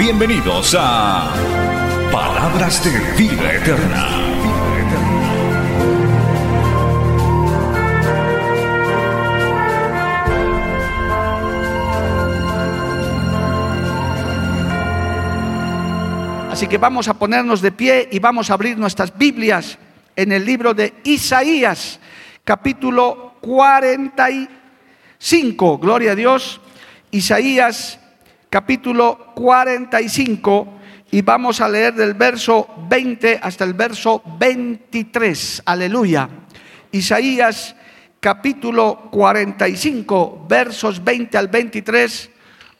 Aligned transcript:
Bienvenidos 0.00 0.74
a 0.78 1.30
Palabras 2.10 2.82
de 2.82 2.90
Vida 3.22 3.52
Eterna. 3.52 4.06
Así 16.50 16.66
que 16.66 16.78
vamos 16.78 17.08
a 17.08 17.18
ponernos 17.18 17.60
de 17.60 17.70
pie 17.70 18.08
y 18.10 18.20
vamos 18.20 18.50
a 18.50 18.54
abrir 18.54 18.78
nuestras 18.78 19.18
Biblias 19.18 19.76
en 20.16 20.32
el 20.32 20.46
libro 20.46 20.72
de 20.72 20.94
Isaías, 21.04 22.00
capítulo 22.42 23.34
45. 23.42 25.76
Gloria 25.76 26.12
a 26.12 26.14
Dios. 26.14 26.62
Isaías, 27.10 27.99
capítulo 28.50 29.32
45. 29.36 30.80
Y 31.12 31.22
vamos 31.22 31.60
a 31.60 31.68
leer 31.68 31.94
del 31.94 32.14
verso 32.14 32.68
20 32.88 33.40
hasta 33.42 33.64
el 33.64 33.74
verso 33.74 34.22
23. 34.38 35.62
Aleluya. 35.64 36.28
Isaías, 36.92 37.74
capítulo 38.18 39.08
45, 39.10 40.46
versos 40.48 41.02
20 41.02 41.38
al 41.38 41.48
23. 41.48 42.30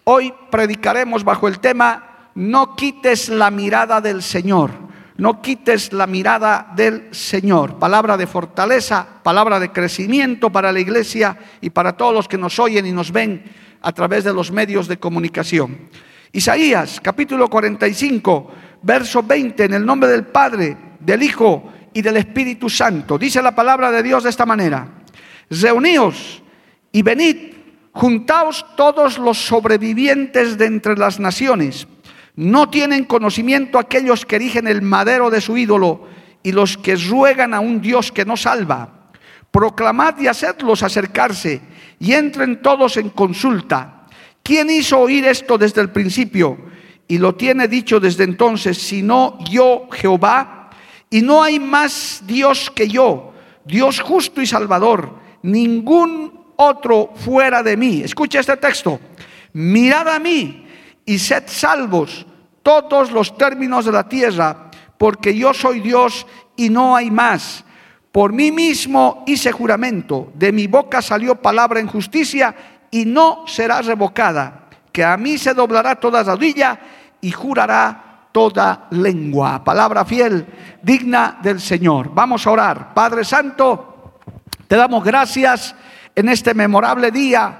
Hoy 0.04 0.32
predicaremos 0.50 1.24
bajo 1.24 1.48
el 1.48 1.60
tema 1.60 2.30
no 2.34 2.76
quites 2.76 3.28
la 3.28 3.50
mirada 3.50 4.00
del 4.00 4.22
Señor, 4.22 4.70
no 5.16 5.42
quites 5.42 5.92
la 5.92 6.06
mirada 6.06 6.72
del 6.74 7.12
Señor. 7.12 7.78
Palabra 7.78 8.16
de 8.16 8.26
fortaleza, 8.26 9.06
palabra 9.22 9.58
de 9.58 9.72
crecimiento 9.72 10.50
para 10.50 10.72
la 10.72 10.80
iglesia 10.80 11.36
y 11.60 11.70
para 11.70 11.96
todos 11.96 12.14
los 12.14 12.28
que 12.28 12.38
nos 12.38 12.58
oyen 12.58 12.86
y 12.86 12.92
nos 12.92 13.10
ven 13.10 13.44
a 13.82 13.92
través 13.92 14.24
de 14.24 14.32
los 14.32 14.50
medios 14.50 14.88
de 14.88 14.98
comunicación. 14.98 15.88
Isaías 16.32 17.00
capítulo 17.02 17.48
45, 17.48 18.50
verso 18.82 19.22
20, 19.22 19.64
en 19.64 19.74
el 19.74 19.86
nombre 19.86 20.10
del 20.10 20.24
Padre, 20.24 20.76
del 21.00 21.22
Hijo 21.22 21.72
y 21.92 22.02
del 22.02 22.18
Espíritu 22.18 22.68
Santo. 22.68 23.18
Dice 23.18 23.42
la 23.42 23.54
palabra 23.54 23.90
de 23.90 24.02
Dios 24.02 24.24
de 24.24 24.30
esta 24.30 24.46
manera. 24.46 24.88
Reuníos 25.50 26.42
y 26.92 27.02
venid, 27.02 27.36
juntaos 27.92 28.64
todos 28.76 29.18
los 29.18 29.38
sobrevivientes 29.38 30.56
de 30.56 30.66
entre 30.66 30.96
las 30.96 31.18
naciones 31.18 31.88
no 32.36 32.70
tienen 32.70 33.04
conocimiento 33.04 33.78
aquellos 33.78 34.24
que 34.24 34.36
erigen 34.36 34.66
el 34.66 34.82
madero 34.82 35.30
de 35.30 35.40
su 35.40 35.58
ídolo 35.58 36.06
y 36.42 36.52
los 36.52 36.78
que 36.78 36.96
ruegan 36.96 37.52
a 37.52 37.60
un 37.60 37.80
Dios 37.80 38.12
que 38.12 38.24
no 38.24 38.36
salva. 38.36 38.99
Proclamad 39.50 40.18
y 40.18 40.26
hacedlos 40.26 40.82
acercarse 40.82 41.60
y 41.98 42.12
entren 42.12 42.62
todos 42.62 42.96
en 42.96 43.10
consulta. 43.10 44.06
¿Quién 44.42 44.70
hizo 44.70 44.98
oír 44.98 45.26
esto 45.26 45.58
desde 45.58 45.80
el 45.80 45.90
principio 45.90 46.58
y 47.08 47.18
lo 47.18 47.34
tiene 47.34 47.68
dicho 47.68 48.00
desde 48.00 48.24
entonces, 48.24 48.78
sino 48.78 49.38
yo 49.50 49.88
Jehová? 49.92 50.70
Y 51.10 51.22
no 51.22 51.42
hay 51.42 51.58
más 51.58 52.22
Dios 52.24 52.70
que 52.70 52.88
yo, 52.88 53.32
Dios 53.64 54.00
justo 54.00 54.40
y 54.40 54.46
salvador, 54.46 55.18
ningún 55.42 56.40
otro 56.56 57.12
fuera 57.16 57.62
de 57.62 57.76
mí. 57.76 58.02
Escucha 58.02 58.40
este 58.40 58.56
texto. 58.56 59.00
Mirad 59.52 60.08
a 60.08 60.18
mí 60.18 60.66
y 61.04 61.18
sed 61.18 61.44
salvos 61.46 62.26
todos 62.62 63.10
los 63.10 63.36
términos 63.36 63.84
de 63.84 63.92
la 63.92 64.08
tierra, 64.08 64.70
porque 64.98 65.34
yo 65.34 65.52
soy 65.52 65.80
Dios 65.80 66.26
y 66.56 66.68
no 66.68 66.94
hay 66.94 67.10
más. 67.10 67.64
Por 68.12 68.32
mí 68.32 68.50
mismo 68.50 69.24
hice 69.26 69.52
juramento, 69.52 70.32
de 70.34 70.50
mi 70.50 70.66
boca 70.66 71.00
salió 71.00 71.36
palabra 71.36 71.78
en 71.78 71.86
justicia 71.86 72.54
y 72.90 73.04
no 73.04 73.44
será 73.46 73.82
revocada, 73.82 74.66
que 74.90 75.04
a 75.04 75.16
mí 75.16 75.38
se 75.38 75.54
doblará 75.54 75.94
toda 75.94 76.24
rodilla 76.24 76.78
y 77.20 77.30
jurará 77.30 78.28
toda 78.32 78.88
lengua. 78.90 79.62
Palabra 79.62 80.04
fiel, 80.04 80.46
digna 80.82 81.38
del 81.42 81.60
Señor. 81.60 82.10
Vamos 82.12 82.46
a 82.46 82.50
orar. 82.50 82.94
Padre 82.94 83.24
Santo, 83.24 84.18
te 84.66 84.76
damos 84.76 85.04
gracias 85.04 85.74
en 86.14 86.28
este 86.28 86.52
memorable 86.54 87.10
día 87.12 87.59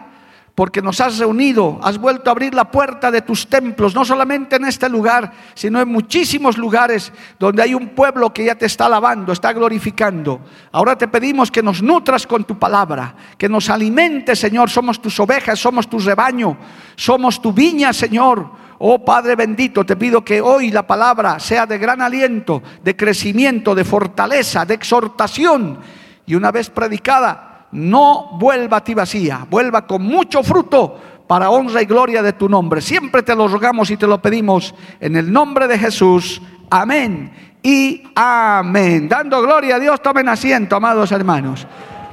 porque 0.60 0.82
nos 0.82 1.00
has 1.00 1.16
reunido, 1.16 1.80
has 1.82 1.96
vuelto 1.96 2.28
a 2.28 2.32
abrir 2.32 2.52
la 2.52 2.70
puerta 2.70 3.10
de 3.10 3.22
tus 3.22 3.46
templos, 3.46 3.94
no 3.94 4.04
solamente 4.04 4.56
en 4.56 4.66
este 4.66 4.90
lugar, 4.90 5.32
sino 5.54 5.80
en 5.80 5.88
muchísimos 5.88 6.58
lugares 6.58 7.14
donde 7.38 7.62
hay 7.62 7.72
un 7.72 7.88
pueblo 7.94 8.30
que 8.30 8.44
ya 8.44 8.54
te 8.54 8.66
está 8.66 8.84
alabando, 8.84 9.32
está 9.32 9.54
glorificando. 9.54 10.42
Ahora 10.70 10.98
te 10.98 11.08
pedimos 11.08 11.50
que 11.50 11.62
nos 11.62 11.82
nutras 11.82 12.26
con 12.26 12.44
tu 12.44 12.58
palabra, 12.58 13.14
que 13.38 13.48
nos 13.48 13.70
alimentes, 13.70 14.38
Señor, 14.38 14.68
somos 14.68 15.00
tus 15.00 15.18
ovejas, 15.18 15.58
somos 15.58 15.88
tu 15.88 15.98
rebaño, 15.98 16.58
somos 16.94 17.40
tu 17.40 17.54
viña, 17.54 17.94
Señor. 17.94 18.46
Oh 18.80 19.02
Padre 19.02 19.36
bendito, 19.36 19.86
te 19.86 19.96
pido 19.96 20.22
que 20.22 20.42
hoy 20.42 20.70
la 20.70 20.86
palabra 20.86 21.38
sea 21.40 21.64
de 21.64 21.78
gran 21.78 22.02
aliento, 22.02 22.62
de 22.84 22.94
crecimiento, 22.94 23.74
de 23.74 23.84
fortaleza, 23.84 24.66
de 24.66 24.74
exhortación. 24.74 25.78
Y 26.26 26.34
una 26.34 26.50
vez 26.50 26.68
predicada, 26.68 27.49
no 27.72 28.30
vuelva 28.38 28.78
a 28.78 28.84
ti 28.84 28.94
vacía, 28.94 29.46
vuelva 29.48 29.86
con 29.86 30.02
mucho 30.02 30.42
fruto 30.42 30.98
para 31.26 31.50
honra 31.50 31.82
y 31.82 31.86
gloria 31.86 32.22
de 32.22 32.32
tu 32.32 32.48
nombre. 32.48 32.80
Siempre 32.80 33.22
te 33.22 33.34
lo 33.34 33.46
rogamos 33.46 33.90
y 33.90 33.96
te 33.96 34.06
lo 34.06 34.20
pedimos 34.20 34.74
en 34.98 35.16
el 35.16 35.32
nombre 35.32 35.68
de 35.68 35.78
Jesús. 35.78 36.42
Amén 36.68 37.30
y 37.62 38.02
amén. 38.14 39.08
Dando 39.08 39.40
gloria 39.42 39.76
a 39.76 39.78
Dios, 39.78 40.02
tomen 40.02 40.28
asiento, 40.28 40.76
amados 40.76 41.12
hermanos. 41.12 41.66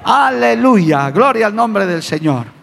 Aleluya, 0.03 1.09
gloria 1.12 1.47
al 1.47 1.56
nombre 1.56 1.85
del 1.85 2.03
Señor. 2.03 2.56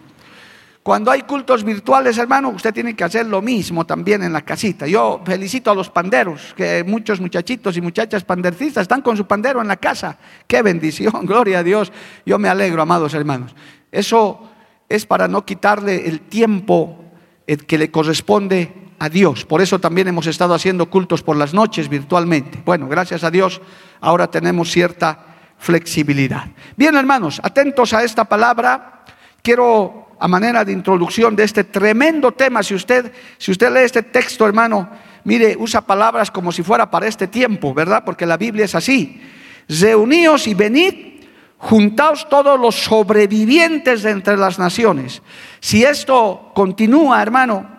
Cuando 0.85 1.09
hay 1.09 1.23
cultos 1.23 1.63
virtuales, 1.63 2.15
hermano, 2.19 2.49
usted 2.49 2.71
tiene 2.71 2.95
que 2.95 3.03
hacer 3.03 3.25
lo 3.25 3.41
mismo 3.41 3.87
también 3.87 4.21
en 4.21 4.31
la 4.31 4.43
casita. 4.43 4.85
Yo 4.85 5.19
felicito 5.25 5.71
a 5.71 5.73
los 5.73 5.89
panderos, 5.89 6.53
que 6.55 6.83
muchos 6.83 7.19
muchachitos 7.19 7.75
y 7.75 7.81
muchachas 7.81 8.23
pandercistas 8.23 8.83
están 8.83 9.01
con 9.01 9.17
su 9.17 9.25
pandero 9.25 9.59
en 9.61 9.67
la 9.67 9.77
casa. 9.77 10.19
Qué 10.45 10.61
bendición, 10.61 11.11
gloria 11.25 11.57
a 11.57 11.63
Dios. 11.63 11.91
Yo 12.23 12.37
me 12.37 12.49
alegro, 12.49 12.83
amados 12.83 13.15
hermanos. 13.15 13.55
Eso 13.91 14.47
es 14.87 15.07
para 15.07 15.27
no 15.27 15.43
quitarle 15.43 16.07
el 16.07 16.21
tiempo 16.21 17.03
eh, 17.47 17.57
que 17.57 17.79
le 17.79 17.89
corresponde 17.89 18.71
a 18.99 19.09
Dios. 19.09 19.43
Por 19.43 19.63
eso 19.63 19.79
también 19.79 20.07
hemos 20.07 20.27
estado 20.27 20.53
haciendo 20.53 20.91
cultos 20.91 21.23
por 21.23 21.35
las 21.35 21.55
noches 21.55 21.89
virtualmente. 21.89 22.61
Bueno, 22.63 22.87
gracias 22.87 23.23
a 23.23 23.31
Dios, 23.31 23.59
ahora 24.01 24.29
tenemos 24.29 24.69
cierta 24.69 25.35
flexibilidad. 25.57 26.45
Bien, 26.77 26.95
hermanos, 26.95 27.41
atentos 27.41 27.91
a 27.91 28.03
esta 28.03 28.25
palabra. 28.25 29.03
Quiero 29.41 30.04
a 30.19 30.27
manera 30.27 30.63
de 30.63 30.71
introducción 30.71 31.35
de 31.35 31.43
este 31.43 31.63
tremendo 31.63 32.31
tema. 32.31 32.63
Si 32.63 32.73
usted, 32.73 33.11
si 33.37 33.51
usted 33.51 33.71
lee 33.71 33.81
este 33.81 34.03
texto, 34.03 34.45
hermano, 34.45 34.89
mire, 35.23 35.55
usa 35.57 35.81
palabras 35.81 36.31
como 36.31 36.51
si 36.51 36.63
fuera 36.63 36.89
para 36.89 37.07
este 37.07 37.27
tiempo, 37.27 37.73
¿verdad? 37.73 38.03
Porque 38.05 38.25
la 38.25 38.37
Biblia 38.37 38.65
es 38.65 38.75
así. 38.75 39.21
Reuníos 39.67 40.47
y 40.47 40.53
venid, 40.53 41.23
juntaos 41.57 42.29
todos 42.29 42.59
los 42.59 42.75
sobrevivientes 42.75 44.03
de 44.03 44.11
entre 44.11 44.37
las 44.37 44.59
naciones. 44.59 45.21
Si 45.59 45.83
esto 45.83 46.51
continúa, 46.53 47.21
hermano, 47.21 47.75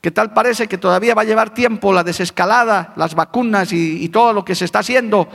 que 0.00 0.10
tal 0.10 0.32
parece 0.32 0.68
que 0.68 0.78
todavía 0.78 1.14
va 1.14 1.22
a 1.22 1.26
llevar 1.26 1.54
tiempo 1.54 1.92
la 1.92 2.04
desescalada, 2.04 2.92
las 2.96 3.14
vacunas 3.14 3.72
y, 3.72 4.04
y 4.04 4.08
todo 4.10 4.32
lo 4.32 4.44
que 4.44 4.54
se 4.54 4.64
está 4.64 4.80
haciendo, 4.80 5.28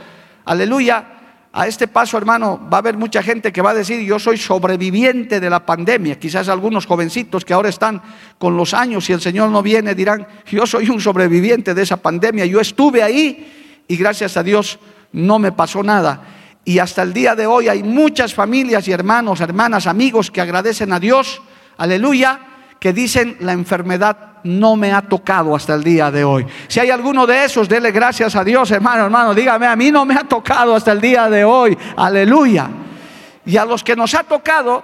aleluya, 0.44 1.14
a 1.56 1.68
este 1.68 1.86
paso, 1.86 2.18
hermano, 2.18 2.60
va 2.68 2.78
a 2.78 2.80
haber 2.80 2.96
mucha 2.96 3.22
gente 3.22 3.52
que 3.52 3.62
va 3.62 3.70
a 3.70 3.74
decir, 3.74 4.00
yo 4.00 4.18
soy 4.18 4.36
sobreviviente 4.36 5.38
de 5.38 5.48
la 5.48 5.64
pandemia. 5.64 6.18
Quizás 6.18 6.48
algunos 6.48 6.84
jovencitos 6.84 7.44
que 7.44 7.54
ahora 7.54 7.68
están 7.68 8.02
con 8.38 8.56
los 8.56 8.74
años 8.74 9.08
y 9.08 9.12
el 9.12 9.20
Señor 9.20 9.50
no 9.50 9.62
viene 9.62 9.94
dirán, 9.94 10.26
yo 10.50 10.66
soy 10.66 10.90
un 10.90 11.00
sobreviviente 11.00 11.72
de 11.72 11.82
esa 11.82 11.96
pandemia. 11.96 12.44
Yo 12.44 12.58
estuve 12.58 13.04
ahí 13.04 13.84
y 13.86 13.96
gracias 13.96 14.36
a 14.36 14.42
Dios 14.42 14.80
no 15.12 15.38
me 15.38 15.52
pasó 15.52 15.84
nada. 15.84 16.24
Y 16.64 16.80
hasta 16.80 17.02
el 17.02 17.12
día 17.12 17.36
de 17.36 17.46
hoy 17.46 17.68
hay 17.68 17.84
muchas 17.84 18.34
familias 18.34 18.88
y 18.88 18.92
hermanos, 18.92 19.40
hermanas, 19.40 19.86
amigos 19.86 20.32
que 20.32 20.40
agradecen 20.40 20.92
a 20.92 20.98
Dios, 20.98 21.40
aleluya, 21.76 22.40
que 22.78 22.92
dicen 22.92 23.36
la 23.40 23.52
enfermedad 23.52 24.34
no 24.44 24.76
me 24.76 24.92
ha 24.92 25.02
tocado 25.02 25.56
hasta 25.56 25.74
el 25.74 25.82
día 25.82 26.10
de 26.10 26.22
hoy. 26.22 26.46
Si 26.68 26.78
hay 26.80 26.90
alguno 26.90 27.26
de 27.26 27.44
esos, 27.44 27.68
dele 27.68 27.90
gracias 27.90 28.36
a 28.36 28.44
Dios, 28.44 28.70
hermano, 28.70 29.04
hermano, 29.04 29.34
dígame, 29.34 29.66
a 29.66 29.74
mí 29.74 29.90
no 29.90 30.04
me 30.04 30.14
ha 30.14 30.24
tocado 30.24 30.74
hasta 30.74 30.92
el 30.92 31.00
día 31.00 31.28
de 31.28 31.44
hoy. 31.44 31.76
Aleluya. 31.96 32.68
Y 33.46 33.56
a 33.56 33.64
los 33.64 33.82
que 33.82 33.96
nos 33.96 34.14
ha 34.14 34.22
tocado, 34.22 34.82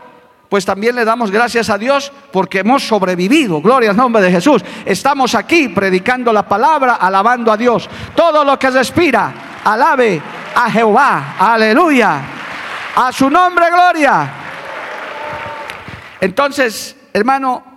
pues 0.48 0.64
también 0.64 0.96
le 0.96 1.04
damos 1.04 1.30
gracias 1.30 1.70
a 1.70 1.78
Dios 1.78 2.10
porque 2.32 2.60
hemos 2.60 2.82
sobrevivido. 2.82 3.60
Gloria 3.60 3.90
al 3.90 3.96
nombre 3.96 4.22
de 4.22 4.32
Jesús. 4.32 4.64
Estamos 4.84 5.34
aquí 5.34 5.68
predicando 5.68 6.32
la 6.32 6.42
palabra, 6.42 6.94
alabando 6.94 7.52
a 7.52 7.56
Dios. 7.56 7.88
Todo 8.16 8.44
lo 8.44 8.58
que 8.58 8.70
respira, 8.70 9.32
alabe 9.62 10.20
a 10.54 10.70
Jehová. 10.70 11.36
Aleluya. 11.38 12.20
A 12.96 13.12
su 13.12 13.30
nombre, 13.30 13.70
gloria. 13.70 14.28
Entonces, 16.20 16.96
hermano, 17.12 17.69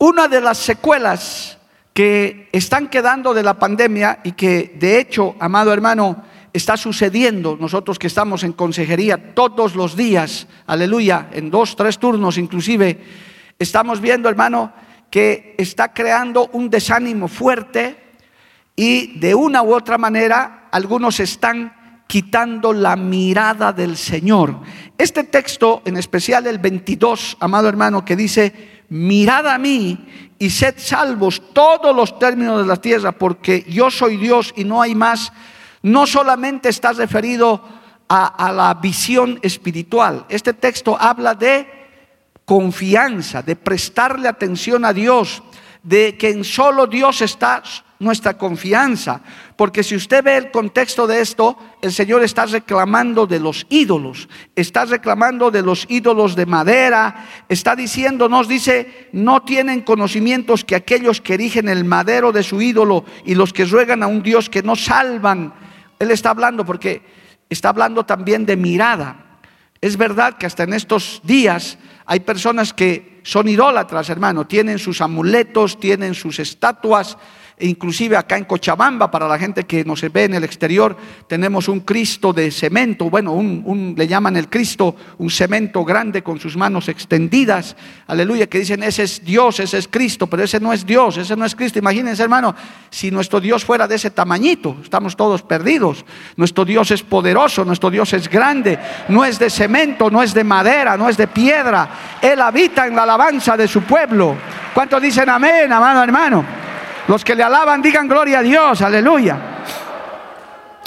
una 0.00 0.28
de 0.28 0.40
las 0.40 0.56
secuelas 0.56 1.58
que 1.92 2.48
están 2.52 2.88
quedando 2.88 3.34
de 3.34 3.42
la 3.42 3.58
pandemia 3.58 4.20
y 4.24 4.32
que 4.32 4.74
de 4.78 4.98
hecho, 4.98 5.36
amado 5.38 5.74
hermano, 5.74 6.24
está 6.54 6.78
sucediendo, 6.78 7.58
nosotros 7.60 7.98
que 7.98 8.06
estamos 8.06 8.42
en 8.42 8.54
consejería 8.54 9.34
todos 9.34 9.76
los 9.76 9.96
días, 9.96 10.46
aleluya, 10.66 11.28
en 11.32 11.50
dos, 11.50 11.76
tres 11.76 11.98
turnos 11.98 12.38
inclusive, 12.38 12.98
estamos 13.58 14.00
viendo, 14.00 14.30
hermano, 14.30 14.72
que 15.10 15.54
está 15.58 15.92
creando 15.92 16.48
un 16.54 16.70
desánimo 16.70 17.28
fuerte 17.28 17.98
y 18.74 19.18
de 19.18 19.34
una 19.34 19.62
u 19.62 19.74
otra 19.74 19.98
manera 19.98 20.68
algunos 20.72 21.20
están 21.20 22.04
quitando 22.06 22.72
la 22.72 22.96
mirada 22.96 23.74
del 23.74 23.98
Señor. 23.98 24.60
Este 24.96 25.24
texto, 25.24 25.82
en 25.84 25.98
especial 25.98 26.46
el 26.46 26.58
22, 26.58 27.36
amado 27.38 27.68
hermano, 27.68 28.02
que 28.02 28.16
dice, 28.16 28.79
mirad 28.90 29.46
a 29.46 29.56
mí 29.56 29.98
y 30.38 30.50
sed 30.50 30.74
salvos 30.76 31.42
todos 31.52 31.94
los 31.94 32.18
términos 32.18 32.60
de 32.60 32.66
la 32.66 32.76
tierra, 32.76 33.12
porque 33.12 33.64
yo 33.68 33.90
soy 33.90 34.16
Dios 34.16 34.52
y 34.56 34.64
no 34.64 34.82
hay 34.82 34.94
más. 34.94 35.32
No 35.82 36.06
solamente 36.06 36.68
está 36.68 36.92
referido 36.92 37.62
a, 38.08 38.52
la 38.52 38.74
visión 38.74 39.38
espiritual, 39.40 40.26
este 40.28 40.52
texto 40.52 40.96
habla 41.00 41.34
de 41.34 41.66
confianza, 42.44 43.40
de 43.40 43.54
prestarle 43.54 44.26
atención 44.26 44.84
a 44.84 44.92
Dios, 44.92 45.42
de 45.84 46.18
que 46.18 46.30
en 46.30 46.42
solo 46.42 46.88
Dios 46.88 47.22
está 47.22 47.62
nuestra 48.00 48.36
confianza. 48.36 49.20
Porque 49.54 49.84
si 49.84 49.94
usted 49.94 50.24
ve 50.24 50.36
el 50.36 50.50
contexto 50.50 51.06
de 51.06 51.20
esto, 51.20 51.56
el 51.80 51.92
Señor 51.92 52.24
está 52.24 52.46
reclamando 52.46 53.28
de 53.28 53.38
los 53.38 53.66
ídolos, 53.68 54.28
está 54.56 54.84
reclamando 54.84 55.52
de 55.52 55.62
los 55.62 55.86
ídolos 55.88 56.34
de 56.34 56.46
madera, 56.46 57.28
está 57.48 57.76
diciéndonos, 57.76 58.48
dice, 58.48 59.08
no 59.12 59.42
tienen 59.42 59.82
conocimientos 59.82 60.64
que 60.64 60.74
aquellos 60.74 61.20
que 61.20 61.34
erigen 61.34 61.68
el 61.68 61.84
madero 61.84 62.32
de 62.32 62.42
su 62.42 62.60
ídolo 62.60 63.04
y 63.24 63.36
los 63.36 63.52
que 63.52 63.64
ruegan 63.64 64.02
a 64.02 64.08
un 64.08 64.24
Dios 64.24 64.50
que 64.50 64.62
no 64.64 64.74
salvan 64.74 65.54
él 66.00 66.10
está 66.10 66.30
hablando 66.30 66.64
porque 66.64 67.02
está 67.48 67.68
hablando 67.68 68.04
también 68.04 68.46
de 68.46 68.56
mirada. 68.56 69.38
Es 69.80 69.96
verdad 69.96 70.38
que 70.38 70.46
hasta 70.46 70.64
en 70.64 70.72
estos 70.72 71.20
días 71.22 71.78
hay 72.06 72.20
personas 72.20 72.72
que 72.72 73.20
son 73.22 73.48
idólatras, 73.48 74.08
hermano, 74.08 74.46
tienen 74.46 74.78
sus 74.78 75.02
amuletos, 75.02 75.78
tienen 75.78 76.14
sus 76.14 76.38
estatuas, 76.38 77.18
inclusive 77.60 78.16
acá 78.16 78.36
en 78.36 78.44
Cochabamba, 78.44 79.10
para 79.10 79.28
la 79.28 79.38
gente 79.38 79.64
que 79.64 79.84
nos 79.84 80.00
ve 80.12 80.24
en 80.24 80.34
el 80.34 80.44
exterior, 80.44 80.96
tenemos 81.26 81.68
un 81.68 81.80
Cristo 81.80 82.32
de 82.32 82.50
cemento, 82.50 83.10
bueno, 83.10 83.32
un, 83.32 83.94
le 83.96 84.06
llaman 84.06 84.36
el 84.36 84.48
Cristo, 84.48 84.96
un 85.18 85.30
cemento 85.30 85.84
grande 85.84 86.22
con 86.22 86.40
sus 86.40 86.56
manos 86.56 86.88
extendidas, 86.88 87.76
aleluya, 88.06 88.46
que 88.46 88.58
dicen, 88.58 88.82
ese 88.82 89.04
es 89.04 89.24
Dios, 89.24 89.60
ese 89.60 89.78
es 89.78 89.88
Cristo, 89.88 90.26
pero 90.26 90.42
ese 90.42 90.60
no 90.60 90.72
es 90.72 90.84
Dios, 90.86 91.16
ese 91.16 91.36
no 91.36 91.44
es 91.44 91.54
Cristo. 91.54 91.78
Imagínense, 91.78 92.22
hermano, 92.22 92.54
si 92.90 93.10
nuestro 93.10 93.40
Dios 93.40 93.64
fuera 93.64 93.86
de 93.86 93.96
ese 93.96 94.10
tamañito, 94.10 94.76
estamos 94.82 95.16
todos 95.16 95.42
perdidos. 95.42 96.04
Nuestro 96.36 96.64
Dios 96.64 96.90
es 96.90 97.02
poderoso, 97.02 97.64
nuestro 97.64 97.90
Dios 97.90 98.12
es 98.12 98.28
grande, 98.28 98.78
no 99.08 99.24
es 99.24 99.38
de 99.38 99.50
cemento, 99.50 100.10
no 100.10 100.22
es 100.22 100.34
de 100.34 100.44
madera, 100.44 100.96
no 100.96 101.08
es 101.08 101.16
de 101.16 101.26
piedra. 101.26 101.88
Él 102.20 102.40
habita 102.40 102.86
en 102.86 102.96
la 102.96 103.02
alabanza 103.02 103.56
de 103.56 103.68
su 103.68 103.82
pueblo. 103.82 104.36
¿Cuántos 104.74 105.02
dicen 105.02 105.28
amén, 105.28 105.72
amado 105.72 106.02
hermano? 106.02 106.69
Los 107.10 107.24
que 107.24 107.34
le 107.34 107.42
alaban 107.42 107.82
digan 107.82 108.06
gloria 108.06 108.38
a 108.38 108.42
Dios, 108.42 108.82
aleluya. 108.82 109.36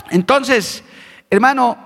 Entonces, 0.10 0.82
hermano, 1.30 1.78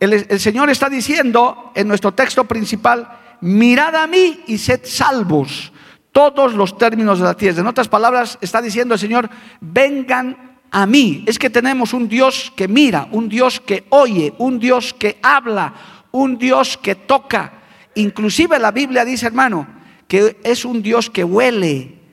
el, 0.00 0.40
Señor 0.40 0.68
está 0.68 0.88
diciendo 0.88 1.70
en 1.76 1.86
nuestro 1.86 2.12
texto 2.12 2.44
principal, 2.44 3.08
mirad 3.42 3.94
a 3.94 4.08
mí 4.08 4.40
y 4.48 4.58
sed 4.58 4.80
salvos 4.82 5.72
todos 6.10 6.54
los 6.54 6.76
términos 6.76 7.20
de 7.20 7.24
la 7.24 7.36
tierra. 7.36 7.60
En 7.60 7.68
otras 7.68 7.86
palabras, 7.86 8.36
está 8.40 8.60
diciendo 8.60 8.94
el 8.94 9.00
Señor, 9.00 9.30
vengan 9.60 10.58
a 10.72 10.86
mí. 10.86 11.22
Es 11.28 11.38
que 11.38 11.48
tenemos 11.48 11.92
un 11.92 12.08
Dios 12.08 12.52
que 12.56 12.66
mira, 12.66 13.06
un 13.12 13.28
Dios 13.28 13.60
que 13.60 13.84
oye, 13.90 14.34
un 14.38 14.58
Dios 14.58 14.92
que 14.92 15.20
habla, 15.22 15.72
un 16.10 16.36
Dios 16.36 16.76
que 16.78 16.96
toca. 16.96 17.62
Inclusive 17.94 18.58
la 18.58 18.72
Biblia 18.72 19.04
dice, 19.04 19.26
hermano, 19.26 19.68
que 20.08 20.40
es 20.42 20.64
un 20.64 20.82
Dios 20.82 21.10
que 21.10 21.22
huele, 21.22 22.03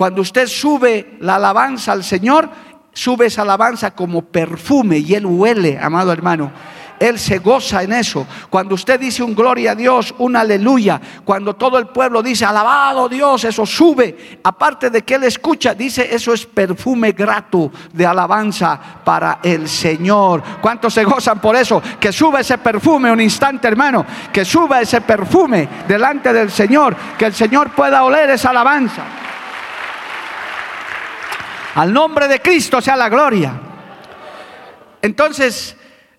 cuando 0.00 0.22
usted 0.22 0.46
sube 0.46 1.18
la 1.20 1.34
alabanza 1.34 1.92
al 1.92 2.02
Señor, 2.02 2.48
sube 2.90 3.26
esa 3.26 3.42
alabanza 3.42 3.90
como 3.90 4.22
perfume 4.22 4.96
y 4.96 5.14
Él 5.14 5.26
huele, 5.26 5.78
amado 5.78 6.10
hermano. 6.10 6.50
Él 6.98 7.18
se 7.18 7.38
goza 7.38 7.82
en 7.82 7.92
eso. 7.92 8.26
Cuando 8.48 8.76
usted 8.76 8.98
dice 8.98 9.22
un 9.22 9.34
gloria 9.34 9.72
a 9.72 9.74
Dios, 9.74 10.14
un 10.16 10.36
aleluya, 10.36 10.98
cuando 11.22 11.54
todo 11.54 11.76
el 11.76 11.88
pueblo 11.88 12.22
dice 12.22 12.46
alabado 12.46 13.10
Dios, 13.10 13.44
eso 13.44 13.66
sube. 13.66 14.40
Aparte 14.42 14.88
de 14.88 15.02
que 15.02 15.16
Él 15.16 15.24
escucha, 15.24 15.74
dice 15.74 16.08
eso 16.10 16.32
es 16.32 16.46
perfume 16.46 17.12
grato 17.12 17.70
de 17.92 18.06
alabanza 18.06 18.80
para 19.04 19.40
el 19.42 19.68
Señor. 19.68 20.42
¿Cuántos 20.62 20.94
se 20.94 21.04
gozan 21.04 21.42
por 21.42 21.56
eso? 21.56 21.82
Que 22.00 22.10
suba 22.10 22.40
ese 22.40 22.56
perfume 22.56 23.12
un 23.12 23.20
instante, 23.20 23.68
hermano. 23.68 24.06
Que 24.32 24.46
suba 24.46 24.80
ese 24.80 25.02
perfume 25.02 25.68
delante 25.86 26.32
del 26.32 26.50
Señor. 26.50 26.96
Que 27.18 27.26
el 27.26 27.34
Señor 27.34 27.72
pueda 27.72 28.02
oler 28.02 28.30
esa 28.30 28.48
alabanza. 28.48 29.04
Al 31.74 31.92
nombre 31.92 32.26
de 32.28 32.40
Cristo 32.40 32.80
sea 32.80 32.96
la 32.96 33.08
gloria. 33.08 33.60
Entonces, 35.02 35.76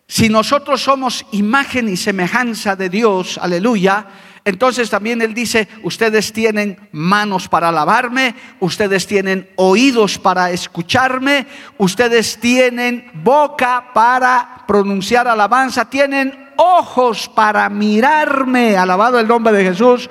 si 0.07 0.29
nosotros 0.29 0.81
somos 0.81 1.25
imagen 1.31 1.87
y 1.87 1.97
semejanza 1.97 2.75
de 2.75 2.89
Dios, 2.89 3.37
aleluya, 3.41 4.07
entonces 4.43 4.89
también 4.89 5.21
Él 5.21 5.33
dice, 5.33 5.67
ustedes 5.83 6.33
tienen 6.33 6.89
manos 6.91 7.47
para 7.47 7.69
alabarme, 7.69 8.35
ustedes 8.59 9.05
tienen 9.05 9.49
oídos 9.55 10.17
para 10.17 10.49
escucharme, 10.51 11.45
ustedes 11.77 12.39
tienen 12.39 13.11
boca 13.13 13.91
para 13.93 14.63
pronunciar 14.67 15.27
alabanza, 15.27 15.89
tienen 15.89 16.49
ojos 16.57 17.29
para 17.29 17.69
mirarme, 17.69 18.77
alabado 18.77 19.19
el 19.19 19.27
nombre 19.27 19.53
de 19.53 19.63
Jesús. 19.63 20.09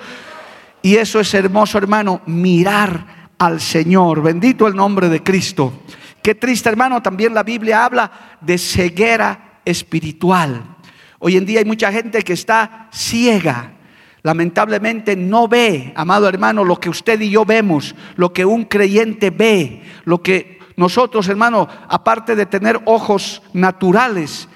Y 0.81 0.97
eso 0.97 1.21
es 1.21 1.35
hermoso, 1.35 1.77
hermano, 1.77 2.23
mirar 2.27 3.20
al 3.41 3.61
Señor. 3.61 4.23
Bendito 4.23 4.69
el 4.69 4.77
nombre 4.77 5.09
de 5.09 5.23
Cristo. 5.23 5.73
Qué 6.23 6.35
triste, 6.35 6.69
hermano, 6.69 7.03
también 7.03 7.35
la 7.35 7.43
Biblia 7.43 7.85
habla 7.85 8.39
de 8.41 8.59
ceguera 8.59 9.61
espiritual. 9.65 10.63
Hoy 11.19 11.39
en 11.39 11.47
día 11.47 11.61
hay 11.61 11.65
mucha 11.65 11.91
gente 11.91 12.23
que 12.23 12.35
está 12.35 12.89
ciega. 12.93 13.73
Lamentablemente 14.23 15.17
no 15.17 15.49
ve, 15.49 15.93
amado 15.97 16.29
hermano, 16.29 16.63
lo 16.65 16.79
que 16.79 16.91
usted 16.91 17.19
y 17.23 17.31
yo 17.31 17.47
vemos, 17.47 17.95
lo 18.17 18.35
que 18.35 18.45
un 18.45 18.65
creyente 18.65 19.31
ve, 19.31 19.83
lo 20.05 20.23
que 20.23 20.59
nosotros, 20.77 21.27
hermano, 21.29 21.67
aparte 21.89 22.37
de 22.37 22.45
tener 22.45 22.83
ojos 22.85 23.43
naturales, 23.55 24.50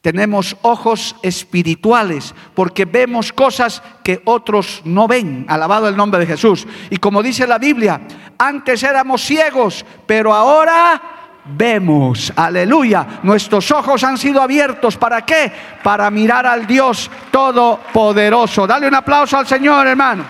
tenemos 0.00 0.56
ojos 0.62 1.16
espirituales 1.22 2.34
porque 2.54 2.84
vemos 2.84 3.32
cosas 3.32 3.82
que 4.04 4.22
otros 4.24 4.80
no 4.84 5.08
ven. 5.08 5.44
Alabado 5.48 5.88
el 5.88 5.96
nombre 5.96 6.20
de 6.20 6.26
Jesús. 6.26 6.66
Y 6.90 6.98
como 6.98 7.22
dice 7.22 7.46
la 7.46 7.58
Biblia, 7.58 8.00
antes 8.38 8.82
éramos 8.82 9.22
ciegos, 9.22 9.84
pero 10.06 10.32
ahora 10.32 11.02
vemos. 11.44 12.32
Aleluya. 12.36 13.20
Nuestros 13.22 13.70
ojos 13.70 14.04
han 14.04 14.18
sido 14.18 14.40
abiertos. 14.40 14.96
¿Para 14.96 15.22
qué? 15.22 15.52
Para 15.82 16.10
mirar 16.10 16.46
al 16.46 16.66
Dios 16.66 17.10
Todopoderoso. 17.30 18.66
Dale 18.66 18.86
un 18.86 18.94
aplauso 18.94 19.36
al 19.36 19.46
Señor, 19.46 19.86
hermano. 19.86 20.24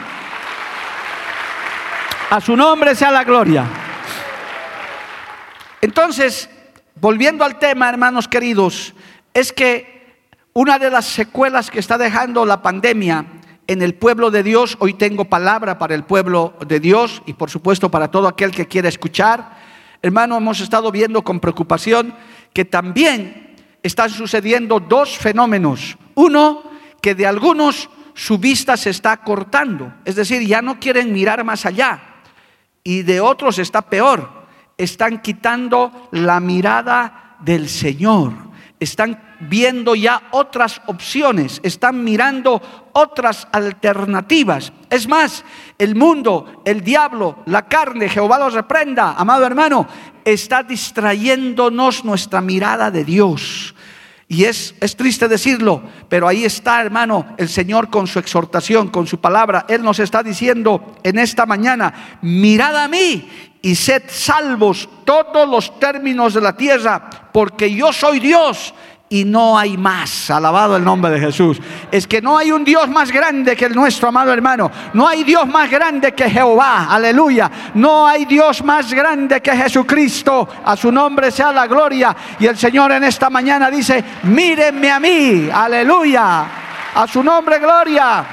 A 2.30 2.40
su 2.40 2.56
nombre 2.56 2.94
sea 2.94 3.10
la 3.10 3.24
gloria. 3.24 3.64
Entonces, 5.80 6.48
volviendo 6.94 7.44
al 7.44 7.58
tema, 7.58 7.88
hermanos 7.88 8.28
queridos, 8.28 8.94
es 9.38 9.52
que 9.52 9.98
una 10.52 10.78
de 10.78 10.90
las 10.90 11.06
secuelas 11.06 11.70
que 11.70 11.78
está 11.78 11.96
dejando 11.96 12.44
la 12.44 12.60
pandemia 12.62 13.24
en 13.66 13.82
el 13.82 13.94
pueblo 13.94 14.30
de 14.30 14.42
Dios, 14.42 14.76
hoy 14.80 14.94
tengo 14.94 15.26
palabra 15.26 15.78
para 15.78 15.94
el 15.94 16.04
pueblo 16.04 16.54
de 16.66 16.80
Dios 16.80 17.22
y 17.26 17.34
por 17.34 17.50
supuesto 17.50 17.90
para 17.90 18.10
todo 18.10 18.26
aquel 18.26 18.50
que 18.50 18.66
quiera 18.66 18.88
escuchar, 18.88 19.56
hermano, 20.02 20.36
hemos 20.36 20.60
estado 20.60 20.90
viendo 20.90 21.22
con 21.22 21.38
preocupación 21.38 22.14
que 22.52 22.64
también 22.64 23.54
están 23.82 24.10
sucediendo 24.10 24.80
dos 24.80 25.16
fenómenos. 25.16 25.96
Uno, 26.14 26.62
que 27.00 27.14
de 27.14 27.26
algunos 27.26 27.88
su 28.14 28.38
vista 28.38 28.76
se 28.76 28.90
está 28.90 29.18
cortando, 29.18 29.92
es 30.04 30.16
decir, 30.16 30.44
ya 30.44 30.62
no 30.62 30.80
quieren 30.80 31.12
mirar 31.12 31.44
más 31.44 31.64
allá. 31.64 32.00
Y 32.82 33.02
de 33.02 33.20
otros 33.20 33.60
está 33.60 33.82
peor, 33.82 34.46
están 34.76 35.22
quitando 35.22 36.08
la 36.10 36.40
mirada 36.40 37.36
del 37.40 37.68
Señor 37.68 38.47
están 38.80 39.36
viendo 39.40 39.94
ya 39.94 40.22
otras 40.30 40.80
opciones, 40.86 41.60
están 41.62 42.04
mirando 42.04 42.62
otras 42.92 43.48
alternativas. 43.52 44.72
Es 44.90 45.08
más, 45.08 45.44
el 45.78 45.94
mundo, 45.94 46.62
el 46.64 46.82
diablo, 46.82 47.38
la 47.46 47.66
carne, 47.66 48.08
Jehová 48.08 48.38
los 48.38 48.54
reprenda, 48.54 49.12
amado 49.12 49.44
hermano, 49.44 49.86
está 50.24 50.62
distrayéndonos 50.62 52.04
nuestra 52.04 52.40
mirada 52.40 52.90
de 52.90 53.04
Dios. 53.04 53.74
Y 54.30 54.44
es, 54.44 54.74
es 54.80 54.94
triste 54.94 55.26
decirlo, 55.26 55.82
pero 56.10 56.28
ahí 56.28 56.44
está, 56.44 56.82
hermano, 56.82 57.34
el 57.38 57.48
Señor 57.48 57.88
con 57.88 58.06
su 58.06 58.18
exhortación, 58.18 58.88
con 58.88 59.06
su 59.06 59.18
palabra. 59.20 59.64
Él 59.70 59.82
nos 59.82 60.00
está 60.00 60.22
diciendo 60.22 60.96
en 61.02 61.18
esta 61.18 61.46
mañana, 61.46 62.18
mirad 62.20 62.76
a 62.76 62.88
mí 62.88 63.26
y 63.62 63.74
sed 63.74 64.04
salvos 64.08 64.88
todos 65.04 65.48
los 65.48 65.78
términos 65.80 66.34
de 66.34 66.40
la 66.40 66.56
tierra, 66.56 67.10
porque 67.32 67.72
yo 67.72 67.92
soy 67.92 68.20
Dios 68.20 68.74
y 69.10 69.24
no 69.24 69.58
hay 69.58 69.76
más. 69.76 70.30
Alabado 70.30 70.76
el 70.76 70.84
nombre 70.84 71.10
de 71.10 71.20
Jesús. 71.20 71.58
Es 71.90 72.06
que 72.06 72.20
no 72.20 72.36
hay 72.36 72.52
un 72.52 72.64
Dios 72.64 72.88
más 72.88 73.10
grande 73.10 73.56
que 73.56 73.64
el 73.64 73.74
nuestro, 73.74 74.08
amado 74.08 74.32
hermano. 74.32 74.70
No 74.92 75.08
hay 75.08 75.24
Dios 75.24 75.46
más 75.46 75.70
grande 75.70 76.12
que 76.12 76.28
Jehová. 76.28 76.88
Aleluya. 76.90 77.50
No 77.74 78.06
hay 78.06 78.26
Dios 78.26 78.62
más 78.62 78.92
grande 78.92 79.40
que 79.40 79.56
Jesucristo. 79.56 80.48
A 80.64 80.76
su 80.76 80.92
nombre 80.92 81.30
sea 81.30 81.52
la 81.52 81.66
gloria. 81.66 82.14
Y 82.38 82.46
el 82.46 82.58
Señor 82.58 82.92
en 82.92 83.04
esta 83.04 83.30
mañana 83.30 83.70
dice, 83.70 84.04
mírenme 84.24 84.90
a 84.90 85.00
mí. 85.00 85.48
Aleluya. 85.52 86.46
A 86.94 87.06
su 87.06 87.22
nombre, 87.22 87.58
gloria. 87.58 88.24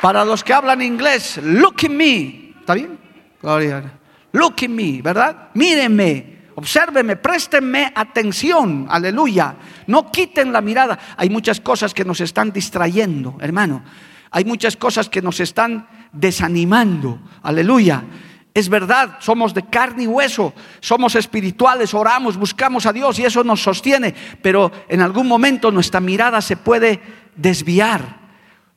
Para 0.00 0.24
los 0.24 0.42
que 0.42 0.52
hablan 0.52 0.82
inglés, 0.82 1.38
look 1.42 1.76
at 1.84 1.90
me. 1.90 2.54
¿Está 2.60 2.74
bien? 2.74 3.01
Gloria. 3.42 3.98
Look 4.32 4.54
at 4.62 4.68
me, 4.68 5.02
¿verdad? 5.02 5.50
Mírenme. 5.54 6.32
Obsérveme, 6.54 7.16
préstenme 7.16 7.92
atención, 7.94 8.86
aleluya. 8.88 9.56
No 9.86 10.10
quiten 10.10 10.52
la 10.52 10.60
mirada. 10.60 10.98
Hay 11.16 11.30
muchas 11.30 11.60
cosas 11.60 11.94
que 11.94 12.04
nos 12.04 12.20
están 12.20 12.52
distrayendo, 12.52 13.36
hermano. 13.40 13.82
Hay 14.30 14.44
muchas 14.44 14.76
cosas 14.76 15.08
que 15.08 15.22
nos 15.22 15.40
están 15.40 15.88
desanimando, 16.12 17.20
aleluya. 17.42 18.04
Es 18.54 18.68
verdad, 18.68 19.16
somos 19.20 19.54
de 19.54 19.62
carne 19.62 20.04
y 20.04 20.06
hueso, 20.06 20.52
somos 20.80 21.14
espirituales, 21.14 21.94
oramos, 21.94 22.36
buscamos 22.36 22.84
a 22.84 22.92
Dios 22.92 23.18
y 23.18 23.24
eso 23.24 23.42
nos 23.44 23.62
sostiene, 23.62 24.14
pero 24.42 24.70
en 24.88 25.00
algún 25.00 25.26
momento 25.26 25.70
nuestra 25.70 26.00
mirada 26.00 26.42
se 26.42 26.56
puede 26.56 27.00
desviar 27.34 28.21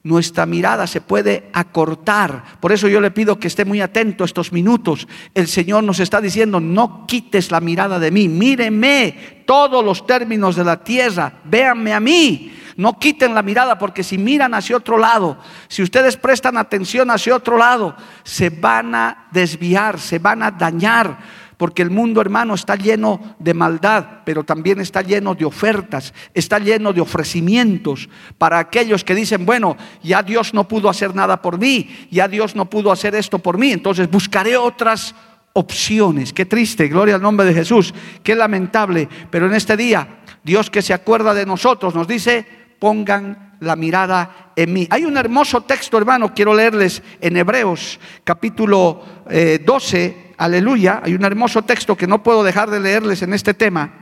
nuestra 0.06 0.46
mirada 0.46 0.86
se 0.86 1.02
puede 1.02 1.50
acortar. 1.52 2.44
Por 2.60 2.72
eso 2.72 2.88
yo 2.88 3.02
le 3.02 3.10
pido 3.10 3.40
que 3.40 3.48
esté 3.48 3.66
muy 3.66 3.82
atento 3.82 4.24
estos 4.24 4.54
minutos. 4.54 5.08
El 5.34 5.48
Señor 5.48 5.84
nos 5.84 6.00
está 6.00 6.22
diciendo, 6.22 6.60
no 6.60 7.08
quites 7.08 7.50
la 7.50 7.60
mirada 7.60 7.98
de 7.98 8.12
mí, 8.12 8.30
míreme 8.30 9.42
todos 9.48 9.84
los 9.84 10.06
términos 10.06 10.56
de 10.56 10.64
la 10.64 10.84
tierra, 10.84 11.40
véanme 11.44 11.92
a 11.92 12.00
mí. 12.00 12.56
No 12.78 13.00
quiten 13.00 13.34
la 13.34 13.42
mirada 13.42 13.80
porque 13.80 14.04
si 14.04 14.20
miran 14.20 14.54
hacia 14.54 14.78
otro 14.78 15.00
lado, 15.00 15.40
si 15.70 15.82
ustedes 15.82 16.18
prestan 16.18 16.58
atención 16.58 17.10
hacia 17.10 17.36
otro 17.36 17.58
lado, 17.58 17.96
se 18.24 18.52
van 18.52 18.94
a 18.94 19.28
desviar, 19.32 20.00
se 20.00 20.20
van 20.20 20.44
a 20.44 20.52
dañar 20.52 21.18
porque 21.58 21.82
el 21.82 21.90
mundo, 21.90 22.22
hermano, 22.22 22.54
está 22.54 22.76
lleno 22.76 23.36
de 23.40 23.54
maldad, 23.54 24.06
pero 24.26 24.44
también 24.44 24.82
está 24.82 25.02
lleno 25.02 25.36
de 25.36 25.46
ofertas, 25.46 26.14
está 26.34 26.60
lleno 26.60 26.94
de 26.94 27.02
ofrecimientos 27.02 28.10
para 28.38 28.60
aquellos 28.60 29.04
que 29.04 29.16
dicen, 29.16 29.46
bueno, 29.46 29.78
ya 30.04 30.24
Dios 30.24 30.54
no 30.54 30.68
pudo 30.68 30.90
hacer 30.90 31.16
nada 31.16 31.42
por 31.42 31.58
mí, 31.58 32.08
ya 32.12 32.28
Dios 32.28 32.56
no 32.56 32.70
pudo 32.70 32.92
hacer 32.92 33.16
esto 33.16 33.40
por 33.40 33.58
mí, 33.58 33.72
entonces 33.72 34.10
buscaré 34.10 34.58
otras 34.58 35.16
opciones. 35.54 36.34
Qué 36.34 36.46
triste, 36.46 36.88
gloria 36.88 37.16
al 37.16 37.22
nombre 37.22 37.46
de 37.46 37.54
Jesús, 37.54 37.94
qué 38.24 38.36
lamentable, 38.36 39.08
pero 39.30 39.46
en 39.46 39.54
este 39.54 39.78
día, 39.78 40.20
Dios 40.44 40.70
que 40.70 40.82
se 40.82 40.94
acuerda 40.94 41.34
de 41.34 41.46
nosotros 41.46 41.96
nos 41.96 42.08
dice, 42.08 42.46
pongan 42.80 43.58
la 43.62 43.76
mirada 43.76 44.52
en 44.56 44.74
mí. 44.74 44.88
Hay 44.90 45.06
un 45.06 45.18
hermoso 45.18 45.62
texto, 45.62 45.98
hermano, 45.98 46.34
quiero 46.34 46.54
leerles 46.54 47.02
en 47.22 47.38
Hebreos 47.38 48.00
capítulo 48.24 49.04
12 49.26 50.06
eh, 50.06 50.25
aleluya, 50.38 51.02
hay 51.04 51.14
un 51.14 51.26
hermoso 51.26 51.62
texto 51.64 51.96
que 51.96 52.08
no 52.08 52.24
puedo 52.24 52.44
dejar 52.44 52.70
de 52.70 52.80
leerles 52.80 53.22
en 53.22 53.34
este 53.34 53.54
tema. 53.54 53.94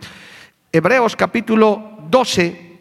Hebreos 0.71 1.15
capítulo 1.15 1.97
12, 2.09 2.79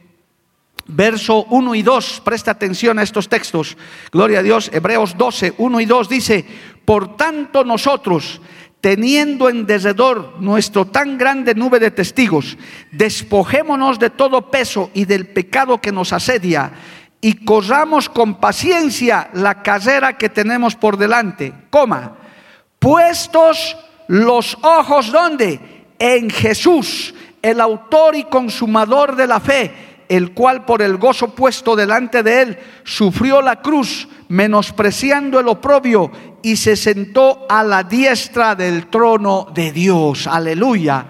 verso 0.87 1.45
1 1.45 1.75
y 1.75 1.83
2, 1.83 2.23
presta 2.25 2.53
atención 2.53 2.99
a 2.99 3.03
estos 3.03 3.29
textos. 3.29 3.77
Gloria 4.11 4.41
a 4.41 4.43
Dios, 4.43 4.71
Hebreos 4.73 5.17
12, 5.17 5.55
1 5.59 5.81
y 5.81 5.87
2 5.87 6.09
dice, 6.09 6.45
por 6.85 7.17
tanto 7.17 7.65
nosotros, 7.65 8.41
teniendo 8.81 9.49
en 9.49 9.67
derredor 9.67 10.37
nuestro 10.41 10.87
tan 10.87 11.19
grande 11.19 11.55
nube 11.55 11.79
de 11.79 11.91
testigos, 11.91 12.57
despojémonos 12.91 13.99
de 13.99 14.11
todo 14.11 14.51
peso 14.51 14.91
y 14.95 15.05
del 15.05 15.29
pecado 15.29 15.81
que 15.81 15.93
nos 15.93 16.13
asedia 16.13 16.73
y 17.21 17.45
corramos 17.45 18.09
con 18.09 18.41
paciencia 18.41 19.31
la 19.35 19.63
carrera 19.63 20.19
que 20.19 20.29
tenemos 20.29 20.75
por 20.75 20.97
delante. 20.97 21.53
Coma 21.71 22.22
puestos 22.83 23.77
los 24.09 24.59
ojos 24.61 25.13
¿dónde? 25.13 25.87
En 26.01 26.29
Jesús, 26.29 27.15
el 27.41 27.61
autor 27.61 28.17
y 28.17 28.25
consumador 28.25 29.15
de 29.15 29.29
la 29.29 29.39
fe, 29.39 30.05
el 30.09 30.33
cual 30.33 30.65
por 30.65 30.83
el 30.83 30.97
gozo 30.97 31.33
puesto 31.33 31.77
delante 31.77 32.25
de 32.25 32.43
él 32.43 32.59
sufrió 32.83 33.41
la 33.41 33.63
cruz, 33.63 34.09
menospreciando 34.29 35.39
el 35.39 35.47
oprobio 35.47 36.11
y 36.43 36.57
se 36.57 36.75
sentó 36.75 37.47
a 37.49 37.63
la 37.63 37.85
diestra 37.85 38.57
del 38.57 38.89
trono 38.89 39.47
de 39.55 39.71
Dios. 39.71 40.27
Aleluya 40.27 41.07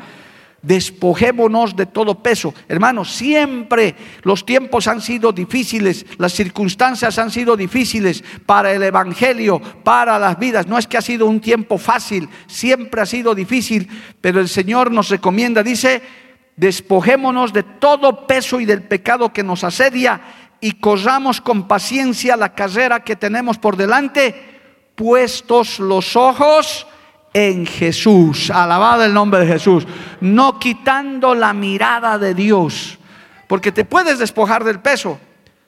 despojémonos 0.63 1.75
de 1.75 1.87
todo 1.87 2.23
peso. 2.23 2.55
Hermanos, 2.69 3.13
siempre 3.13 3.95
los 4.23 4.47
tiempos 4.47 4.87
han 4.87 5.01
sido 5.01 5.33
difíciles, 5.33 6.07
las 6.19 6.33
circunstancias 6.33 7.19
han 7.19 7.31
sido 7.31 7.57
difíciles 7.57 8.23
para 8.47 8.73
el 8.73 8.83
Evangelio, 8.83 9.61
para 9.83 10.19
las 10.19 10.39
vidas. 10.39 10.67
No 10.69 10.79
es 10.79 10.87
que 10.87 10.97
ha 10.97 11.03
sido 11.03 11.27
un 11.27 11.41
tiempo 11.41 11.79
fácil, 11.79 12.29
siempre 12.47 13.01
ha 13.01 13.07
sido 13.07 13.35
difícil, 13.35 13.89
pero 14.21 14.41
el 14.41 14.49
Señor 14.49 14.93
nos 14.93 15.09
recomienda, 15.09 15.63
dice, 15.63 16.01
despojémonos 16.57 17.53
de 17.53 17.65
todo 17.65 18.27
peso 18.27 18.61
y 18.61 18.65
del 18.65 18.83
pecado 18.83 19.33
que 19.33 19.43
nos 19.43 19.65
asedia 19.65 20.21
y 20.61 20.73
corramos 20.73 21.41
con 21.41 21.67
paciencia 21.67 22.37
la 22.37 22.55
carrera 22.55 23.03
que 23.03 23.17
tenemos 23.17 23.59
por 23.59 23.77
delante, 23.77 24.61
puestos 24.95 25.81
los 25.81 26.15
ojos 26.15 26.87
en 27.33 27.67
Jesús. 27.67 28.51
Alabado 28.51 29.05
el 29.05 29.15
nombre 29.15 29.41
de 29.41 29.47
Jesús. 29.47 29.87
No 30.21 30.59
quitando 30.59 31.35
la 31.35 31.53
mirada 31.53 32.19
de 32.19 32.35
Dios. 32.35 32.99
Porque 33.47 33.73
te 33.73 33.85
puedes 33.85 34.19
despojar 34.19 34.65
del 34.65 34.81
peso. 34.81 35.19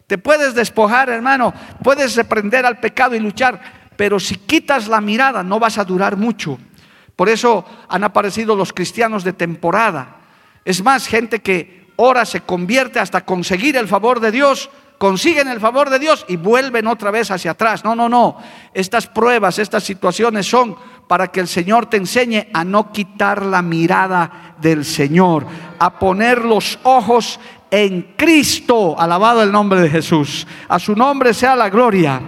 Te 0.07 0.19
puedes 0.19 0.55
despojar, 0.55 1.09
hermano. 1.09 1.53
Puedes 1.83 2.17
reprender 2.17 2.67
al 2.67 2.79
pecado 2.79 3.15
y 3.15 3.21
luchar. 3.21 3.61
Pero 3.97 4.21
si 4.21 4.37
quitas 4.37 4.89
la 4.89 5.01
mirada 5.01 5.43
no 5.43 5.59
vas 5.59 5.79
a 5.79 5.85
durar 5.85 6.17
mucho. 6.17 6.59
Por 7.17 7.29
eso 7.29 7.65
han 7.89 8.05
aparecido 8.05 8.57
los 8.57 8.73
cristianos 8.73 9.25
de 9.25 9.33
temporada. 9.33 10.17
Es 10.65 10.83
más, 10.83 11.07
gente 11.07 11.41
que 11.41 11.89
ora 11.97 12.25
se 12.25 12.41
convierte 12.41 12.99
hasta 12.99 13.25
conseguir 13.25 13.77
el 13.77 13.87
favor 13.87 14.19
de 14.19 14.33
Dios 14.33 14.69
consiguen 14.99 15.49
el 15.49 15.61
favor 15.61 15.91
de 15.91 15.99
Dios 15.99 16.25
y 16.29 16.37
vuelven 16.37 16.87
otra 16.87 17.11
vez 17.11 17.31
hacia 17.31 17.53
atrás. 17.53 17.85
No, 17.85 17.95
no, 17.95 18.09
no. 18.09 18.39
Estas 18.73 19.07
pruebas, 19.07 19.59
estas 19.59 19.85
situaciones 19.85 20.47
son 20.47 20.77
para 21.09 21.29
que 21.29 21.41
el 21.41 21.49
Señor 21.49 21.87
te 21.87 21.97
enseñe 21.97 22.49
a 22.53 22.65
no 22.65 22.93
quitar 22.93 23.45
la 23.45 23.63
mirada 23.63 24.55
del 24.61 24.85
Señor, 24.85 25.47
a 25.79 25.99
poner 25.99 26.45
los 26.45 26.79
ojos 26.83 27.39
en 27.71 28.15
Cristo. 28.17 28.99
Alabado 28.99 29.43
el 29.43 29.53
nombre 29.53 29.81
de 29.81 29.91
Jesús. 29.91 30.47
A 30.69 30.79
su 30.79 30.95
nombre 30.95 31.35
sea 31.35 31.57
la 31.57 31.69
gloria. 31.69 32.21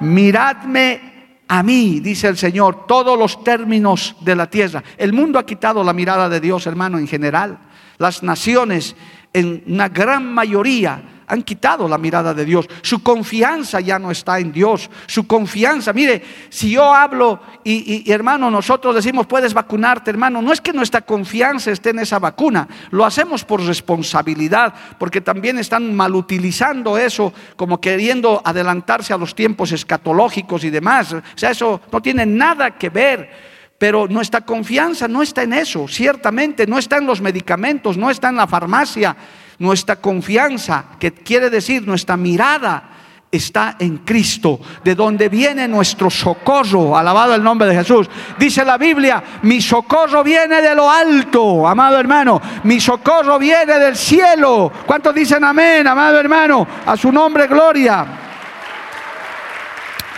Miradme 0.00 1.16
a 1.48 1.62
mí, 1.62 2.00
dice 2.00 2.28
el 2.28 2.36
Señor, 2.36 2.86
todos 2.86 3.18
los 3.18 3.44
términos 3.44 4.16
de 4.20 4.34
la 4.34 4.50
tierra. 4.50 4.82
El 4.96 5.12
mundo 5.12 5.38
ha 5.38 5.46
quitado 5.46 5.84
la 5.84 5.92
mirada 5.92 6.28
de 6.28 6.40
Dios, 6.40 6.66
hermano, 6.66 6.98
en 6.98 7.06
general. 7.06 7.58
Las 7.98 8.22
naciones, 8.22 8.96
en 9.32 9.62
una 9.66 9.88
gran 9.88 10.32
mayoría, 10.32 11.02
han 11.26 11.42
quitado 11.42 11.88
la 11.88 11.98
mirada 11.98 12.32
de 12.34 12.44
Dios. 12.44 12.68
Su 12.82 13.02
confianza 13.02 13.80
ya 13.80 13.98
no 13.98 14.10
está 14.10 14.38
en 14.38 14.52
Dios. 14.52 14.88
Su 15.06 15.26
confianza, 15.26 15.92
mire, 15.92 16.22
si 16.48 16.70
yo 16.70 16.94
hablo 16.94 17.40
y, 17.64 18.10
hermano, 18.10 18.50
nosotros 18.50 18.94
decimos, 18.94 19.26
puedes 19.26 19.52
vacunarte, 19.52 20.10
hermano, 20.10 20.40
no 20.40 20.52
es 20.52 20.60
que 20.60 20.72
nuestra 20.72 21.02
confianza 21.02 21.70
esté 21.70 21.90
en 21.90 21.98
esa 21.98 22.18
vacuna, 22.18 22.68
lo 22.90 23.04
hacemos 23.04 23.44
por 23.44 23.62
responsabilidad, 23.62 24.72
porque 24.98 25.20
también 25.20 25.58
están 25.58 25.94
malutilizando 25.94 26.96
eso, 26.96 27.32
como 27.56 27.80
queriendo 27.80 28.40
adelantarse 28.44 29.12
a 29.12 29.18
los 29.18 29.34
tiempos 29.34 29.72
escatológicos 29.72 30.64
y 30.64 30.70
demás. 30.70 31.12
O 31.12 31.22
sea, 31.34 31.50
eso 31.50 31.80
no 31.90 32.00
tiene 32.00 32.24
nada 32.24 32.78
que 32.78 32.88
ver. 32.88 33.56
Pero 33.78 34.08
nuestra 34.08 34.40
confianza 34.40 35.06
no 35.06 35.20
está 35.20 35.42
en 35.42 35.52
eso, 35.52 35.86
ciertamente, 35.86 36.66
no 36.66 36.78
está 36.78 36.96
en 36.96 37.04
los 37.04 37.20
medicamentos, 37.20 37.98
no 37.98 38.08
está 38.10 38.30
en 38.30 38.36
la 38.36 38.46
farmacia, 38.46 39.14
nuestra 39.58 39.96
confianza, 39.96 40.84
que 40.98 41.12
quiere 41.12 41.50
decir 41.50 41.86
nuestra 41.86 42.16
mirada, 42.16 42.96
está 43.30 43.76
en 43.78 43.98
Cristo, 43.98 44.60
de 44.82 44.94
donde 44.94 45.28
viene 45.28 45.68
nuestro 45.68 46.10
socorro. 46.10 46.96
Alabado 46.96 47.34
el 47.34 47.42
nombre 47.42 47.68
de 47.68 47.74
Jesús. 47.74 48.08
Dice 48.38 48.64
la 48.64 48.78
Biblia, 48.78 49.22
mi 49.42 49.60
socorro 49.60 50.22
viene 50.22 50.60
de 50.60 50.74
lo 50.74 50.90
alto, 50.90 51.66
amado 51.66 51.98
hermano. 51.98 52.40
Mi 52.64 52.80
socorro 52.80 53.38
viene 53.38 53.78
del 53.78 53.96
cielo. 53.96 54.72
¿Cuántos 54.86 55.14
dicen 55.14 55.44
amén, 55.44 55.86
amado 55.86 56.18
hermano? 56.18 56.66
A 56.86 56.96
su 56.96 57.12
nombre, 57.12 57.46
gloria. 57.46 58.06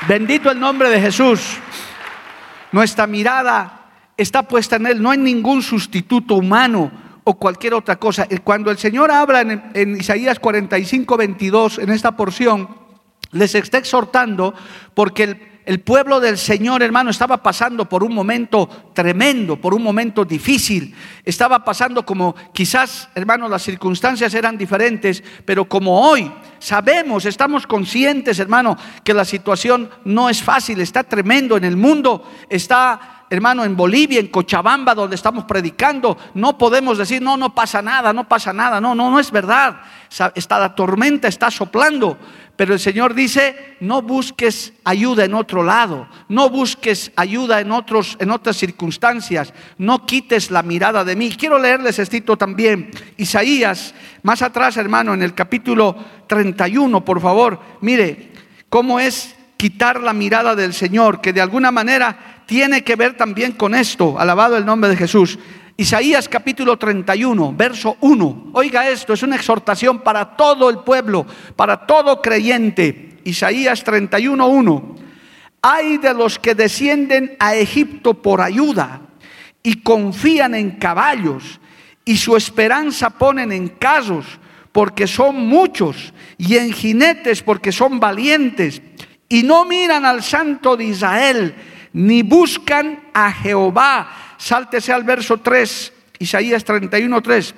Bendito 0.07 0.51
el 0.51 0.61
nombre 0.61 0.89
de 0.89 1.01
Jesús. 1.01 1.59
Nuestra 2.73 3.07
mirada 3.07 3.87
está 4.17 4.43
puesta 4.43 4.77
en 4.77 4.87
Él, 4.87 5.03
no 5.03 5.11
hay 5.11 5.19
ningún 5.19 5.63
sustituto 5.63 6.35
humano 6.35 7.08
o 7.29 7.35
cualquier 7.35 7.75
otra 7.75 7.97
cosa. 7.97 8.27
Cuando 8.43 8.71
el 8.71 8.79
Señor 8.79 9.11
habla 9.11 9.43
en, 9.43 9.63
en 9.75 9.97
Isaías 9.97 10.39
45, 10.39 11.15
22, 11.15 11.79
en 11.79 11.91
esta 11.91 12.17
porción, 12.17 12.71
les 13.33 13.55
está 13.55 13.77
exhortando 13.77 14.55
porque 14.95 15.25
el, 15.25 15.49
el 15.67 15.81
pueblo 15.81 16.21
del 16.21 16.39
Señor, 16.39 16.83
hermano, 16.83 17.11
estaba 17.11 17.43
pasando 17.43 17.87
por 17.87 18.03
un 18.03 18.15
momento 18.15 18.67
tremendo, 18.95 19.61
por 19.61 19.75
un 19.75 19.83
momento 19.83 20.25
difícil. 20.25 20.95
Estaba 21.23 21.63
pasando 21.63 22.07
como 22.07 22.35
quizás, 22.55 23.11
hermano, 23.15 23.47
las 23.47 23.61
circunstancias 23.61 24.33
eran 24.33 24.57
diferentes, 24.57 25.23
pero 25.45 25.67
como 25.67 26.01
hoy 26.01 26.33
sabemos, 26.59 27.27
estamos 27.27 27.67
conscientes, 27.67 28.39
hermano, 28.39 28.75
que 29.05 29.13
la 29.13 29.27
situación 29.27 29.91
no 30.07 30.31
es 30.31 30.43
fácil, 30.43 30.81
está 30.81 31.05
tremendo 31.05 31.59
en 31.59 31.65
el 31.65 31.77
mundo, 31.77 32.27
está 32.49 33.18
hermano, 33.31 33.65
en 33.65 33.77
Bolivia, 33.77 34.21
en 34.21 34.29
Cochabamba, 34.29 34.95
donde 34.95 35.17
estamos 35.17 35.45
predicando, 35.45 36.17
no 36.35 36.57
podemos 36.57 36.99
decir, 36.99 37.23
no, 37.23 37.37
no 37.37 37.55
pasa 37.55 37.83
nada, 37.83 38.13
no 38.13 38.29
pasa 38.29 38.53
nada. 38.53 38.81
No, 38.81 38.95
no, 38.95 39.11
no 39.11 39.21
es 39.21 39.31
verdad. 39.31 39.81
Está 40.35 40.59
la 40.59 40.75
tormenta, 40.75 41.29
está 41.29 41.51
soplando. 41.51 42.19
Pero 42.59 42.75
el 42.75 42.81
Señor 42.81 43.15
dice, 43.15 43.77
no 43.79 44.03
busques 44.03 44.73
ayuda 44.83 45.25
en 45.25 45.35
otro 45.35 45.63
lado, 45.63 46.09
no 46.29 46.51
busques 46.51 47.13
ayuda 47.15 47.61
en, 47.61 47.71
otros, 47.71 48.17
en 48.19 48.33
otras 48.33 48.57
circunstancias, 48.57 49.55
no 49.79 50.05
quites 50.05 50.51
la 50.51 50.65
mirada 50.65 51.05
de 51.05 51.15
mí. 51.15 51.31
Quiero 51.31 51.61
leerles 51.61 52.01
esto 52.01 52.37
también. 52.37 52.91
Isaías, 53.17 53.95
más 54.25 54.43
atrás, 54.43 54.77
hermano, 54.77 55.15
en 55.15 55.23
el 55.23 55.35
capítulo 55.35 55.95
31, 56.27 57.05
por 57.05 57.21
favor, 57.21 57.61
mire 57.81 58.33
cómo 58.69 58.99
es 58.99 59.37
quitar 59.57 60.01
la 60.01 60.13
mirada 60.13 60.57
del 60.57 60.75
Señor, 60.75 61.21
que 61.21 61.33
de 61.33 61.41
alguna 61.41 61.71
manera 61.71 62.38
tiene 62.49 62.83
que 62.83 62.97
ver 62.97 63.15
también 63.15 63.53
con 63.53 63.75
esto. 63.75 64.19
Alabado 64.19 64.57
el 64.57 64.65
nombre 64.65 64.89
de 64.89 64.97
Jesús. 64.97 65.39
Isaías 65.77 66.31
capítulo 66.31 66.79
31, 66.79 67.53
verso 67.55 67.99
1. 68.01 68.51
Oiga 68.55 68.89
esto, 68.89 69.13
es 69.13 69.23
una 69.23 69.37
exhortación 69.37 69.99
para 69.99 70.35
todo 70.35 70.71
el 70.71 70.79
pueblo, 70.79 71.27
para 71.55 71.87
todo 71.87 72.23
creyente. 72.23 73.19
Isaías 73.25 73.85
31, 73.85 74.49
1. 74.49 74.97
Hay 75.61 75.99
de 75.99 76.15
los 76.15 76.39
que 76.39 76.55
descienden 76.55 77.37
a 77.39 77.55
Egipto 77.55 78.15
por 78.15 78.41
ayuda 78.41 79.03
y 79.63 79.83
confían 79.83 80.55
en 80.55 80.71
caballos 80.71 81.61
y 82.07 82.17
su 82.17 82.35
esperanza 82.35 83.11
ponen 83.11 83.53
en 83.53 83.69
casos 83.69 84.25
porque 84.73 85.07
son 85.07 85.47
muchos 85.47 86.15
y 86.39 86.57
en 86.57 86.73
jinetes 86.73 87.43
porque 87.43 87.73
son 87.73 88.01
valientes 88.01 88.81
y 89.29 89.43
no 89.43 89.67
miran 89.67 90.07
al 90.07 90.23
santo 90.23 90.79
de 90.79 90.85
Israel 90.85 91.55
ni 91.93 92.23
buscan 92.23 93.11
a 93.13 93.33
Jehová 93.33 94.29
Sáltese 94.39 94.93
al 94.93 95.03
verso 95.03 95.39
3, 95.39 95.93
Isaías 96.21 96.65
31, 96.65 97.21
3. 97.21 97.55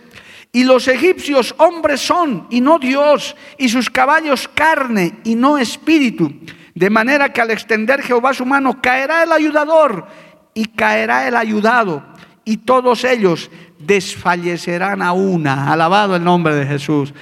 Y 0.53 0.65
los 0.65 0.89
egipcios 0.89 1.55
hombres 1.59 2.01
son 2.01 2.47
y 2.51 2.61
no 2.61 2.79
Dios, 2.79 3.37
y 3.59 3.69
sus 3.69 3.89
caballos 3.91 4.49
carne 4.49 5.21
y 5.23 5.37
no 5.37 5.59
espíritu. 5.59 6.33
De 6.75 6.91
manera 6.91 7.33
que 7.33 7.43
al 7.43 7.51
extender 7.51 8.03
Jehová 8.03 8.33
su 8.33 8.47
mano 8.47 8.81
caerá 8.81 9.23
el 9.23 9.31
ayudador 9.31 10.07
y 10.55 10.65
caerá 10.65 11.29
el 11.29 11.37
ayudado, 11.37 12.03
y 12.45 12.57
todos 12.57 13.05
ellos 13.05 13.51
desfallecerán 13.79 15.03
a 15.03 15.13
una. 15.13 15.71
Alabado 15.71 16.17
el 16.17 16.25
nombre 16.25 16.55
de 16.55 16.67
Jesús. 16.67 17.13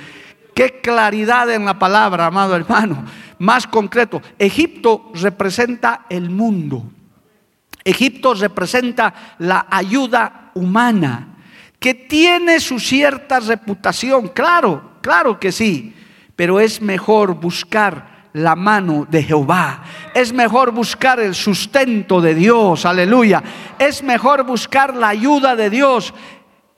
Qué 0.55 0.81
claridad 0.81 1.51
en 1.51 1.65
la 1.65 1.79
palabra, 1.79 2.27
amado 2.27 2.55
hermano. 2.55 3.05
Más 3.41 3.67
concreto, 3.67 4.23
Egipto 4.39 5.11
representa 5.15 6.07
el 6.09 6.31
mundo. 6.31 6.85
Egipto 7.89 8.35
representa 8.35 9.37
la 9.39 9.67
ayuda 9.71 10.51
humana, 10.55 11.37
que 11.79 11.95
tiene 11.95 12.61
su 12.61 12.79
cierta 12.79 13.41
reputación, 13.41 14.29
claro, 14.29 14.99
claro 15.01 15.39
que 15.39 15.53
sí, 15.53 15.95
pero 16.37 16.61
es 16.61 16.83
mejor 16.83 17.35
buscar 17.35 18.19
la 18.33 18.55
mano 18.55 19.07
de 19.11 19.23
Jehová. 19.23 19.83
Es 20.15 20.33
mejor 20.33 20.71
buscar 20.71 21.19
el 21.21 21.35
sustento 21.35 22.21
de 22.21 22.35
Dios, 22.35 22.85
aleluya. 22.85 23.43
Es 23.79 24.03
mejor 24.03 24.45
buscar 24.45 24.95
la 24.95 25.09
ayuda 25.09 25.57
de 25.57 25.71
Dios. 25.71 26.15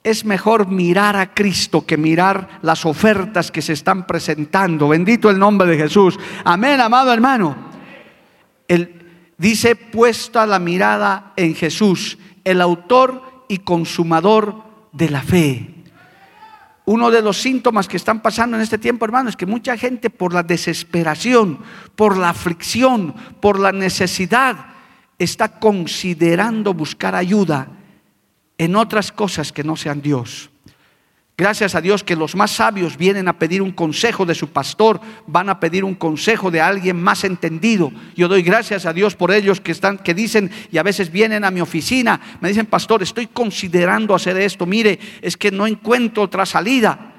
Es 0.03 0.25
mejor 0.25 0.69
mirar 0.69 1.17
a 1.17 1.35
Cristo 1.35 1.85
que 1.85 1.97
mirar 1.97 2.61
las 2.63 2.87
ofertas 2.87 3.51
que 3.51 3.61
se 3.61 3.75
están 3.75 4.07
presentando. 4.07 4.89
Bendito 4.89 5.29
el 5.29 5.39
nombre 5.39 5.69
de 5.69 5.77
Jesús. 5.77 6.19
Amén, 6.45 6.81
amado 6.81 7.13
hermano. 7.13 7.57
Dice, 9.41 9.75
puesta 9.75 10.45
la 10.45 10.59
mirada 10.59 11.33
en 11.35 11.55
Jesús, 11.55 12.19
el 12.45 12.61
autor 12.61 13.47
y 13.49 13.57
consumador 13.57 14.55
de 14.93 15.09
la 15.09 15.23
fe. 15.23 15.77
Uno 16.85 17.11
de 17.11 17.23
los 17.23 17.41
síntomas 17.41 17.89
que 17.89 17.97
están 17.97 18.21
pasando 18.21 18.59
en 18.59 18.63
este 18.63 18.77
tiempo, 18.77 19.07
hermano, 19.07 19.31
es 19.31 19.37
que 19.37 19.47
mucha 19.47 19.79
gente 19.79 20.11
por 20.11 20.35
la 20.35 20.43
desesperación, 20.43 21.61
por 21.97 22.19
la 22.19 22.29
aflicción, 22.29 23.15
por 23.41 23.59
la 23.59 23.73
necesidad, 23.73 24.75
está 25.19 25.59
considerando 25.59 26.75
buscar 26.75 27.15
ayuda 27.15 27.69
en 28.59 28.77
otras 28.77 29.11
cosas 29.11 29.53
que 29.53 29.65
no 29.65 29.75
sean 29.75 30.03
Dios. 30.03 30.51
Gracias 31.41 31.75
a 31.75 31.81
Dios 31.81 32.05
que 32.05 32.17
los 32.17 32.37
más 32.37 32.51
sabios 32.51 32.99
vienen 32.99 33.27
a 33.27 33.39
pedir 33.39 33.63
un 33.63 33.73
consejo 33.73 34.27
de 34.27 34.35
su 34.35 34.49
pastor, 34.49 35.01
van 35.27 35.49
a 35.49 35.59
pedir 35.59 35.85
un 35.85 35.95
consejo 35.95 36.51
de 36.51 36.61
alguien 36.61 37.03
más 37.03 37.25
entendido. 37.25 37.91
Yo 38.15 38.29
doy 38.29 38.43
gracias 38.43 38.85
a 38.85 38.93
Dios 38.93 39.17
por 39.17 39.33
ellos 39.33 39.59
que 39.59 39.73
están 39.73 39.97
que 39.97 40.13
dicen 40.13 40.51
y 40.71 40.77
a 40.77 40.83
veces 40.83 41.11
vienen 41.11 41.43
a 41.43 41.51
mi 41.51 41.63
oficina, 41.63 42.21
me 42.43 42.51
dicen, 42.51 42.67
"Pastor, 42.67 43.03
estoy 43.03 43.27
considerando 43.27 44.15
hacer 44.15 44.37
esto. 44.37 44.67
Mire, 44.67 44.99
es 45.23 45.35
que 45.39 45.51
no 45.51 45.67
encuentro 45.67 46.25
otra 46.25 46.45
salida." 46.45 47.15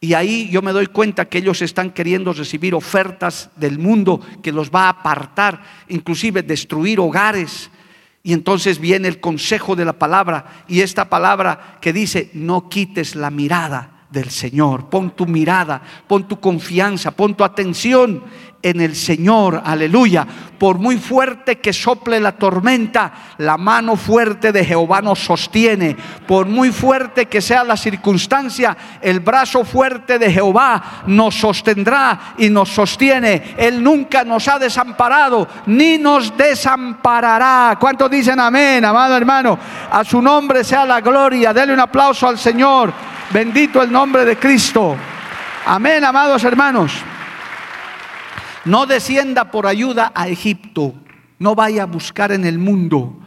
Y 0.00 0.14
ahí 0.14 0.48
yo 0.50 0.60
me 0.60 0.72
doy 0.72 0.88
cuenta 0.88 1.26
que 1.26 1.38
ellos 1.38 1.62
están 1.62 1.92
queriendo 1.92 2.32
recibir 2.32 2.74
ofertas 2.74 3.48
del 3.54 3.78
mundo 3.78 4.20
que 4.42 4.50
los 4.50 4.72
va 4.72 4.86
a 4.86 4.88
apartar, 4.88 5.62
inclusive 5.86 6.42
destruir 6.42 6.98
hogares, 6.98 7.70
y 8.22 8.32
entonces 8.32 8.78
viene 8.78 9.08
el 9.08 9.20
consejo 9.20 9.74
de 9.74 9.84
la 9.84 9.94
palabra 9.94 10.64
y 10.68 10.80
esta 10.80 11.08
palabra 11.08 11.78
que 11.80 11.92
dice, 11.92 12.30
no 12.34 12.68
quites 12.68 13.16
la 13.16 13.30
mirada 13.30 14.06
del 14.10 14.30
Señor, 14.30 14.90
pon 14.90 15.16
tu 15.16 15.26
mirada, 15.26 15.82
pon 16.06 16.28
tu 16.28 16.38
confianza, 16.38 17.10
pon 17.10 17.34
tu 17.34 17.42
atención 17.44 18.22
en 18.62 18.80
el 18.80 18.94
Señor, 18.94 19.60
aleluya. 19.64 20.26
Por 20.58 20.78
muy 20.78 20.96
fuerte 20.96 21.58
que 21.58 21.72
sople 21.72 22.20
la 22.20 22.32
tormenta, 22.32 23.12
la 23.38 23.56
mano 23.56 23.96
fuerte 23.96 24.52
de 24.52 24.64
Jehová 24.64 25.02
nos 25.02 25.18
sostiene. 25.18 25.96
Por 26.26 26.46
muy 26.46 26.70
fuerte 26.70 27.26
que 27.26 27.40
sea 27.40 27.64
la 27.64 27.76
circunstancia, 27.76 28.76
el 29.00 29.18
brazo 29.18 29.64
fuerte 29.64 30.20
de 30.20 30.30
Jehová 30.30 31.02
nos 31.06 31.34
sostendrá 31.34 32.34
y 32.38 32.48
nos 32.48 32.68
sostiene. 32.68 33.54
Él 33.56 33.82
nunca 33.82 34.22
nos 34.22 34.46
ha 34.46 34.60
desamparado 34.60 35.48
ni 35.66 35.98
nos 35.98 36.36
desamparará. 36.36 37.76
¿Cuántos 37.80 38.08
dicen 38.08 38.38
amén, 38.38 38.84
amado 38.84 39.16
hermano? 39.16 39.58
A 39.90 40.04
su 40.04 40.22
nombre 40.22 40.62
sea 40.62 40.84
la 40.84 41.00
gloria. 41.00 41.52
Dele 41.52 41.74
un 41.74 41.80
aplauso 41.80 42.28
al 42.28 42.38
Señor. 42.38 42.92
Bendito 43.32 43.82
el 43.82 43.90
nombre 43.90 44.24
de 44.24 44.36
Cristo. 44.36 44.96
Amén, 45.66 46.04
amados 46.04 46.44
hermanos. 46.44 47.11
No 48.64 48.86
descienda 48.86 49.50
por 49.50 49.66
ayuda 49.66 50.12
a 50.14 50.28
Egipto. 50.28 50.94
No 51.38 51.54
vaya 51.54 51.82
a 51.82 51.86
buscar 51.86 52.30
en 52.32 52.44
el 52.44 52.58
mundo. 52.58 53.18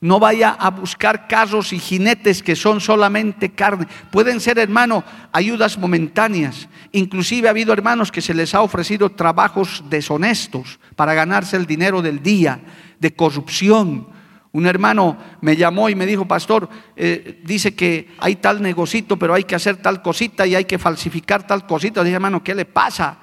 No 0.00 0.18
vaya 0.18 0.50
a 0.50 0.70
buscar 0.70 1.28
carros 1.28 1.72
y 1.72 1.78
jinetes 1.78 2.42
que 2.42 2.56
son 2.56 2.80
solamente 2.80 3.50
carne. 3.50 3.86
Pueden 4.10 4.40
ser, 4.40 4.58
hermano, 4.58 5.04
ayudas 5.30 5.78
momentáneas. 5.78 6.68
Inclusive 6.90 7.46
ha 7.46 7.52
habido 7.52 7.72
hermanos 7.72 8.10
que 8.10 8.20
se 8.20 8.34
les 8.34 8.52
ha 8.56 8.62
ofrecido 8.62 9.10
trabajos 9.10 9.84
deshonestos 9.88 10.80
para 10.96 11.14
ganarse 11.14 11.56
el 11.56 11.66
dinero 11.66 12.02
del 12.02 12.20
día, 12.20 12.60
de 12.98 13.14
corrupción. 13.14 14.08
Un 14.50 14.66
hermano 14.66 15.16
me 15.40 15.56
llamó 15.56 15.88
y 15.88 15.94
me 15.94 16.04
dijo, 16.04 16.26
pastor, 16.26 16.68
eh, 16.96 17.40
dice 17.44 17.76
que 17.76 18.10
hay 18.18 18.36
tal 18.36 18.60
negocito, 18.60 19.16
pero 19.16 19.34
hay 19.34 19.44
que 19.44 19.54
hacer 19.54 19.76
tal 19.76 20.02
cosita 20.02 20.44
y 20.48 20.56
hay 20.56 20.64
que 20.64 20.80
falsificar 20.80 21.46
tal 21.46 21.64
cosita. 21.64 22.02
Dije, 22.02 22.16
hermano, 22.16 22.42
¿qué 22.42 22.56
le 22.56 22.64
pasa? 22.64 23.18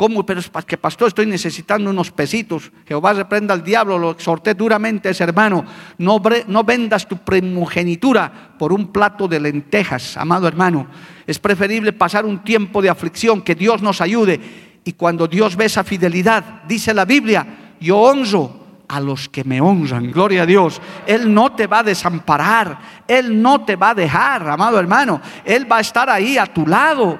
¿Cómo? 0.00 0.24
Pero 0.24 0.40
es 0.40 0.50
que 0.66 0.78
pastor, 0.78 1.08
estoy 1.08 1.26
necesitando 1.26 1.90
unos 1.90 2.10
pesitos. 2.10 2.72
Jehová 2.88 3.12
reprenda 3.12 3.52
al 3.52 3.62
diablo, 3.62 3.98
lo 3.98 4.12
exhorté 4.12 4.54
duramente 4.54 5.10
ese 5.10 5.24
hermano. 5.24 5.62
No, 5.98 6.22
no 6.46 6.64
vendas 6.64 7.06
tu 7.06 7.18
primogenitura 7.18 8.56
por 8.58 8.72
un 8.72 8.92
plato 8.92 9.28
de 9.28 9.38
lentejas, 9.38 10.16
amado 10.16 10.48
hermano. 10.48 10.86
Es 11.26 11.38
preferible 11.38 11.92
pasar 11.92 12.24
un 12.24 12.38
tiempo 12.42 12.80
de 12.80 12.88
aflicción, 12.88 13.42
que 13.42 13.54
Dios 13.54 13.82
nos 13.82 14.00
ayude 14.00 14.40
Y 14.84 14.94
cuando 14.94 15.28
Dios 15.28 15.54
ve 15.54 15.66
esa 15.66 15.84
fidelidad, 15.84 16.62
dice 16.66 16.94
la 16.94 17.04
Biblia, 17.04 17.74
yo 17.78 17.98
honro 17.98 18.58
a 18.88 19.00
los 19.00 19.28
que 19.28 19.44
me 19.44 19.60
honran. 19.60 20.10
Gloria 20.12 20.44
a 20.44 20.46
Dios. 20.46 20.80
Él 21.06 21.34
no 21.34 21.52
te 21.52 21.66
va 21.66 21.80
a 21.80 21.82
desamparar. 21.82 23.04
Él 23.06 23.42
no 23.42 23.66
te 23.66 23.76
va 23.76 23.90
a 23.90 23.94
dejar, 23.94 24.48
amado 24.48 24.80
hermano. 24.80 25.20
Él 25.44 25.70
va 25.70 25.76
a 25.76 25.80
estar 25.80 26.08
ahí 26.08 26.38
a 26.38 26.46
tu 26.46 26.66
lado. 26.66 27.18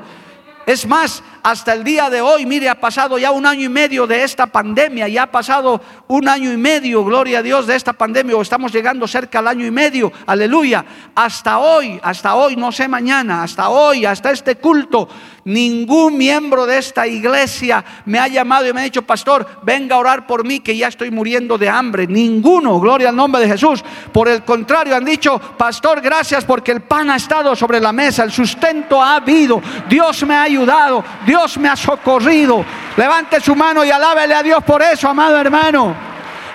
Es 0.67 0.87
más, 0.87 1.23
hasta 1.43 1.73
el 1.73 1.85
día 1.85 2.11
de 2.11 2.21
hoy, 2.21 2.47
mire, 2.47 2.69
ha 2.69 2.81
pasado 2.81 3.19
ya 3.19 3.31
un 3.31 3.47
año 3.47 3.63
y 3.63 3.69
medio 3.69 4.07
de 4.07 4.23
esta 4.23 4.47
pandemia, 4.47 5.09
ya 5.09 5.25
ha 5.25 5.31
pasado 5.31 5.81
un 6.09 6.29
año 6.29 6.53
y 6.53 6.57
medio, 6.57 7.05
gloria 7.05 7.39
a 7.39 7.43
Dios, 7.43 7.67
de 7.67 7.77
esta 7.77 7.93
pandemia, 7.93 8.37
o 8.37 8.43
estamos 8.43 8.73
llegando 8.73 9.07
cerca 9.07 9.39
al 9.39 9.49
año 9.49 9.67
y 9.67 9.71
medio, 9.71 10.13
aleluya. 10.27 10.85
Hasta 11.15 11.59
hoy, 11.59 11.99
hasta 12.03 12.35
hoy, 12.35 12.57
no 12.57 12.73
sé 12.73 12.89
mañana, 12.89 13.43
hasta 13.43 13.69
hoy, 13.69 14.05
hasta 14.05 14.31
este 14.31 14.57
culto, 14.57 15.09
ningún 15.45 16.17
miembro 16.17 16.67
de 16.67 16.79
esta 16.79 17.07
iglesia 17.07 17.85
me 18.05 18.19
ha 18.19 18.29
llamado 18.29 18.69
y 18.69 18.73
me 18.73 18.81
ha 18.81 18.85
dicho, 18.85 19.03
pastor, 19.03 19.47
venga 19.63 19.97
a 19.97 19.99
orar 19.99 20.27
por 20.27 20.45
mí 20.45 20.61
que 20.61 20.77
ya 20.77 20.89
estoy 20.89 21.11
muriendo 21.11 21.59
de 21.59 21.69
hambre. 21.69 22.07
Ninguno, 22.07 22.79
gloria 22.79 23.09
al 23.09 23.17
nombre 23.17 23.41
de 23.43 23.49
Jesús. 23.49 23.83
Por 24.13 24.29
el 24.29 24.43
contrario, 24.45 24.95
han 24.97 25.05
dicho, 25.05 25.39
pastor, 25.57 26.01
gracias 26.01 26.45
porque 26.45 26.73
el 26.73 26.83
pan 26.83 27.11
ha 27.11 27.17
estado 27.17 27.55
sobre 27.57 27.81
la 27.81 27.93
mesa, 27.93 28.23
el 28.25 28.33
sustento 28.33 29.03
ha 29.03 29.17
habido, 29.17 29.61
Dios 29.89 30.25
me 30.27 30.35
ha 30.35 30.43
ayudado. 30.43 31.05
Dios 31.31 31.59
me 31.59 31.69
ha 31.69 31.77
socorrido. 31.77 32.65
Levante 32.97 33.41
su 33.41 33.55
mano 33.55 33.85
y 33.85 33.91
alábele 33.93 34.35
a 34.35 34.43
Dios 34.43 34.65
por 34.65 34.83
eso, 34.83 35.09
amado 35.09 35.39
hermano. 35.39 35.95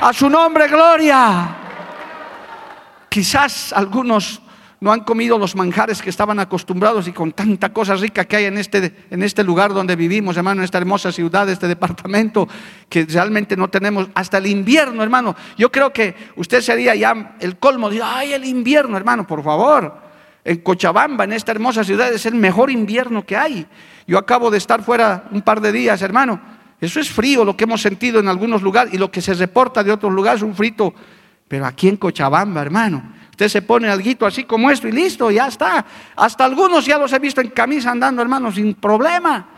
A 0.01 0.11
su 0.11 0.29
nombre, 0.29 0.67
gloria. 0.67 1.47
Quizás 3.07 3.71
algunos 3.71 4.41
no 4.81 4.91
han 4.91 5.05
comido 5.05 5.37
los 5.37 5.55
manjares 5.55 6.01
que 6.01 6.09
estaban 6.09 6.41
acostumbrados 6.41 7.07
y 7.07 7.13
con 7.13 7.31
tanta 7.31 7.71
cosa 7.71 7.95
rica 7.95 8.25
que 8.25 8.35
hay 8.35 8.45
en 8.45 8.57
este, 8.57 9.07
en 9.09 9.23
este 9.23 9.45
lugar 9.45 9.73
donde 9.73 9.95
vivimos, 9.95 10.35
hermano, 10.35 10.59
en 10.59 10.65
esta 10.65 10.77
hermosa 10.77 11.09
ciudad, 11.13 11.47
este 11.47 11.69
departamento, 11.69 12.45
que 12.89 13.05
realmente 13.05 13.55
no 13.55 13.69
tenemos 13.69 14.09
hasta 14.13 14.39
el 14.39 14.47
invierno, 14.47 15.03
hermano. 15.03 15.37
Yo 15.57 15.71
creo 15.71 15.93
que 15.93 16.13
usted 16.35 16.59
sería 16.59 16.93
ya 16.95 17.37
el 17.39 17.57
colmo 17.59 17.89
de, 17.89 18.03
ay, 18.03 18.33
el 18.33 18.43
invierno, 18.43 18.97
hermano, 18.97 19.25
por 19.25 19.41
favor. 19.41 20.04
En 20.45 20.57
Cochabamba, 20.57 21.23
en 21.23 21.33
esta 21.33 21.51
hermosa 21.51 21.83
ciudad, 21.83 22.13
es 22.13 22.27
el 22.27 22.35
mejor 22.35 22.69
invierno 22.69 23.25
que 23.25 23.35
hay. 23.35 23.65
Yo 24.05 24.19
acabo 24.19 24.51
de 24.51 24.59
estar 24.59 24.83
fuera 24.83 25.25
un 25.31 25.41
par 25.41 25.59
de 25.59 25.71
días, 25.71 26.03
hermano. 26.03 26.39
Eso 26.79 26.99
es 26.99 27.09
frío, 27.09 27.43
lo 27.43 27.57
que 27.57 27.63
hemos 27.63 27.81
sentido 27.81 28.19
en 28.19 28.27
algunos 28.27 28.61
lugares 28.61 28.93
y 28.93 28.99
lo 28.99 29.09
que 29.09 29.21
se 29.21 29.33
reporta 29.33 29.83
de 29.83 29.91
otros 29.91 30.13
lugares, 30.13 30.43
un 30.43 30.53
frito. 30.53 30.93
Pero 31.47 31.65
aquí 31.65 31.87
en 31.87 31.97
Cochabamba, 31.97 32.61
hermano, 32.61 33.11
usted 33.31 33.47
se 33.47 33.63
pone 33.63 33.89
algo 33.89 34.27
así 34.27 34.43
como 34.43 34.69
esto 34.69 34.87
y 34.87 34.91
listo, 34.91 35.31
ya 35.31 35.47
está. 35.47 35.83
Hasta 36.15 36.45
algunos 36.45 36.85
ya 36.85 36.99
los 36.99 37.11
he 37.11 37.17
visto 37.17 37.41
en 37.41 37.49
camisa 37.49 37.89
andando, 37.89 38.21
hermano, 38.21 38.51
sin 38.51 38.75
problema. 38.75 39.49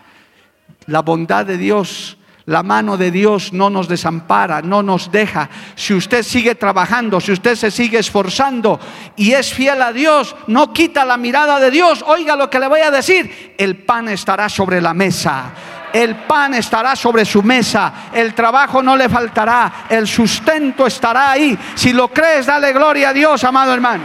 La 0.86 1.02
bondad 1.02 1.46
de 1.46 1.58
Dios 1.58 2.17
la 2.48 2.64
mano 2.64 2.96
de 2.96 3.12
Dios 3.12 3.52
no 3.52 3.70
nos 3.70 3.90
desampara, 3.90 4.62
no 4.62 4.82
nos 4.82 5.12
deja. 5.12 5.50
Si 5.76 5.94
usted 5.94 6.24
sigue 6.24 6.56
trabajando, 6.56 7.20
si 7.20 7.34
usted 7.34 7.56
se 7.56 7.70
sigue 7.70 8.00
esforzando 8.00 8.80
y 9.18 9.34
es 9.34 9.54
fiel 9.54 9.82
a 9.82 9.92
Dios, 9.92 10.34
no 10.48 10.72
quita 10.72 11.04
la 11.04 11.18
mirada 11.18 11.60
de 11.60 11.70
Dios. 11.70 12.06
Oiga 12.08 12.38
lo 12.38 12.50
que 12.50 12.60
le 12.60 12.68
voy 12.70 12.80
a 12.80 12.90
decir, 12.90 13.54
el 13.58 13.76
pan 13.76 14.08
estará 14.08 14.48
sobre 14.48 14.80
la 14.80 14.94
mesa. 14.94 15.52
El 15.92 16.16
pan 16.16 16.54
estará 16.54 16.96
sobre 16.96 17.26
su 17.26 17.44
mesa, 17.44 18.10
el 18.14 18.34
trabajo 18.34 18.84
no 18.84 18.96
le 18.96 19.10
faltará, 19.10 19.86
el 19.90 20.06
sustento 20.06 20.86
estará 20.86 21.32
ahí. 21.32 21.58
Si 21.76 21.92
lo 21.92 22.10
crees, 22.10 22.46
dale 22.46 22.72
gloria 22.72 23.10
a 23.10 23.14
Dios, 23.14 23.44
amado 23.44 23.74
hermano. 23.74 24.04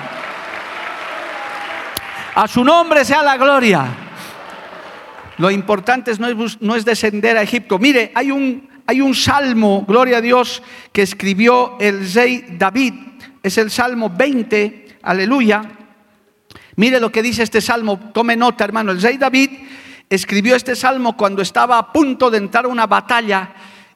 A 2.35 2.49
su 2.49 2.65
nombre 2.65 3.05
sea 3.05 3.23
la 3.23 3.37
gloria. 3.37 4.02
Lo 5.39 5.51
importante 5.51 6.13
no 6.19 6.77
es, 6.77 6.85
descender 6.85 7.37
a 7.37 7.43
Egipto. 7.43 7.79
Mire, 7.79 8.13
hay 8.15 8.31
un, 8.31 8.69
hay 8.87 9.01
un 9.01 9.15
salmo, 9.15 9.85
gloria 9.87 10.19
a 10.19 10.21
Dios, 10.21 10.63
que 10.93 11.03
escribió 11.03 11.77
el 11.81 12.13
rey 12.13 12.45
David. 12.59 12.95
Es 13.43 13.59
el 13.59 13.71
salmo 13.71 14.11
20, 14.11 14.99
aleluya. 15.03 15.63
Mire 16.77 17.01
lo 17.01 17.11
que 17.11 17.23
dice 17.23 17.43
este 17.43 17.61
salmo, 17.61 17.99
tome 18.13 18.37
nota 18.37 18.65
hermano. 18.65 18.93
El 18.93 19.03
rey 19.03 19.17
David 19.19 19.51
escribió 20.09 20.55
este 20.55 20.77
salmo 20.77 21.17
cuando 21.17 21.43
estaba 21.43 21.79
a 21.79 21.93
punto 21.93 22.31
de 22.31 22.39
entrar 22.39 22.67
a 22.67 22.69
una 22.69 22.87
batalla. 22.87 23.55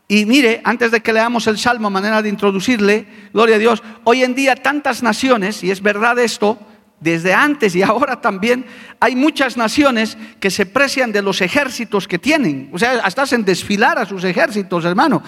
Y 0.09 0.25
mire, 0.25 0.61
antes 0.65 0.91
de 0.91 1.01
que 1.01 1.13
leamos 1.13 1.47
el 1.47 1.59
salmo, 1.59 1.91
manera 1.91 2.23
de 2.23 2.29
introducirle, 2.29 3.07
gloria 3.33 3.57
a 3.57 3.59
Dios, 3.59 3.83
hoy 4.05 4.23
en 4.23 4.35
día 4.35 4.55
tantas 4.55 5.03
naciones, 5.03 5.65
y 5.65 5.71
es 5.71 5.83
verdad 5.83 6.19
esto, 6.19 6.59
desde 7.01 7.35
antes 7.35 7.75
y 7.77 7.83
ahora 7.83 8.21
también 8.21 8.65
hay 9.01 9.15
muchas 9.15 9.57
naciones 9.57 10.17
que 10.41 10.51
se 10.51 10.67
precian 10.67 11.13
de 11.13 11.23
los 11.23 11.41
ejércitos 11.41 12.09
que 12.09 12.19
tienen. 12.19 12.71
O 12.73 12.79
sea, 12.79 13.01
hasta 13.05 13.23
hacen 13.23 13.45
desfilar 13.45 13.99
a 13.99 14.07
sus 14.07 14.25
ejércitos, 14.25 14.85
hermano. 14.85 15.23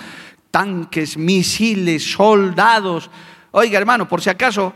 Tanques, 0.51 1.17
misiles, 1.17 2.11
soldados. 2.11 3.11
Oiga, 3.51 3.79
hermano, 3.79 4.09
por 4.09 4.23
si 4.23 4.31
acaso, 4.31 4.73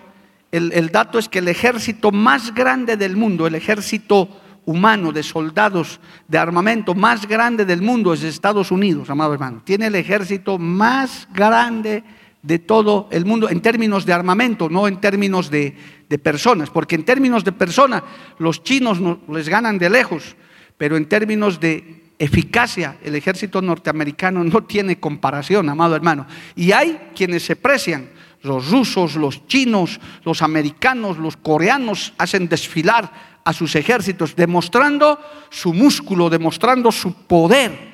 el, 0.50 0.90
dato 0.90 1.18
es 1.18 1.28
que 1.28 1.38
el 1.38 1.48
ejército 1.48 2.12
más 2.12 2.54
grande 2.54 2.98
del 2.98 3.16
mundo, 3.16 3.46
el 3.46 3.54
ejército 3.54 4.28
humano 4.66 5.10
de 5.10 5.22
soldados 5.22 5.98
de 6.28 6.38
armamento 6.38 6.94
más 6.94 7.26
grande 7.26 7.64
del 7.64 7.82
mundo 7.82 8.12
es 8.12 8.22
Estados 8.22 8.70
Unidos, 8.70 9.08
amado 9.08 9.32
hermano. 9.32 9.62
Tiene 9.64 9.86
el 9.86 9.94
ejército 9.94 10.58
más 10.58 11.26
grande 11.32 12.04
de 12.42 12.58
todo 12.58 13.08
el 13.12 13.24
mundo 13.24 13.48
en 13.48 13.60
términos 13.60 14.04
de 14.04 14.12
armamento, 14.12 14.68
no 14.68 14.88
en 14.88 15.00
términos 15.00 15.50
de, 15.50 15.76
personas, 16.22 16.68
porque 16.68 16.94
en 16.94 17.04
términos 17.04 17.42
de 17.42 17.52
personas 17.52 18.02
los 18.38 18.62
chinos 18.62 18.98
les 19.28 19.48
ganan 19.48 19.78
de 19.78 19.88
lejos, 19.88 20.36
pero 20.76 20.98
en 20.98 21.06
términos 21.06 21.58
de 21.58 22.02
eficacia 22.18 22.98
el 23.02 23.14
ejército 23.14 23.62
norteamericano 23.62 24.44
no 24.44 24.64
tiene 24.64 25.00
comparación, 25.00 25.70
amado 25.70 25.96
hermano. 25.96 26.26
Y 26.54 26.72
hay 26.72 27.10
quienes 27.14 27.44
se 27.44 27.56
precian, 27.56 28.10
los 28.42 28.70
rusos, 28.70 29.14
los 29.14 29.46
chinos, 29.46 30.00
los 30.24 30.42
americanos, 30.42 31.16
los 31.16 31.36
coreanos 31.36 32.12
hacen 32.18 32.48
desfilar 32.48 33.10
a 33.44 33.52
sus 33.52 33.74
ejércitos, 33.74 34.36
demostrando 34.36 35.18
su 35.48 35.72
músculo, 35.72 36.28
demostrando 36.28 36.92
su 36.92 37.14
poder 37.14 37.91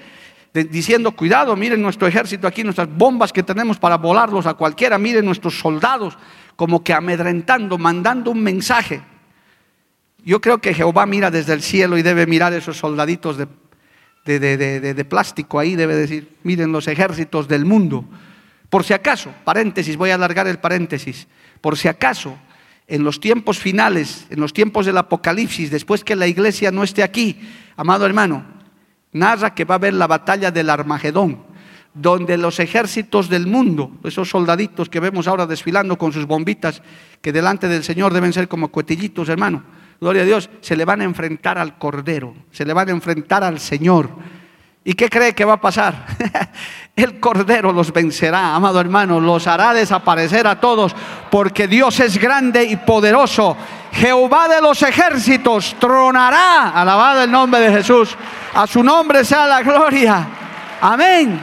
diciendo, 0.52 1.12
cuidado, 1.12 1.54
miren 1.56 1.82
nuestro 1.82 2.06
ejército 2.06 2.46
aquí, 2.46 2.64
nuestras 2.64 2.88
bombas 2.88 3.32
que 3.32 3.42
tenemos 3.42 3.78
para 3.78 3.96
volarlos 3.96 4.46
a 4.46 4.54
cualquiera, 4.54 4.98
miren 4.98 5.24
nuestros 5.24 5.58
soldados, 5.58 6.16
como 6.56 6.82
que 6.82 6.92
amedrentando, 6.92 7.78
mandando 7.78 8.30
un 8.30 8.42
mensaje. 8.42 9.02
Yo 10.24 10.40
creo 10.40 10.58
que 10.58 10.74
Jehová 10.74 11.06
mira 11.06 11.30
desde 11.30 11.52
el 11.52 11.62
cielo 11.62 11.96
y 11.96 12.02
debe 12.02 12.26
mirar 12.26 12.52
esos 12.52 12.76
soldaditos 12.76 13.36
de, 13.36 13.46
de, 14.24 15.04
plástico 15.04 15.58
ahí, 15.58 15.76
debe 15.76 15.94
decir, 15.94 16.36
miren 16.42 16.72
los 16.72 16.88
ejércitos 16.88 17.48
del 17.48 17.64
mundo. 17.64 18.04
Por 18.68 18.84
si 18.84 18.92
acaso, 18.92 19.32
paréntesis, 19.44 19.96
voy 19.96 20.10
a 20.10 20.16
alargar 20.16 20.46
el 20.48 20.58
paréntesis, 20.58 21.28
por 21.60 21.78
si 21.78 21.88
acaso, 21.88 22.36
en 22.86 23.04
los 23.04 23.20
tiempos 23.20 23.58
finales, 23.58 24.26
en 24.30 24.40
los 24.40 24.52
tiempos 24.52 24.86
del 24.86 24.98
Apocalipsis, 24.98 25.70
después 25.70 26.04
que 26.04 26.16
la 26.16 26.26
iglesia 26.26 26.70
no 26.70 26.82
esté 26.82 27.02
aquí, 27.02 27.40
amado 27.76 28.04
hermano, 28.04 28.57
narra 29.12 29.54
que 29.54 29.64
va 29.64 29.74
a 29.74 29.78
haber 29.78 29.94
la 29.94 30.06
batalla 30.06 30.50
del 30.50 30.70
Armagedón, 30.70 31.42
donde 31.94 32.38
los 32.38 32.60
ejércitos 32.60 33.28
del 33.28 33.46
mundo, 33.46 33.90
esos 34.04 34.28
soldaditos 34.28 34.88
que 34.88 35.00
vemos 35.00 35.26
ahora 35.26 35.46
desfilando 35.46 35.98
con 35.98 36.12
sus 36.12 36.26
bombitas, 36.26 36.82
que 37.20 37.32
delante 37.32 37.68
del 37.68 37.82
Señor 37.82 38.12
deben 38.12 38.32
ser 38.32 38.48
como 38.48 38.68
cuetillitos, 38.68 39.28
hermano, 39.28 39.64
gloria 40.00 40.22
a 40.22 40.26
Dios, 40.26 40.50
se 40.60 40.76
le 40.76 40.84
van 40.84 41.00
a 41.00 41.04
enfrentar 41.04 41.58
al 41.58 41.78
Cordero, 41.78 42.34
se 42.52 42.64
le 42.64 42.72
van 42.72 42.88
a 42.88 42.92
enfrentar 42.92 43.42
al 43.42 43.58
Señor. 43.58 44.10
¿Y 44.84 44.94
qué 44.94 45.08
cree 45.08 45.34
que 45.34 45.44
va 45.44 45.54
a 45.54 45.60
pasar? 45.60 46.06
El 46.98 47.20
Cordero 47.20 47.72
los 47.72 47.92
vencerá, 47.92 48.56
amado 48.56 48.80
hermano, 48.80 49.20
los 49.20 49.46
hará 49.46 49.72
desaparecer 49.72 50.48
a 50.48 50.58
todos, 50.58 50.92
porque 51.30 51.68
Dios 51.68 52.00
es 52.00 52.18
grande 52.18 52.64
y 52.64 52.74
poderoso. 52.74 53.56
Jehová 53.92 54.48
de 54.48 54.60
los 54.60 54.82
ejércitos 54.82 55.76
tronará, 55.78 56.70
alabado 56.70 57.22
el 57.22 57.30
nombre 57.30 57.60
de 57.60 57.70
Jesús. 57.70 58.16
A 58.52 58.66
su 58.66 58.82
nombre 58.82 59.24
sea 59.24 59.46
la 59.46 59.62
gloria. 59.62 60.26
Amén. 60.80 61.40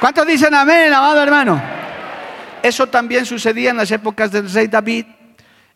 ¿Cuántos 0.00 0.26
dicen 0.26 0.54
amén, 0.54 0.94
amado 0.94 1.22
hermano? 1.22 1.62
Eso 2.62 2.86
también 2.86 3.26
sucedía 3.26 3.72
en 3.72 3.76
las 3.76 3.90
épocas 3.90 4.32
del 4.32 4.50
rey 4.50 4.68
David. 4.68 5.04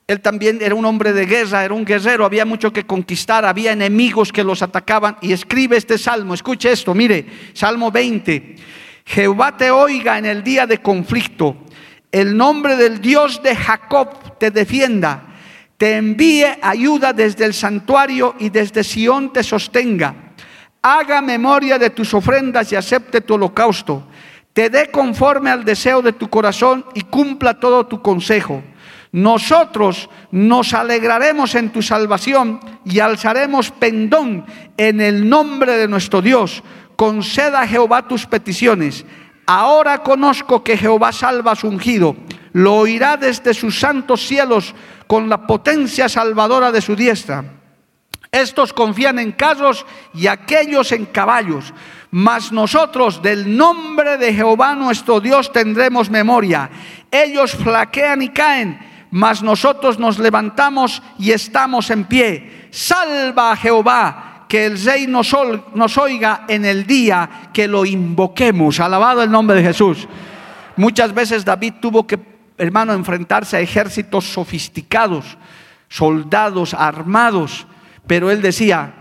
Él 0.07 0.23
también 0.23 0.61
era 0.63 0.75
un 0.75 0.87
hombre 0.87 1.13
de 1.13 1.27
guerra, 1.27 1.63
era 1.63 1.75
un 1.75 1.85
guerrero, 1.85 2.25
había 2.25 2.47
mucho 2.47 2.73
que 2.73 2.87
conquistar, 2.87 3.45
había 3.45 3.73
enemigos 3.73 4.33
que 4.33 4.43
los 4.43 4.63
atacaban. 4.63 5.19
Y 5.21 5.35
escribe 5.35 5.77
este 5.77 5.99
salmo, 5.99 6.33
escuche 6.33 6.73
esto, 6.73 6.95
mire, 6.95 7.27
Salmo 7.53 7.91
20. 7.91 8.84
Jehová 9.05 9.57
te 9.57 9.71
oiga 9.71 10.19
en 10.19 10.27
el 10.27 10.43
día 10.43 10.67
de 10.67 10.79
conflicto, 10.79 11.57
el 12.11 12.37
nombre 12.37 12.77
del 12.77 13.01
Dios 13.01 13.43
de 13.43 13.55
Jacob 13.55 14.39
te 14.39 14.51
defienda, 14.51 15.27
te 15.77 15.97
envíe 15.97 16.47
ayuda 16.63 17.13
desde 17.13 17.45
el 17.45 17.55
santuario 17.55 18.35
y 18.39 18.49
desde 18.49 18.83
Sión 18.83 19.33
te 19.33 19.43
sostenga. 19.43 20.15
Haga 20.81 21.21
memoria 21.21 21.79
de 21.79 21.91
tus 21.91 22.15
ofrendas 22.15 22.71
y 22.73 22.77
acepte 22.77 23.21
tu 23.21 23.35
holocausto. 23.35 24.07
Te 24.53 24.71
dé 24.71 24.91
conforme 24.91 25.51
al 25.51 25.65
deseo 25.65 26.03
de 26.03 26.13
tu 26.13 26.29
corazón 26.29 26.85
y 26.95 27.03
cumpla 27.03 27.59
todo 27.59 27.87
tu 27.87 28.01
consejo 28.01 28.63
nosotros 29.15 30.11
nos 30.33 30.75
alegraremos 30.75 31.55
en 31.55 31.71
tu 31.71 31.83
salvación 31.83 32.59
y 32.85 32.99
alzaremos 32.99 33.71
pendón 33.71 34.45
en 34.77 35.01
el 35.01 35.29
nombre 35.29 35.77
de 35.77 35.87
nuestro 35.87 36.21
Dios. 36.21 36.65
Conceda 36.97 37.63
a 37.63 37.67
Jehová 37.67 38.07
tus 38.07 38.27
peticiones. 38.27 39.05
Ahora 39.47 39.99
conozco 39.99 40.65
que 40.65 40.77
Jehová 40.77 41.13
salva 41.13 41.53
a 41.53 41.57
su 41.57 41.69
ungido. 41.69 42.17
Lo 42.53 42.77
oirá 42.77 43.17
desde 43.17 43.53
sus 43.53 43.79
santos 43.79 44.27
cielos 44.27 44.75
con 45.07 45.29
la 45.29 45.47
potencia 45.47 46.09
salvadora 46.09 46.73
de 46.73 46.81
su 46.81 46.97
diestra. 46.97 47.45
Estos 48.35 48.73
confían 48.73 49.21
en 49.21 49.33
carros 49.33 49.87
y 50.13 50.27
aquellos 50.27 50.91
en 50.93 51.07
caballos. 51.07 51.73
Mas 52.11 52.51
nosotros 52.51 53.23
del 53.23 53.57
nombre 53.57 54.19
de 54.19 54.35
Jehová 54.35 54.75
nuestro 54.75 55.21
Dios 55.21 55.53
tendremos 55.53 56.11
memoria. 56.11 56.71
Ellos 57.11 57.53
flaquean 57.53 58.23
y 58.23 58.31
caen, 58.31 59.07
mas 59.13 59.43
nosotros 59.43 60.01
nos 60.01 60.19
levantamos 60.19 61.01
y 61.17 61.31
estamos 61.31 61.91
en 61.91 62.05
pie. 62.07 62.69
Salva 62.73 63.53
a 63.53 63.57
Jehová, 63.57 64.34
que 64.49 64.67
el 64.67 64.83
rey 64.83 65.07
nos, 65.07 65.33
oiga 65.99 66.45
en 66.49 66.65
el 66.65 66.87
día 66.87 67.51
que 67.53 67.69
lo 67.69 67.85
invoquemos. 67.85 68.81
Alabado 68.81 69.23
el 69.23 69.31
nombre 69.31 69.57
de 69.57 69.63
Jesús. 69.63 70.09
Muchas 70.77 71.15
veces 71.15 71.45
David 71.45 71.75
tuvo 71.81 72.07
que, 72.07 72.19
hermano, 72.59 72.93
enfrentarse 72.93 73.57
a 73.57 73.61
ejércitos 73.61 74.25
sofisticados, 74.25 75.39
soldados 75.89 76.75
armados 76.75 77.67
pero 78.07 78.31
él 78.31 78.43
decía, 78.43 78.93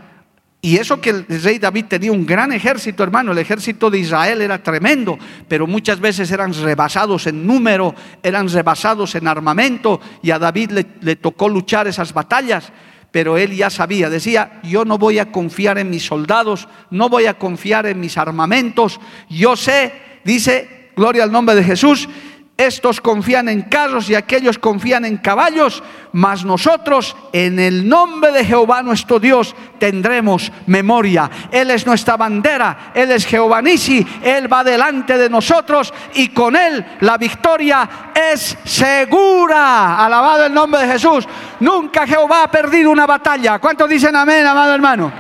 y 0.62 0.78
eso 0.78 1.02
que 1.02 1.10
el 1.10 1.26
rey 1.44 1.60
David 1.60 1.86
tenía 1.90 2.12
un 2.12 2.26
gran 2.26 2.54
ejército, 2.54 3.04
hermano, 3.04 3.34
el 3.34 3.38
ejército 3.38 3.90
de 3.90 4.00
Israel 4.00 4.42
era 4.42 4.64
tremendo, 4.64 5.18
pero 5.48 5.68
muchas 5.68 6.00
veces 6.00 6.32
eran 6.32 6.54
rebasados 6.54 7.28
en 7.28 7.46
número, 7.46 7.94
eran 8.22 8.48
rebasados 8.48 9.16
en 9.16 9.28
armamento, 9.28 10.00
y 10.22 10.32
a 10.32 10.40
David 10.40 10.72
le 11.02 11.16
tocó 11.18 11.50
luchar 11.50 11.88
esas 11.88 12.14
batallas 12.14 12.72
pero 13.14 13.38
él 13.38 13.56
ya 13.56 13.70
sabía, 13.70 14.10
decía, 14.10 14.60
yo 14.64 14.86
no 14.86 14.98
voy 14.98 15.20
a 15.20 15.32
confiar 15.32 15.78
en 15.78 15.92
mis 15.92 16.04
soldados, 16.04 16.68
no 16.90 17.10
voy 17.10 17.28
a 17.28 17.38
confiar 17.38 17.86
en 17.86 18.00
mis 18.00 18.18
armamentos, 18.18 19.00
yo 19.30 19.56
sé, 19.56 19.94
dice, 20.24 20.90
gloria 20.96 21.24
al 21.24 21.32
nombre 21.32 21.54
de 21.54 21.64
Jesús, 21.64 22.10
estos 22.58 23.02
confían 23.02 23.50
en 23.50 23.64
carros 23.64 24.10
y 24.10 24.16
aquellos 24.16 24.60
confían 24.60 25.06
en 25.06 25.18
caballos, 25.18 25.82
mas 26.12 26.46
nosotros 26.46 27.16
en 27.32 27.58
el 27.58 27.90
nombre 27.90 28.32
de 28.32 28.46
Jehová 28.46 28.84
nuestro 28.84 29.20
Dios 29.20 29.56
tendremos 29.80 30.52
memoria. 30.68 31.32
Él 31.52 31.72
es 31.72 31.88
nuestra 31.88 32.16
bandera, 32.16 32.92
Él 32.94 33.12
es 33.12 33.26
Jehová 33.26 33.60
Nisi, 33.60 34.06
Él 34.22 34.52
va 34.52 34.64
delante 34.64 35.18
de 35.18 35.32
nosotros 35.32 35.92
y 36.14 36.30
con 36.30 36.56
Él 36.56 36.86
la 37.00 37.18
victoria 37.18 37.90
es 38.14 38.56
segura. 38.64 40.06
Alabado 40.06 40.46
el 40.46 40.54
nombre 40.54 40.82
de 40.82 40.94
Jesús. 40.94 41.28
Nunca 41.60 42.06
Jehová 42.06 42.44
ha 42.44 42.52
perdido 42.52 42.92
una 42.92 43.08
batalla. 43.08 43.58
¿Cuántos 43.58 43.90
dicen 43.90 44.16
amén, 44.16 44.46
amado 44.46 44.76
hermano? 44.76 45.12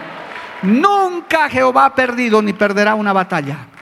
Nunca 0.62 1.50
Jehová 1.50 1.86
ha 1.86 1.96
perdido 1.96 2.44
ni 2.44 2.54
perderá 2.54 2.94
una 2.94 3.12
batalla 3.12 3.73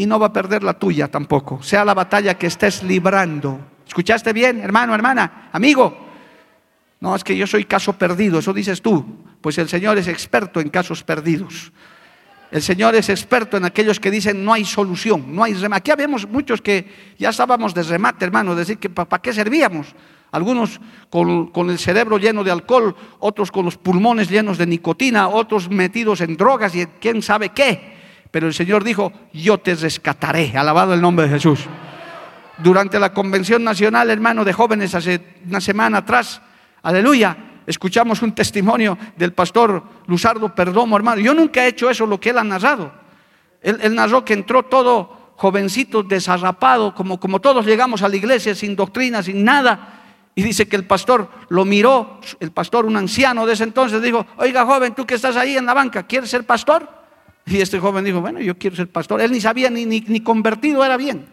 y 0.00 0.06
no 0.06 0.18
va 0.18 0.28
a 0.28 0.32
perder 0.32 0.62
la 0.62 0.78
tuya 0.78 1.08
tampoco, 1.08 1.60
sea 1.60 1.84
la 1.84 1.92
batalla 1.92 2.38
que 2.38 2.46
estés 2.46 2.84
librando. 2.84 3.58
¿Escuchaste 3.86 4.32
bien, 4.32 4.60
hermano, 4.60 4.94
hermana, 4.94 5.50
amigo? 5.52 6.06
No, 7.00 7.16
es 7.16 7.24
que 7.24 7.36
yo 7.36 7.48
soy 7.48 7.64
caso 7.64 7.92
perdido, 7.94 8.38
eso 8.38 8.52
dices 8.52 8.80
tú. 8.80 9.04
Pues 9.40 9.58
el 9.58 9.68
Señor 9.68 9.98
es 9.98 10.06
experto 10.06 10.60
en 10.60 10.68
casos 10.68 11.02
perdidos. 11.02 11.72
El 12.52 12.62
Señor 12.62 12.94
es 12.94 13.08
experto 13.08 13.56
en 13.56 13.64
aquellos 13.64 13.98
que 13.98 14.10
dicen 14.10 14.44
no 14.44 14.52
hay 14.52 14.64
solución, 14.64 15.34
no 15.34 15.42
hay 15.42 15.54
remate. 15.54 15.80
Aquí 15.80 15.90
habíamos 15.90 16.28
muchos 16.28 16.62
que 16.62 17.14
ya 17.18 17.30
estábamos 17.30 17.74
de 17.74 17.82
remate, 17.82 18.24
hermano, 18.24 18.54
decir 18.54 18.78
que 18.78 18.88
para 18.88 19.20
qué 19.20 19.32
servíamos. 19.32 19.94
Algunos 20.30 20.80
con, 21.10 21.48
con, 21.48 21.70
el 21.70 21.78
cerebro 21.78 22.18
lleno 22.18 22.44
de 22.44 22.52
alcohol, 22.52 22.94
otros 23.18 23.50
con 23.50 23.64
los 23.64 23.76
pulmones 23.76 24.30
llenos 24.30 24.58
de 24.58 24.66
nicotina, 24.66 25.28
otros 25.28 25.68
metidos 25.68 26.20
en 26.20 26.36
drogas 26.36 26.74
y 26.76 26.86
quién 27.00 27.20
sabe 27.20 27.48
qué. 27.48 27.97
Pero 28.30 28.46
el 28.46 28.54
Señor 28.54 28.84
dijo, 28.84 29.12
yo 29.32 29.58
te 29.58 29.74
rescataré. 29.74 30.52
Alabado 30.56 30.94
el 30.94 31.00
nombre 31.00 31.26
de 31.26 31.34
Jesús. 31.34 31.60
Durante 32.58 32.98
la 32.98 33.12
convención 33.12 33.62
nacional, 33.64 34.10
hermano, 34.10 34.44
de 34.44 34.52
jóvenes 34.52 34.94
hace 34.94 35.20
una 35.46 35.60
semana 35.60 35.98
atrás, 35.98 36.42
aleluya, 36.82 37.36
escuchamos 37.66 38.20
un 38.22 38.32
testimonio 38.32 38.98
del 39.16 39.32
pastor 39.32 39.82
Luzardo 40.06 40.54
Perdomo, 40.54 40.96
hermano. 40.96 41.20
Yo 41.20 41.34
nunca 41.34 41.64
he 41.64 41.68
hecho 41.68 41.88
eso, 41.88 42.04
lo 42.04 42.18
que 42.18 42.30
él 42.30 42.38
ha 42.38 42.44
narrado. 42.44 42.92
Él, 43.62 43.94
narró 43.94 44.24
que 44.24 44.34
entró 44.34 44.64
todo 44.64 45.34
jovencito, 45.36 46.02
desarrapado, 46.02 46.94
como, 46.94 47.20
como 47.20 47.40
todos 47.40 47.64
llegamos 47.64 48.02
a 48.02 48.08
la 48.08 48.16
iglesia, 48.16 48.54
sin 48.54 48.74
doctrina, 48.74 49.22
sin 49.22 49.44
nada. 49.44 49.94
Y 50.34 50.42
dice 50.42 50.68
que 50.68 50.76
el 50.76 50.84
pastor 50.84 51.28
lo 51.48 51.64
miró, 51.64 52.20
el 52.40 52.50
pastor, 52.50 52.86
un 52.86 52.96
anciano 52.96 53.46
de 53.46 53.52
ese 53.52 53.64
entonces, 53.64 54.02
dijo, 54.02 54.26
oiga 54.36 54.64
joven, 54.64 54.94
tú 54.94 55.06
que 55.06 55.14
estás 55.14 55.36
ahí 55.36 55.56
en 55.56 55.66
la 55.66 55.74
banca, 55.74 56.04
¿quieres 56.04 56.30
ser 56.30 56.44
pastor? 56.44 56.97
Y 57.48 57.60
este 57.60 57.78
joven 57.78 58.04
dijo, 58.04 58.20
bueno, 58.20 58.40
yo 58.40 58.56
quiero 58.58 58.76
ser 58.76 58.88
pastor. 58.88 59.20
Él 59.20 59.32
ni 59.32 59.40
sabía, 59.40 59.70
ni, 59.70 59.86
ni, 59.86 60.20
convertido 60.20 60.84
era 60.84 60.96
bien. 60.96 61.26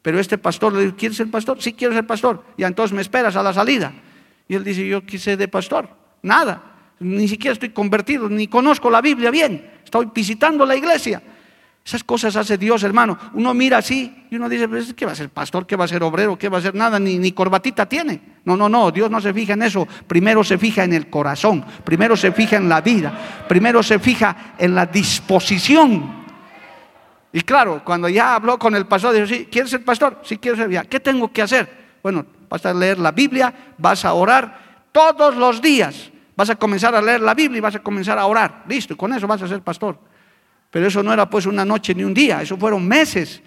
Pero 0.00 0.18
este 0.18 0.38
pastor 0.38 0.72
le 0.72 0.84
dijo, 0.84 0.96
¿quieres 0.96 1.16
ser 1.16 1.30
pastor? 1.30 1.60
Sí, 1.60 1.74
quiero 1.74 1.94
ser 1.94 2.06
pastor. 2.06 2.44
Y 2.56 2.64
entonces 2.64 2.94
me 2.94 3.02
esperas 3.02 3.36
a 3.36 3.42
la 3.42 3.52
salida. 3.52 3.92
Y 4.48 4.54
él 4.54 4.64
dice, 4.64 4.86
yo 4.86 5.04
quise 5.04 5.36
de 5.36 5.48
pastor. 5.48 5.88
Nada. 6.22 6.62
Ni 7.00 7.28
siquiera 7.28 7.52
estoy 7.52 7.70
convertido, 7.70 8.28
ni 8.28 8.46
conozco 8.46 8.88
la 8.90 9.00
Biblia 9.00 9.30
bien. 9.30 9.70
Estoy 9.84 10.08
visitando 10.14 10.64
la 10.64 10.76
iglesia. 10.76 11.22
Esas 11.84 12.04
cosas 12.04 12.36
hace 12.36 12.56
Dios, 12.56 12.84
hermano. 12.84 13.18
Uno 13.34 13.52
mira 13.54 13.78
así 13.78 14.26
y 14.30 14.36
uno 14.36 14.48
dice, 14.48 14.68
pues, 14.68 14.94
¿qué 14.94 15.04
va 15.04 15.12
a 15.12 15.16
ser 15.16 15.30
pastor? 15.30 15.66
¿Qué 15.66 15.74
va 15.74 15.84
a 15.84 15.88
ser 15.88 16.02
obrero? 16.04 16.38
¿Qué 16.38 16.48
va 16.48 16.58
a 16.58 16.60
ser 16.60 16.76
nada? 16.76 17.00
Ni, 17.00 17.32
corbatita 17.32 17.86
tiene. 17.86 18.20
No, 18.44 18.56
no, 18.56 18.68
no. 18.68 18.92
Dios 18.92 19.10
no 19.10 19.20
se 19.20 19.34
fija 19.34 19.54
en 19.54 19.62
eso. 19.62 19.88
Primero 20.06 20.44
se 20.44 20.58
fija 20.58 20.84
en 20.84 20.92
el 20.92 21.10
corazón. 21.10 21.64
Primero 21.82 22.16
se 22.16 22.30
fija 22.30 22.56
en 22.56 22.68
la 22.68 22.80
vida. 22.80 23.44
Primero 23.48 23.82
se 23.82 23.98
fija 23.98 24.54
en 24.58 24.76
la 24.76 24.86
disposición. 24.86 26.22
Y 27.32 27.40
claro, 27.40 27.82
cuando 27.84 28.08
ya 28.08 28.36
habló 28.36 28.58
con 28.60 28.76
el 28.76 28.86
pastor, 28.86 29.14
dijo, 29.14 29.26
sí, 29.26 29.48
¿quieres 29.50 29.70
ser 29.70 29.84
pastor? 29.84 30.20
Sí, 30.22 30.38
quiero 30.38 30.56
ser. 30.56 30.70
Ya. 30.70 30.84
¿Qué 30.84 31.00
tengo 31.00 31.32
que 31.32 31.42
hacer? 31.42 31.68
Bueno, 32.00 32.24
vas 32.48 32.64
a 32.64 32.72
leer 32.72 33.00
la 33.00 33.10
Biblia, 33.10 33.52
vas 33.78 34.04
a 34.04 34.12
orar 34.12 34.86
todos 34.92 35.34
los 35.34 35.60
días. 35.60 36.12
Vas 36.36 36.48
a 36.48 36.54
comenzar 36.54 36.94
a 36.94 37.02
leer 37.02 37.20
la 37.20 37.34
Biblia 37.34 37.58
y 37.58 37.60
vas 37.60 37.74
a 37.74 37.80
comenzar 37.80 38.18
a 38.18 38.26
orar. 38.26 38.62
Listo, 38.68 38.96
con 38.96 39.12
eso 39.12 39.26
vas 39.26 39.42
a 39.42 39.48
ser 39.48 39.62
pastor. 39.62 40.11
Pero 40.72 40.86
eso 40.86 41.02
no 41.02 41.12
era 41.12 41.28
pues 41.28 41.44
una 41.44 41.66
noche 41.66 41.94
ni 41.94 42.02
un 42.02 42.14
día, 42.14 42.40
eso 42.40 42.56
fueron 42.56 42.88
meses. 42.88 43.42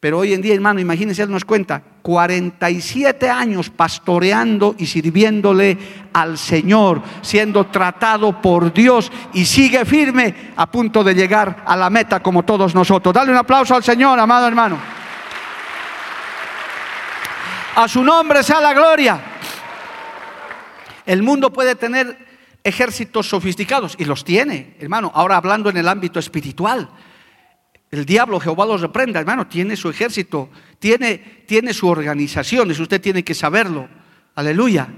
Pero 0.00 0.18
hoy 0.18 0.34
en 0.34 0.42
día, 0.42 0.54
hermano, 0.54 0.78
imagínense, 0.80 1.22
él 1.22 1.30
nos 1.30 1.46
cuenta, 1.46 1.82
47 2.02 3.28
años 3.30 3.70
pastoreando 3.70 4.76
y 4.78 4.84
sirviéndole 4.84 5.78
al 6.12 6.36
Señor, 6.36 7.02
siendo 7.22 7.66
tratado 7.68 8.40
por 8.40 8.72
Dios 8.72 9.10
y 9.32 9.46
sigue 9.46 9.86
firme 9.86 10.52
a 10.56 10.70
punto 10.70 11.02
de 11.02 11.14
llegar 11.14 11.64
a 11.66 11.74
la 11.74 11.88
meta 11.88 12.20
como 12.20 12.44
todos 12.44 12.74
nosotros. 12.74 13.14
Dale 13.14 13.32
un 13.32 13.38
aplauso 13.38 13.74
al 13.74 13.82
Señor, 13.82 14.20
amado 14.20 14.46
hermano. 14.46 14.78
A 17.76 17.88
su 17.88 18.04
nombre 18.04 18.42
sea 18.42 18.60
la 18.60 18.74
gloria. 18.74 19.20
El 21.06 21.22
mundo 21.22 21.50
puede 21.50 21.74
tener 21.76 22.27
ejércitos 22.68 23.28
sofisticados, 23.28 23.96
y 23.98 24.04
los 24.04 24.24
tiene, 24.24 24.76
hermano. 24.78 25.10
Ahora 25.14 25.36
hablando 25.36 25.70
en 25.70 25.76
el 25.76 25.88
ámbito 25.88 26.18
espiritual, 26.18 26.88
el 27.90 28.04
diablo, 28.04 28.38
Jehová 28.38 28.66
los 28.66 28.82
reprenda, 28.82 29.18
hermano, 29.18 29.46
tiene 29.46 29.74
su 29.74 29.88
ejército, 29.88 30.50
tiene, 30.78 31.44
tiene 31.46 31.72
su 31.72 31.88
organización, 31.88 32.70
eso 32.70 32.82
usted 32.82 33.00
tiene 33.00 33.24
que 33.24 33.34
saberlo. 33.34 33.88
Aleluya. 34.34 34.88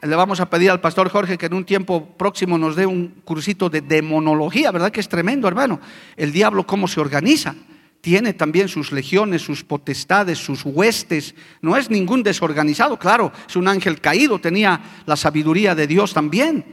Le 0.00 0.14
vamos 0.14 0.38
a 0.38 0.48
pedir 0.48 0.70
al 0.70 0.80
pastor 0.80 1.08
Jorge 1.10 1.36
que 1.36 1.46
en 1.46 1.54
un 1.54 1.64
tiempo 1.64 2.16
próximo 2.16 2.56
nos 2.56 2.76
dé 2.76 2.86
un 2.86 3.22
cursito 3.24 3.68
de 3.68 3.80
demonología, 3.80 4.70
¿verdad? 4.70 4.92
Que 4.92 5.00
es 5.00 5.08
tremendo, 5.08 5.48
hermano. 5.48 5.80
El 6.16 6.30
diablo, 6.30 6.64
cómo 6.64 6.86
se 6.86 7.00
organiza. 7.00 7.56
Tiene 8.00 8.32
también 8.32 8.68
sus 8.68 8.92
legiones, 8.92 9.42
sus 9.42 9.64
potestades, 9.64 10.38
sus 10.38 10.64
huestes. 10.64 11.34
No 11.60 11.76
es 11.76 11.90
ningún 11.90 12.22
desorganizado, 12.22 12.96
claro, 12.96 13.32
es 13.48 13.56
un 13.56 13.66
ángel 13.66 14.00
caído, 14.00 14.38
tenía 14.38 14.80
la 15.04 15.16
sabiduría 15.16 15.74
de 15.74 15.88
Dios 15.88 16.14
también 16.14 16.64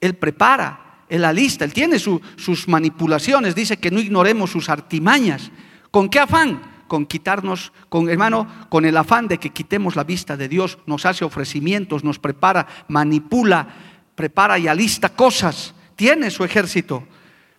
él 0.00 0.14
prepara, 0.14 1.04
Él 1.08 1.24
alista, 1.24 1.64
Él 1.64 1.72
tiene 1.72 1.98
sus 1.98 2.68
manipulaciones, 2.68 3.54
dice 3.54 3.76
que 3.76 3.90
no 3.90 4.00
ignoremos 4.00 4.50
sus 4.50 4.68
artimañas. 4.68 5.50
¿Con 5.90 6.08
qué 6.08 6.20
afán? 6.20 6.62
Con 6.88 7.06
quitarnos, 7.06 7.72
con 7.88 8.08
hermano, 8.08 8.46
con 8.68 8.84
el 8.84 8.96
afán 8.96 9.28
de 9.28 9.38
que 9.38 9.50
quitemos 9.50 9.96
la 9.96 10.04
vista 10.04 10.36
de 10.36 10.48
Dios, 10.48 10.78
nos 10.86 11.06
hace 11.06 11.24
ofrecimientos, 11.24 12.04
nos 12.04 12.18
prepara, 12.18 12.66
manipula, 12.88 13.68
prepara 14.14 14.58
y 14.58 14.68
alista 14.68 15.10
cosas. 15.10 15.74
Tiene 15.96 16.30
su 16.30 16.44
ejército, 16.44 17.04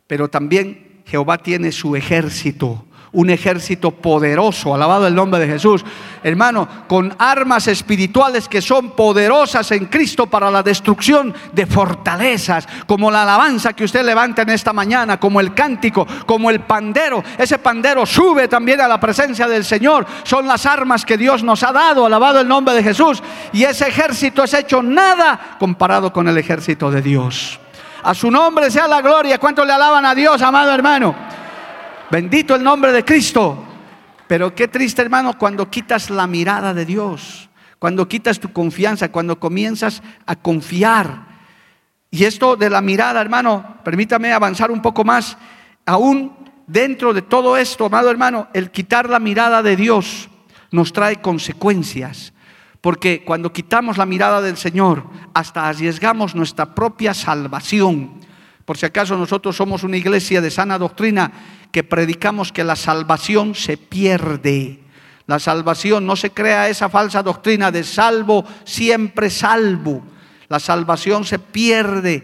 pero 0.08 0.30
también 0.30 1.04
Jehová 1.06 1.38
tiene 1.38 1.72
su 1.72 1.96
ejército 1.96 2.86
un 3.14 3.30
ejército 3.30 3.92
poderoso, 3.92 4.74
alabado 4.74 5.06
el 5.06 5.16
nombre 5.16 5.42
de 5.42 5.48
Jesús, 5.48 5.84
hermano, 6.24 6.68
con 6.88 7.14
armas 7.20 7.68
espirituales 7.68 8.48
que 8.48 8.62
son 8.62 8.92
poderosas 8.92 9.70
en 9.72 9.88
Cristo 9.88 10.28
para 10.28 10.50
la 10.50 10.64
destrucción 10.64 11.34
de 11.52 11.66
fortalezas, 11.66 12.68
como 12.88 13.12
la 13.12 13.24
alabanza 13.24 13.74
que 13.74 13.84
usted 13.84 14.06
levanta 14.06 14.44
en 14.44 14.50
esta 14.50 14.72
mañana, 14.72 15.20
como 15.20 15.42
el 15.42 15.54
cántico, 15.54 16.08
como 16.26 16.50
el 16.50 16.62
pandero. 16.62 17.22
Ese 17.38 17.60
pandero 17.60 18.06
sube 18.06 18.48
también 18.48 18.80
a 18.80 18.88
la 18.88 19.00
presencia 19.00 19.48
del 19.48 19.66
Señor. 19.66 20.06
Son 20.24 20.48
las 20.48 20.66
armas 20.66 21.06
que 21.06 21.18
Dios 21.18 21.44
nos 21.44 21.64
ha 21.64 21.74
dado, 21.74 22.06
alabado 22.06 22.40
el 22.40 22.48
nombre 22.48 22.74
de 22.74 22.84
Jesús. 22.84 23.22
Y 23.52 23.64
ese 23.64 23.90
ejército 23.90 24.44
es 24.44 24.54
hecho 24.54 24.82
nada 24.82 25.58
comparado 25.60 26.14
con 26.14 26.30
el 26.30 26.38
ejército 26.38 26.90
de 26.90 27.02
Dios. 27.02 27.60
A 28.04 28.14
su 28.14 28.32
nombre 28.32 28.72
sea 28.72 28.88
la 28.88 29.02
gloria. 29.02 29.38
¿Cuánto 29.38 29.66
le 29.66 29.74
alaban 29.74 30.06
a 30.06 30.16
Dios, 30.16 30.42
amado 30.42 30.74
hermano? 30.74 31.41
Bendito 32.12 32.56
el 32.56 32.64
nombre 32.64 32.92
de 32.92 33.06
Cristo. 33.06 33.64
Pero 34.28 34.54
qué 34.54 34.68
triste, 34.68 35.02
hermano, 35.02 35.38
cuando 35.38 35.70
quitas 35.70 36.10
la 36.10 36.28
mirada 36.28 36.74
de 36.74 36.86
Dios, 36.86 37.50
cuando 37.80 38.08
quitas 38.08 38.40
tu 38.40 38.52
confianza, 38.52 39.12
cuando 39.12 39.40
comienzas 39.40 40.04
a 40.26 40.36
confiar. 40.36 41.26
Y 42.10 42.26
esto 42.26 42.58
de 42.58 42.70
la 42.70 42.82
mirada, 42.82 43.22
hermano, 43.22 43.78
permítame 43.86 44.34
avanzar 44.34 44.72
un 44.72 44.82
poco 44.82 45.06
más. 45.06 45.38
Aún 45.86 46.36
dentro 46.68 47.14
de 47.14 47.22
todo 47.22 47.56
esto, 47.56 47.86
amado 47.86 48.12
hermano, 48.12 48.50
el 48.54 48.72
quitar 48.72 49.10
la 49.10 49.20
mirada 49.20 49.64
de 49.64 49.78
Dios 49.78 50.30
nos 50.72 50.92
trae 50.92 51.22
consecuencias. 51.22 52.34
Porque 52.82 53.24
cuando 53.24 53.54
quitamos 53.54 53.98
la 53.98 54.06
mirada 54.06 54.42
del 54.42 54.58
Señor, 54.58 55.06
hasta 55.34 55.68
arriesgamos 55.68 56.36
nuestra 56.36 56.74
propia 56.76 57.14
salvación. 57.14 58.21
Por 58.66 58.78
si 58.78 58.86
acaso 58.86 59.18
nosotros 59.18 59.56
somos 59.56 59.84
una 59.84 59.98
iglesia 59.98 60.42
de 60.42 60.52
sana 60.52 60.78
doctrina 60.78 61.32
que 61.72 61.84
predicamos 61.84 62.52
que 62.52 62.64
la 62.64 62.76
salvación 62.76 63.56
se 63.56 63.78
pierde. 63.78 64.80
La 65.28 65.40
salvación 65.40 66.06
no 66.06 66.16
se 66.16 66.32
crea 66.32 66.70
esa 66.70 66.90
falsa 66.90 67.24
doctrina 67.24 67.72
de 67.72 67.84
salvo, 67.84 68.46
siempre 68.66 69.30
salvo. 69.30 70.04
La 70.50 70.60
salvación 70.60 71.24
se 71.24 71.40
pierde. 71.40 72.24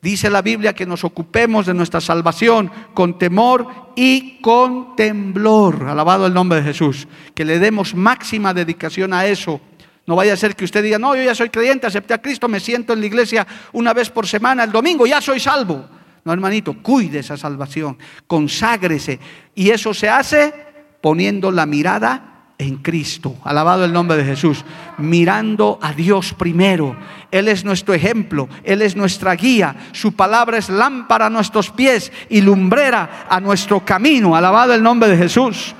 Dice 0.00 0.30
la 0.30 0.42
Biblia 0.42 0.74
que 0.74 0.86
nos 0.86 1.04
ocupemos 1.04 1.66
de 1.66 1.74
nuestra 1.74 2.00
salvación 2.00 2.70
con 2.94 3.18
temor 3.18 3.92
y 3.96 4.40
con 4.40 4.96
temblor. 4.96 5.84
Alabado 5.88 6.26
el 6.26 6.34
nombre 6.34 6.58
de 6.58 6.64
Jesús. 6.64 7.08
Que 7.34 7.44
le 7.44 7.58
demos 7.58 7.94
máxima 7.94 8.54
dedicación 8.54 9.12
a 9.12 9.26
eso 9.26 9.60
no 10.08 10.16
vaya 10.16 10.32
a 10.32 10.36
ser 10.38 10.56
que 10.56 10.64
usted 10.64 10.82
diga, 10.82 10.98
no, 10.98 11.14
yo 11.14 11.22
ya 11.22 11.34
soy 11.34 11.50
creyente, 11.50 11.86
acepté 11.86 12.14
a 12.14 12.22
Cristo, 12.22 12.48
me 12.48 12.60
siento 12.60 12.94
en 12.94 13.00
la 13.00 13.06
iglesia 13.06 13.46
una 13.72 13.92
vez 13.92 14.08
por 14.08 14.26
semana, 14.26 14.64
el 14.64 14.72
domingo, 14.72 15.06
ya 15.06 15.20
soy 15.20 15.38
salvo. 15.38 15.84
No, 16.24 16.32
hermanito, 16.32 16.82
cuide 16.82 17.18
esa 17.18 17.36
salvación, 17.36 17.98
conságrese. 18.26 19.20
Y 19.54 19.68
eso 19.68 19.92
se 19.92 20.08
hace 20.08 20.54
poniendo 21.02 21.50
la 21.50 21.66
mirada 21.66 22.52
en 22.56 22.78
Cristo. 22.78 23.36
Alabado 23.44 23.84
el 23.84 23.92
nombre 23.92 24.16
de 24.16 24.24
Jesús. 24.24 24.64
Mirando 24.96 25.78
a 25.82 25.92
Dios 25.92 26.32
primero. 26.32 26.96
Él 27.30 27.46
es 27.48 27.66
nuestro 27.66 27.92
ejemplo, 27.92 28.48
Él 28.64 28.80
es 28.80 28.96
nuestra 28.96 29.34
guía. 29.34 29.76
Su 29.92 30.12
palabra 30.12 30.56
es 30.56 30.70
lámpara 30.70 31.26
a 31.26 31.30
nuestros 31.30 31.68
pies 31.68 32.10
y 32.30 32.40
lumbrera 32.40 33.26
a 33.28 33.40
nuestro 33.40 33.84
camino. 33.84 34.34
Alabado 34.34 34.72
el 34.72 34.82
nombre 34.82 35.10
de 35.10 35.18
Jesús. 35.18 35.74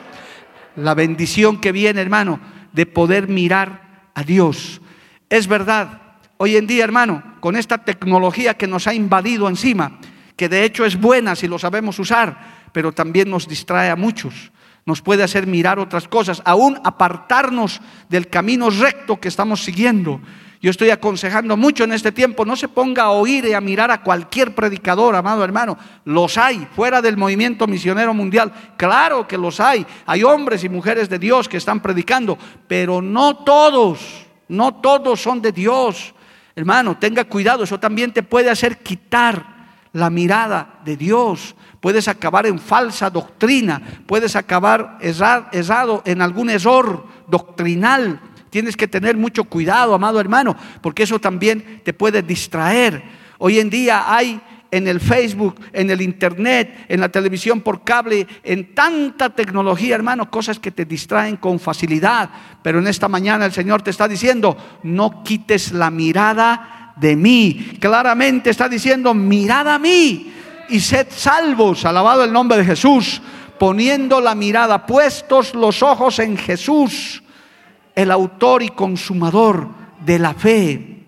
La 0.76 0.92
bendición 0.92 1.62
que 1.62 1.72
viene, 1.72 2.02
hermano, 2.02 2.40
de 2.74 2.84
poder 2.84 3.26
mirar 3.26 3.87
a 4.18 4.24
Dios. 4.24 4.80
Es 5.30 5.46
verdad, 5.46 6.02
hoy 6.38 6.56
en 6.56 6.66
día, 6.66 6.82
hermano, 6.82 7.22
con 7.38 7.54
esta 7.54 7.78
tecnología 7.78 8.54
que 8.54 8.66
nos 8.66 8.88
ha 8.88 8.94
invadido 8.94 9.48
encima, 9.48 10.00
que 10.36 10.48
de 10.48 10.64
hecho 10.64 10.84
es 10.84 11.00
buena 11.00 11.36
si 11.36 11.46
lo 11.46 11.56
sabemos 11.56 12.00
usar, 12.00 12.66
pero 12.72 12.90
también 12.90 13.30
nos 13.30 13.46
distrae 13.46 13.90
a 13.90 13.96
muchos. 13.96 14.50
Nos 14.86 15.02
puede 15.02 15.22
hacer 15.22 15.46
mirar 15.46 15.78
otras 15.78 16.08
cosas, 16.08 16.42
aún 16.44 16.80
apartarnos 16.82 17.80
del 18.08 18.28
camino 18.28 18.70
recto 18.70 19.20
que 19.20 19.28
estamos 19.28 19.62
siguiendo. 19.62 20.20
Yo 20.60 20.70
estoy 20.72 20.90
aconsejando 20.90 21.56
mucho 21.56 21.84
en 21.84 21.92
este 21.92 22.10
tiempo, 22.10 22.44
no 22.44 22.56
se 22.56 22.66
ponga 22.66 23.04
a 23.04 23.10
oír 23.10 23.44
y 23.44 23.52
a 23.52 23.60
mirar 23.60 23.92
a 23.92 24.02
cualquier 24.02 24.56
predicador, 24.56 25.14
amado 25.14 25.44
hermano. 25.44 25.78
Los 26.04 26.36
hay, 26.36 26.66
fuera 26.74 27.00
del 27.00 27.16
movimiento 27.16 27.68
misionero 27.68 28.12
mundial. 28.12 28.52
Claro 28.76 29.28
que 29.28 29.38
los 29.38 29.60
hay. 29.60 29.86
Hay 30.04 30.24
hombres 30.24 30.64
y 30.64 30.68
mujeres 30.68 31.08
de 31.08 31.20
Dios 31.20 31.48
que 31.48 31.58
están 31.58 31.80
predicando, 31.80 32.36
pero 32.66 33.00
no 33.00 33.36
todos, 33.44 34.26
no 34.48 34.74
todos 34.74 35.22
son 35.22 35.40
de 35.40 35.52
Dios. 35.52 36.12
Hermano, 36.56 36.98
tenga 36.98 37.22
cuidado, 37.24 37.62
eso 37.62 37.78
también 37.78 38.12
te 38.12 38.24
puede 38.24 38.50
hacer 38.50 38.78
quitar 38.78 39.58
la 39.92 40.10
mirada 40.10 40.80
de 40.84 40.96
Dios. 40.96 41.54
Puedes 41.80 42.08
acabar 42.08 42.46
en 42.46 42.58
falsa 42.58 43.10
doctrina, 43.10 43.80
puedes 44.06 44.34
acabar 44.34 44.98
errado 45.00 46.02
en 46.04 46.20
algún 46.20 46.50
error 46.50 47.06
doctrinal 47.28 48.20
Tienes 48.50 48.76
que 48.76 48.88
tener 48.88 49.16
mucho 49.16 49.44
cuidado, 49.44 49.94
amado 49.94 50.20
hermano, 50.20 50.56
porque 50.80 51.02
eso 51.02 51.18
también 51.18 51.80
te 51.84 51.92
puede 51.92 52.22
distraer. 52.22 53.02
Hoy 53.38 53.58
en 53.58 53.70
día 53.70 54.12
hay 54.12 54.40
en 54.70 54.86
el 54.86 55.00
Facebook, 55.00 55.60
en 55.72 55.90
el 55.90 56.02
Internet, 56.02 56.86
en 56.88 57.00
la 57.00 57.08
televisión 57.08 57.60
por 57.60 57.84
cable, 57.84 58.26
en 58.42 58.74
tanta 58.74 59.30
tecnología, 59.30 59.94
hermano, 59.94 60.30
cosas 60.30 60.58
que 60.58 60.70
te 60.70 60.84
distraen 60.84 61.36
con 61.36 61.58
facilidad. 61.58 62.30
Pero 62.62 62.78
en 62.78 62.86
esta 62.86 63.08
mañana 63.08 63.46
el 63.46 63.52
Señor 63.52 63.82
te 63.82 63.90
está 63.90 64.08
diciendo, 64.08 64.56
no 64.82 65.22
quites 65.22 65.72
la 65.72 65.90
mirada 65.90 66.94
de 66.96 67.16
mí. 67.16 67.78
Claramente 67.80 68.50
está 68.50 68.68
diciendo, 68.68 69.14
mirad 69.14 69.68
a 69.68 69.78
mí 69.78 70.32
y 70.68 70.80
sed 70.80 71.06
salvos, 71.10 71.84
alabado 71.84 72.24
el 72.24 72.32
nombre 72.32 72.58
de 72.58 72.64
Jesús, 72.64 73.22
poniendo 73.58 74.20
la 74.20 74.34
mirada, 74.34 74.86
puestos 74.86 75.54
los 75.54 75.82
ojos 75.82 76.18
en 76.18 76.36
Jesús 76.36 77.22
el 77.98 78.12
autor 78.12 78.62
y 78.62 78.68
consumador 78.68 79.66
de 80.06 80.20
la 80.20 80.32
fe. 80.32 81.04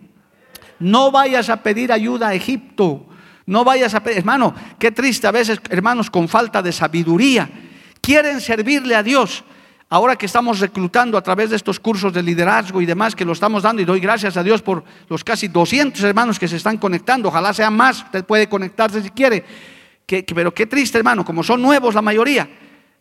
No 0.81 1.13
vayas 1.13 1.49
a 1.49 1.63
pedir 1.63 1.93
ayuda 1.93 2.29
a 2.29 2.35
Egipto. 2.35 3.07
No 3.47 3.63
vayas 3.63 3.95
a 3.95 4.03
pedir, 4.03 4.19
hermano, 4.19 4.53
qué 4.77 4.91
triste 4.91 5.29
a 5.29 5.31
veces, 5.31 5.61
hermanos, 5.71 6.11
con 6.11 6.27
falta 6.29 6.61
de 6.61 6.73
sabiduría. 6.73 7.49
Quieren 8.01 8.41
servirle 8.41 8.97
a 8.97 9.05
Dios. 9.05 9.45
Ahora 9.89 10.17
que 10.17 10.27
estamos 10.27 10.59
reclutando 10.59 11.17
a 11.17 11.23
través 11.23 11.51
de 11.51 11.57
estos 11.57 11.79
cursos 11.79 12.13
de 12.13 12.25
liderazgo 12.25 12.83
y 12.83 12.87
demás 12.87 13.15
que 13.15 13.25
lo 13.25 13.35
estamos 13.35 13.63
dando 13.63 13.83
y 13.83 13.85
doy 13.85 14.01
gracias 14.01 14.37
a 14.37 14.43
Dios 14.43 14.61
por 14.61 14.83
los 15.09 15.23
casi 15.23 15.47
200 15.47 16.03
hermanos 16.03 16.41
que 16.41 16.49
se 16.49 16.57
están 16.57 16.77
conectando, 16.79 17.29
ojalá 17.29 17.53
sean 17.55 17.77
más, 17.77 18.03
usted 18.05 18.25
puede 18.25 18.49
conectarse 18.49 19.03
si 19.03 19.11
quiere, 19.11 19.45
pero 20.07 20.55
qué 20.55 20.67
triste 20.67 20.99
hermano, 20.99 21.25
como 21.25 21.43
son 21.43 21.61
nuevos 21.61 21.93
la 21.93 22.03
mayoría, 22.03 22.49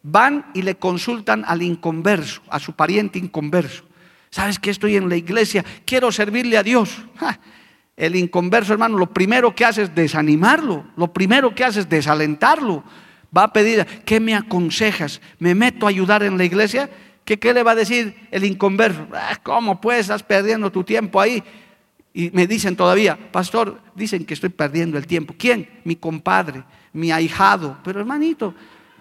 van 0.04 0.46
y 0.54 0.62
le 0.62 0.76
consultan 0.76 1.44
al 1.48 1.62
inconverso, 1.62 2.42
a 2.50 2.60
su 2.60 2.74
pariente 2.74 3.20
inconverso. 3.20 3.84
¿Sabes 4.30 4.60
que 4.60 4.70
estoy 4.70 4.96
en 4.96 5.10
la 5.10 5.16
iglesia? 5.16 5.66
Quiero 5.86 6.12
servirle 6.12 6.58
a 6.58 6.64
Dios. 6.64 6.98
El 7.98 8.16
inconverso, 8.16 8.74
hermano, 8.74 8.98
lo 8.98 9.12
primero 9.12 9.54
que 9.54 9.66
hace 9.66 9.84
es 9.84 9.96
desanimarlo, 9.96 10.86
lo 10.96 11.12
primero 11.12 11.54
que 11.54 11.66
hace 11.66 11.82
es 11.82 11.90
desalentarlo. 11.90 12.84
Va 13.36 13.44
a 13.44 13.54
pedir, 13.54 13.86
¿qué 14.06 14.20
me 14.20 14.36
aconsejas? 14.36 15.22
¿Me 15.38 15.54
meto 15.54 15.86
a 15.86 15.90
ayudar 15.90 16.24
en 16.24 16.38
la 16.38 16.46
iglesia? 16.46 16.90
¿Qué, 17.26 17.38
qué 17.38 17.54
le 17.54 17.62
va 17.62 17.72
a 17.72 17.76
decir 17.76 18.16
el 18.32 18.44
inconverso? 18.46 19.08
Ah, 19.14 19.38
¿Cómo 19.44 19.82
pues 19.82 20.02
estás 20.02 20.24
perdiendo 20.24 20.72
tu 20.72 20.84
tiempo 20.84 21.20
ahí? 21.20 21.44
Y 22.14 22.32
me 22.32 22.48
dicen 22.48 22.76
todavía, 22.76 23.18
pastor, 23.32 23.82
dicen 23.96 24.26
que 24.26 24.34
estoy 24.34 24.50
perdiendo 24.50 24.98
el 24.98 25.06
tiempo. 25.06 25.36
¿Quién? 25.38 25.70
Mi 25.84 25.96
compadre, 25.96 26.64
mi 26.94 27.12
ahijado. 27.12 27.78
Pero 27.84 28.00
hermanito, 28.00 28.56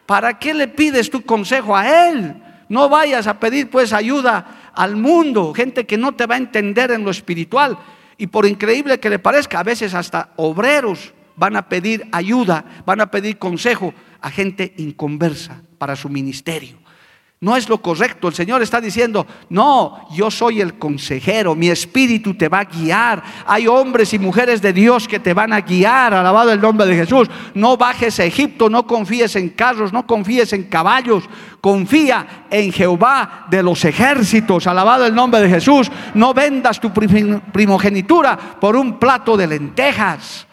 ¿Para 0.08 0.38
qué 0.38 0.54
le 0.54 0.68
pides 0.68 1.10
tu 1.10 1.20
consejo 1.20 1.76
a 1.76 2.08
Él? 2.08 2.42
No 2.70 2.88
vayas 2.88 3.26
a 3.26 3.38
pedir 3.38 3.68
pues 3.68 3.92
ayuda 3.92 4.70
al 4.74 4.96
mundo, 4.96 5.52
gente 5.52 5.84
que 5.84 5.98
no 5.98 6.12
te 6.12 6.24
va 6.24 6.36
a 6.36 6.38
entender 6.38 6.92
en 6.92 7.04
lo 7.04 7.10
espiritual. 7.10 7.76
Y 8.16 8.28
por 8.28 8.46
increíble 8.46 8.98
que 9.00 9.10
le 9.10 9.18
parezca, 9.18 9.60
a 9.60 9.64
veces 9.64 9.92
hasta 9.92 10.30
obreros 10.36 11.12
van 11.36 11.56
a 11.56 11.68
pedir 11.68 12.08
ayuda, 12.10 12.64
van 12.86 13.02
a 13.02 13.10
pedir 13.10 13.36
consejo 13.36 13.92
a 14.22 14.30
gente 14.30 14.72
inconversa 14.78 15.60
para 15.76 15.94
su 15.94 16.08
ministerio. 16.08 16.78
No 17.40 17.56
es 17.56 17.68
lo 17.68 17.80
correcto. 17.80 18.26
El 18.26 18.34
Señor 18.34 18.62
está 18.62 18.80
diciendo, 18.80 19.24
no, 19.48 20.08
yo 20.12 20.28
soy 20.28 20.60
el 20.60 20.76
consejero, 20.76 21.54
mi 21.54 21.68
espíritu 21.68 22.34
te 22.34 22.48
va 22.48 22.60
a 22.60 22.64
guiar. 22.64 23.22
Hay 23.46 23.68
hombres 23.68 24.12
y 24.12 24.18
mujeres 24.18 24.60
de 24.60 24.72
Dios 24.72 25.06
que 25.06 25.20
te 25.20 25.34
van 25.34 25.52
a 25.52 25.60
guiar, 25.60 26.14
alabado 26.14 26.50
el 26.50 26.60
nombre 26.60 26.84
de 26.86 26.96
Jesús. 26.96 27.28
No 27.54 27.76
bajes 27.76 28.18
a 28.18 28.24
Egipto, 28.24 28.68
no 28.68 28.88
confíes 28.88 29.36
en 29.36 29.50
carros, 29.50 29.92
no 29.92 30.04
confíes 30.04 30.52
en 30.52 30.64
caballos. 30.64 31.24
Confía 31.60 32.46
en 32.50 32.72
Jehová 32.72 33.46
de 33.48 33.62
los 33.62 33.84
ejércitos, 33.84 34.66
alabado 34.66 35.06
el 35.06 35.14
nombre 35.14 35.40
de 35.40 35.48
Jesús. 35.48 35.92
No 36.14 36.34
vendas 36.34 36.80
tu 36.80 36.92
primogenitura 36.92 38.36
por 38.36 38.74
un 38.74 38.98
plato 38.98 39.36
de 39.36 39.46
lentejas. 39.46 40.44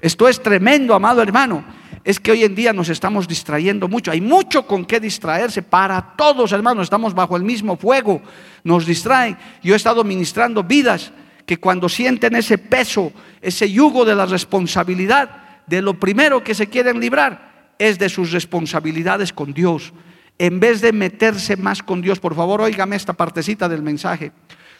Esto 0.00 0.26
es 0.26 0.42
tremendo, 0.42 0.94
amado 0.94 1.22
hermano 1.22 1.77
es 2.08 2.18
que 2.18 2.30
hoy 2.32 2.42
en 2.42 2.54
día 2.54 2.72
nos 2.72 2.88
estamos 2.88 3.28
distrayendo 3.28 3.86
mucho. 3.86 4.10
Hay 4.10 4.22
mucho 4.22 4.66
con 4.66 4.86
qué 4.86 4.98
distraerse 4.98 5.60
para 5.60 6.14
todos, 6.16 6.52
hermanos. 6.52 6.84
Estamos 6.84 7.12
bajo 7.12 7.36
el 7.36 7.42
mismo 7.42 7.76
fuego. 7.76 8.22
Nos 8.64 8.86
distraen. 8.86 9.36
Yo 9.62 9.74
he 9.74 9.76
estado 9.76 10.02
ministrando 10.04 10.64
vidas 10.64 11.12
que 11.44 11.58
cuando 11.58 11.86
sienten 11.86 12.34
ese 12.34 12.56
peso, 12.56 13.12
ese 13.42 13.70
yugo 13.70 14.06
de 14.06 14.14
la 14.14 14.24
responsabilidad, 14.24 15.60
de 15.66 15.82
lo 15.82 16.00
primero 16.00 16.42
que 16.42 16.54
se 16.54 16.68
quieren 16.68 16.98
librar 16.98 17.74
es 17.78 17.98
de 17.98 18.08
sus 18.08 18.32
responsabilidades 18.32 19.30
con 19.34 19.52
Dios. 19.52 19.92
En 20.38 20.60
vez 20.60 20.80
de 20.80 20.94
meterse 20.94 21.58
más 21.58 21.82
con 21.82 22.00
Dios, 22.00 22.20
por 22.20 22.34
favor, 22.34 22.62
óigame 22.62 22.96
esta 22.96 23.12
partecita 23.12 23.68
del 23.68 23.82
mensaje. 23.82 24.32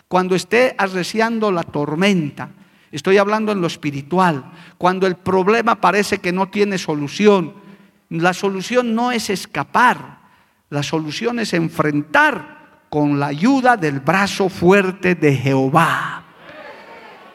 Cuando 0.08 0.34
esté 0.34 0.74
arreciando 0.78 1.52
la 1.52 1.64
tormenta, 1.64 2.48
Estoy 2.90 3.18
hablando 3.18 3.52
en 3.52 3.60
lo 3.60 3.66
espiritual. 3.66 4.52
Cuando 4.78 5.06
el 5.06 5.16
problema 5.16 5.80
parece 5.80 6.18
que 6.18 6.32
no 6.32 6.48
tiene 6.48 6.78
solución, 6.78 7.54
la 8.10 8.32
solución 8.32 8.94
no 8.94 9.12
es 9.12 9.30
escapar, 9.30 10.18
la 10.70 10.82
solución 10.82 11.38
es 11.38 11.52
enfrentar 11.52 12.86
con 12.88 13.20
la 13.20 13.26
ayuda 13.26 13.76
del 13.76 14.00
brazo 14.00 14.48
fuerte 14.48 15.14
de 15.14 15.34
Jehová. 15.34 16.24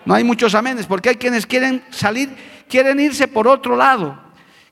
No 0.05 0.13
hay 0.13 0.23
muchos 0.23 0.55
amenes, 0.55 0.85
porque 0.85 1.09
hay 1.09 1.15
quienes 1.15 1.45
quieren 1.45 1.83
salir, 1.91 2.35
quieren 2.67 2.99
irse 2.99 3.27
por 3.27 3.47
otro 3.47 3.75
lado, 3.75 4.23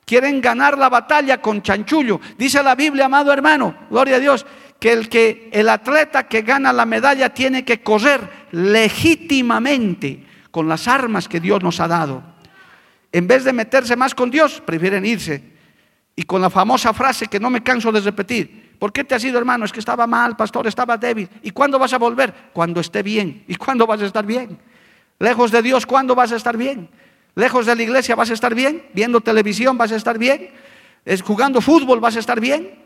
Quieren 0.04 0.40
ganar 0.40 0.76
la 0.76 0.88
batalla 0.88 1.40
con 1.40 1.62
chanchullo. 1.62 2.20
Dice 2.36 2.62
la 2.62 2.74
Biblia, 2.74 3.06
amado 3.06 3.32
hermano, 3.32 3.74
gloria 3.88 4.16
a 4.16 4.18
Dios, 4.18 4.44
que 4.78 4.92
el 4.92 5.08
que 5.08 5.48
el 5.52 5.68
atleta 5.68 6.26
que 6.26 6.42
gana 6.42 6.72
la 6.72 6.84
medalla 6.84 7.32
tiene 7.32 7.64
que 7.64 7.82
correr 7.82 8.20
legítimamente 8.50 10.26
con 10.52 10.68
las 10.68 10.86
armas 10.86 11.26
que 11.26 11.40
Dios 11.40 11.60
nos 11.62 11.80
ha 11.80 11.88
dado. 11.88 12.22
En 13.10 13.26
vez 13.26 13.42
de 13.42 13.52
meterse 13.52 13.96
más 13.96 14.14
con 14.14 14.30
Dios, 14.30 14.62
prefieren 14.64 15.04
irse. 15.04 15.42
Y 16.14 16.22
con 16.22 16.40
la 16.40 16.50
famosa 16.50 16.92
frase 16.92 17.26
que 17.26 17.40
no 17.40 17.50
me 17.50 17.62
canso 17.62 17.90
de 17.90 18.00
repetir, 18.00 18.76
¿por 18.78 18.92
qué 18.92 19.02
te 19.02 19.14
has 19.14 19.24
ido, 19.24 19.38
hermano? 19.38 19.64
Es 19.64 19.72
que 19.72 19.80
estaba 19.80 20.06
mal, 20.06 20.36
pastor, 20.36 20.66
estaba 20.66 20.96
débil. 20.96 21.28
¿Y 21.42 21.50
cuándo 21.50 21.78
vas 21.78 21.92
a 21.94 21.98
volver? 21.98 22.32
Cuando 22.52 22.80
esté 22.80 23.02
bien. 23.02 23.44
¿Y 23.48 23.56
cuándo 23.56 23.86
vas 23.86 24.02
a 24.02 24.06
estar 24.06 24.24
bien? 24.24 24.58
Lejos 25.18 25.50
de 25.50 25.62
Dios, 25.62 25.86
¿cuándo 25.86 26.14
vas 26.14 26.32
a 26.32 26.36
estar 26.36 26.56
bien? 26.56 26.90
Lejos 27.34 27.64
de 27.64 27.74
la 27.74 27.82
iglesia, 27.82 28.14
¿vas 28.14 28.30
a 28.30 28.34
estar 28.34 28.54
bien? 28.54 28.84
Viendo 28.92 29.20
televisión, 29.22 29.78
¿vas 29.78 29.92
a 29.92 29.96
estar 29.96 30.18
bien? 30.18 30.50
¿Es 31.04 31.22
jugando 31.22 31.60
fútbol, 31.62 31.98
vas 31.98 32.16
a 32.16 32.18
estar 32.18 32.40
bien? 32.40 32.81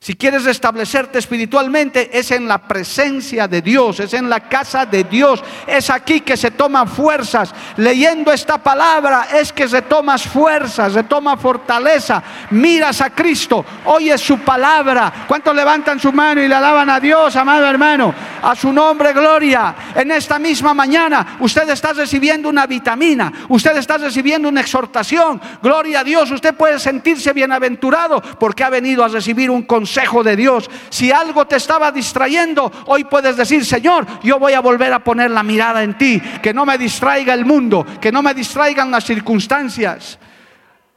Si 0.00 0.14
quieres 0.14 0.44
restablecerte 0.44 1.18
espiritualmente, 1.18 2.16
es 2.16 2.30
en 2.30 2.46
la 2.46 2.58
presencia 2.58 3.48
de 3.48 3.60
Dios, 3.60 3.98
es 3.98 4.14
en 4.14 4.30
la 4.30 4.48
casa 4.48 4.86
de 4.86 5.02
Dios, 5.02 5.42
es 5.66 5.90
aquí 5.90 6.20
que 6.20 6.36
se 6.36 6.52
toman 6.52 6.86
fuerzas. 6.86 7.52
Leyendo 7.76 8.32
esta 8.32 8.58
palabra 8.58 9.26
es 9.34 9.52
que 9.52 9.68
se 9.68 9.82
tomas 9.82 10.22
fuerzas, 10.22 10.92
se 10.92 11.02
toma 11.02 11.36
fortaleza. 11.36 12.22
Miras 12.50 13.00
a 13.00 13.10
Cristo, 13.10 13.64
oyes 13.86 14.20
su 14.20 14.38
palabra. 14.38 15.26
¿Cuántos 15.26 15.54
levantan 15.54 15.98
su 15.98 16.12
mano 16.12 16.40
y 16.42 16.48
le 16.48 16.54
alaban 16.54 16.88
a 16.88 17.00
Dios, 17.00 17.34
amado 17.34 17.66
hermano? 17.66 18.14
A 18.40 18.54
su 18.54 18.72
nombre, 18.72 19.12
gloria. 19.12 19.74
En 19.96 20.12
esta 20.12 20.38
misma 20.38 20.74
mañana 20.74 21.38
usted 21.40 21.68
está 21.70 21.92
recibiendo 21.92 22.48
una 22.48 22.66
vitamina, 22.68 23.32
usted 23.48 23.76
está 23.76 23.98
recibiendo 23.98 24.48
una 24.48 24.60
exhortación. 24.60 25.40
Gloria 25.60 26.00
a 26.00 26.04
Dios, 26.04 26.30
usted 26.30 26.54
puede 26.54 26.78
sentirse 26.78 27.32
bienaventurado 27.32 28.22
porque 28.38 28.62
ha 28.62 28.70
venido 28.70 29.04
a 29.04 29.08
recibir 29.08 29.50
un 29.50 29.62
consejo 29.62 29.87
consejo 29.88 30.22
de 30.22 30.36
Dios. 30.36 30.68
Si 30.90 31.10
algo 31.10 31.46
te 31.46 31.56
estaba 31.56 31.90
distrayendo, 31.90 32.70
hoy 32.86 33.04
puedes 33.04 33.36
decir, 33.36 33.64
Señor, 33.64 34.06
yo 34.22 34.38
voy 34.38 34.52
a 34.52 34.60
volver 34.60 34.92
a 34.92 35.02
poner 35.02 35.30
la 35.30 35.42
mirada 35.42 35.82
en 35.82 35.96
ti, 35.96 36.20
que 36.42 36.52
no 36.52 36.66
me 36.66 36.76
distraiga 36.76 37.32
el 37.32 37.46
mundo, 37.46 37.86
que 38.00 38.12
no 38.12 38.22
me 38.22 38.34
distraigan 38.34 38.90
las 38.90 39.04
circunstancias, 39.04 40.18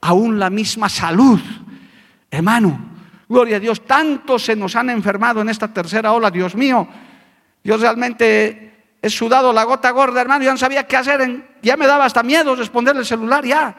aún 0.01 0.37
la 0.37 0.49
misma 0.49 0.89
salud. 0.89 1.39
Hermano, 2.29 2.79
gloria 3.29 3.57
a 3.57 3.59
Dios, 3.59 3.85
tantos 3.85 4.43
se 4.43 4.57
nos 4.57 4.75
han 4.75 4.89
enfermado 4.89 5.41
en 5.41 5.47
esta 5.47 5.69
tercera 5.69 6.11
ola, 6.11 6.29
Dios 6.29 6.53
mío. 6.53 6.85
Yo 7.63 7.77
realmente 7.77 8.97
he 9.01 9.09
sudado 9.09 9.53
la 9.53 9.63
gota 9.63 9.89
gorda, 9.91 10.19
hermano, 10.19 10.43
ya 10.43 10.51
no 10.51 10.57
sabía 10.57 10.85
qué 10.85 10.97
hacer, 10.97 11.59
ya 11.61 11.77
me 11.77 11.87
daba 11.87 12.05
hasta 12.05 12.23
miedo 12.23 12.55
responderle 12.55 13.01
el 13.01 13.07
celular, 13.07 13.45
ya. 13.45 13.73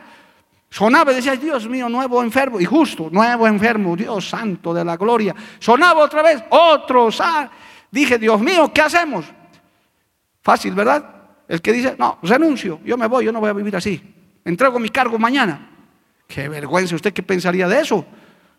Sonaba 0.72 1.12
y 1.12 1.16
decía, 1.16 1.36
Dios 1.36 1.68
mío, 1.68 1.86
nuevo 1.90 2.22
enfermo. 2.22 2.58
Y 2.58 2.64
justo, 2.64 3.10
nuevo 3.12 3.46
enfermo, 3.46 3.94
Dios 3.94 4.26
santo 4.26 4.72
de 4.72 4.82
la 4.82 4.96
gloria. 4.96 5.34
Sonaba 5.58 6.02
otra 6.02 6.22
vez, 6.22 6.42
otro. 6.48 7.10
Dije, 7.90 8.16
Dios 8.16 8.40
mío, 8.40 8.72
¿qué 8.72 8.80
hacemos? 8.80 9.26
Fácil, 10.40 10.72
¿verdad? 10.72 11.04
El 11.46 11.60
que 11.60 11.74
dice, 11.74 11.94
no, 11.98 12.18
renuncio, 12.22 12.80
yo 12.86 12.96
me 12.96 13.06
voy, 13.06 13.26
yo 13.26 13.32
no 13.32 13.40
voy 13.40 13.50
a 13.50 13.52
vivir 13.52 13.76
así. 13.76 14.02
Entrego 14.46 14.78
mi 14.78 14.88
cargo 14.88 15.18
mañana. 15.18 15.68
Qué 16.26 16.48
vergüenza, 16.48 16.94
¿usted 16.94 17.12
qué 17.12 17.22
pensaría 17.22 17.68
de 17.68 17.78
eso? 17.78 18.06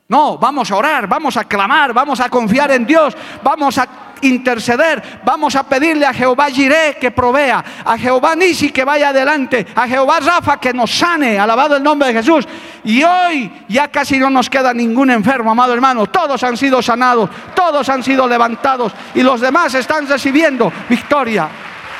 No, 0.07 0.37
vamos 0.37 0.69
a 0.69 0.75
orar, 0.75 1.07
vamos 1.07 1.35
a 1.35 1.45
clamar, 1.45 1.93
vamos 1.93 2.19
a 2.19 2.29
confiar 2.29 2.69
en 2.73 2.85
Dios, 2.85 3.17
vamos 3.41 3.75
a 3.79 4.12
interceder, 4.23 5.21
vamos 5.23 5.55
a 5.55 5.63
pedirle 5.63 6.05
a 6.05 6.13
Jehová 6.13 6.49
Jiré 6.49 6.97
que 6.99 7.11
provea, 7.11 7.63
a 7.85 7.97
Jehová 7.97 8.35
Nisi 8.35 8.71
que 8.71 8.83
vaya 8.83 9.09
adelante, 9.09 9.65
a 9.75 9.87
Jehová 9.87 10.19
Rafa 10.19 10.59
que 10.59 10.73
nos 10.73 10.91
sane, 10.91 11.39
alabado 11.39 11.75
el 11.75 11.83
nombre 11.83 12.09
de 12.09 12.15
Jesús. 12.15 12.47
Y 12.83 13.03
hoy 13.03 13.51
ya 13.67 13.89
casi 13.89 14.19
no 14.19 14.29
nos 14.29 14.49
queda 14.49 14.73
ningún 14.73 15.09
enfermo, 15.09 15.51
amado 15.51 15.73
hermano, 15.73 16.07
todos 16.07 16.43
han 16.43 16.57
sido 16.57 16.81
sanados, 16.81 17.29
todos 17.55 17.87
han 17.89 18.03
sido 18.03 18.27
levantados 18.27 18.93
y 19.15 19.21
los 19.21 19.41
demás 19.41 19.73
están 19.75 20.07
recibiendo 20.07 20.71
victoria. 20.89 21.47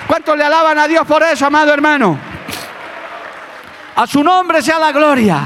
¿Cuánto 0.08 0.36
le 0.36 0.44
alaban 0.44 0.78
a 0.78 0.88
Dios 0.88 1.06
por 1.08 1.24
eso, 1.24 1.46
amado 1.46 1.74
hermano? 1.74 2.18
A 3.96 4.08
su 4.08 4.24
nombre 4.24 4.62
sea 4.62 4.80
la 4.80 4.92
gloria. 4.92 5.42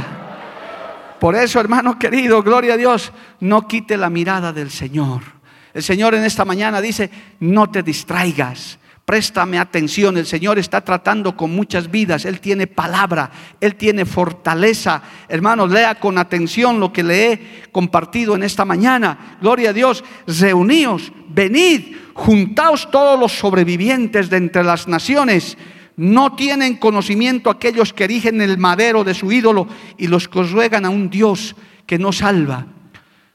Por 1.20 1.36
eso, 1.36 1.60
hermano 1.60 1.98
querido, 1.98 2.44
gloria 2.44 2.76
a 2.76 2.78
Dios, 2.78 3.12
no 3.40 3.68
quite 3.68 3.98
la 3.98 4.10
mirada 4.10 4.54
del 4.54 4.70
Señor. 4.70 5.37
El 5.78 5.84
Señor 5.84 6.16
en 6.16 6.24
esta 6.24 6.44
mañana 6.44 6.82
dice, 6.82 7.12
no 7.40 7.70
te 7.70 7.84
distraigas, 7.84 8.80
préstame 9.06 9.60
atención. 9.60 10.18
El 10.18 10.26
Señor 10.26 10.58
está 10.58 10.82
tratando 10.82 11.38
con 11.38 11.52
muchas 11.52 11.92
vidas. 11.92 12.26
Él 12.26 12.40
tiene 12.40 12.66
palabra, 12.66 13.30
Él 13.62 13.76
tiene 13.76 14.04
fortaleza. 14.04 15.04
Hermanos, 15.30 15.70
lea 15.70 16.00
con 16.00 16.18
atención 16.18 16.80
lo 16.80 16.92
que 16.92 17.04
le 17.04 17.32
he 17.32 17.62
compartido 17.72 18.34
en 18.34 18.42
esta 18.42 18.66
mañana. 18.66 19.38
Gloria 19.40 19.70
a 19.70 19.74
Dios, 19.74 20.04
reuníos, 20.26 21.12
venid, 21.30 21.96
juntaos 22.16 22.90
todos 22.90 23.20
los 23.20 23.34
sobrevivientes 23.34 24.32
de 24.32 24.38
entre 24.38 24.64
las 24.64 24.88
naciones 24.88 25.60
no 25.96 26.36
tienen 26.36 26.78
conocimiento 26.78 27.52
aquellos 27.52 27.94
que 27.94 28.06
erigen 28.06 28.42
el 28.42 28.58
madero 28.58 29.04
de 29.04 29.14
su 29.14 29.32
ídolo 29.32 29.68
y 29.96 30.08
los 30.08 30.28
que 30.28 30.42
ruegan 30.42 30.86
a 30.86 30.90
un 30.90 31.12
Dios 31.12 31.56
que 31.86 32.00
no 32.00 32.12
salva. 32.12 32.66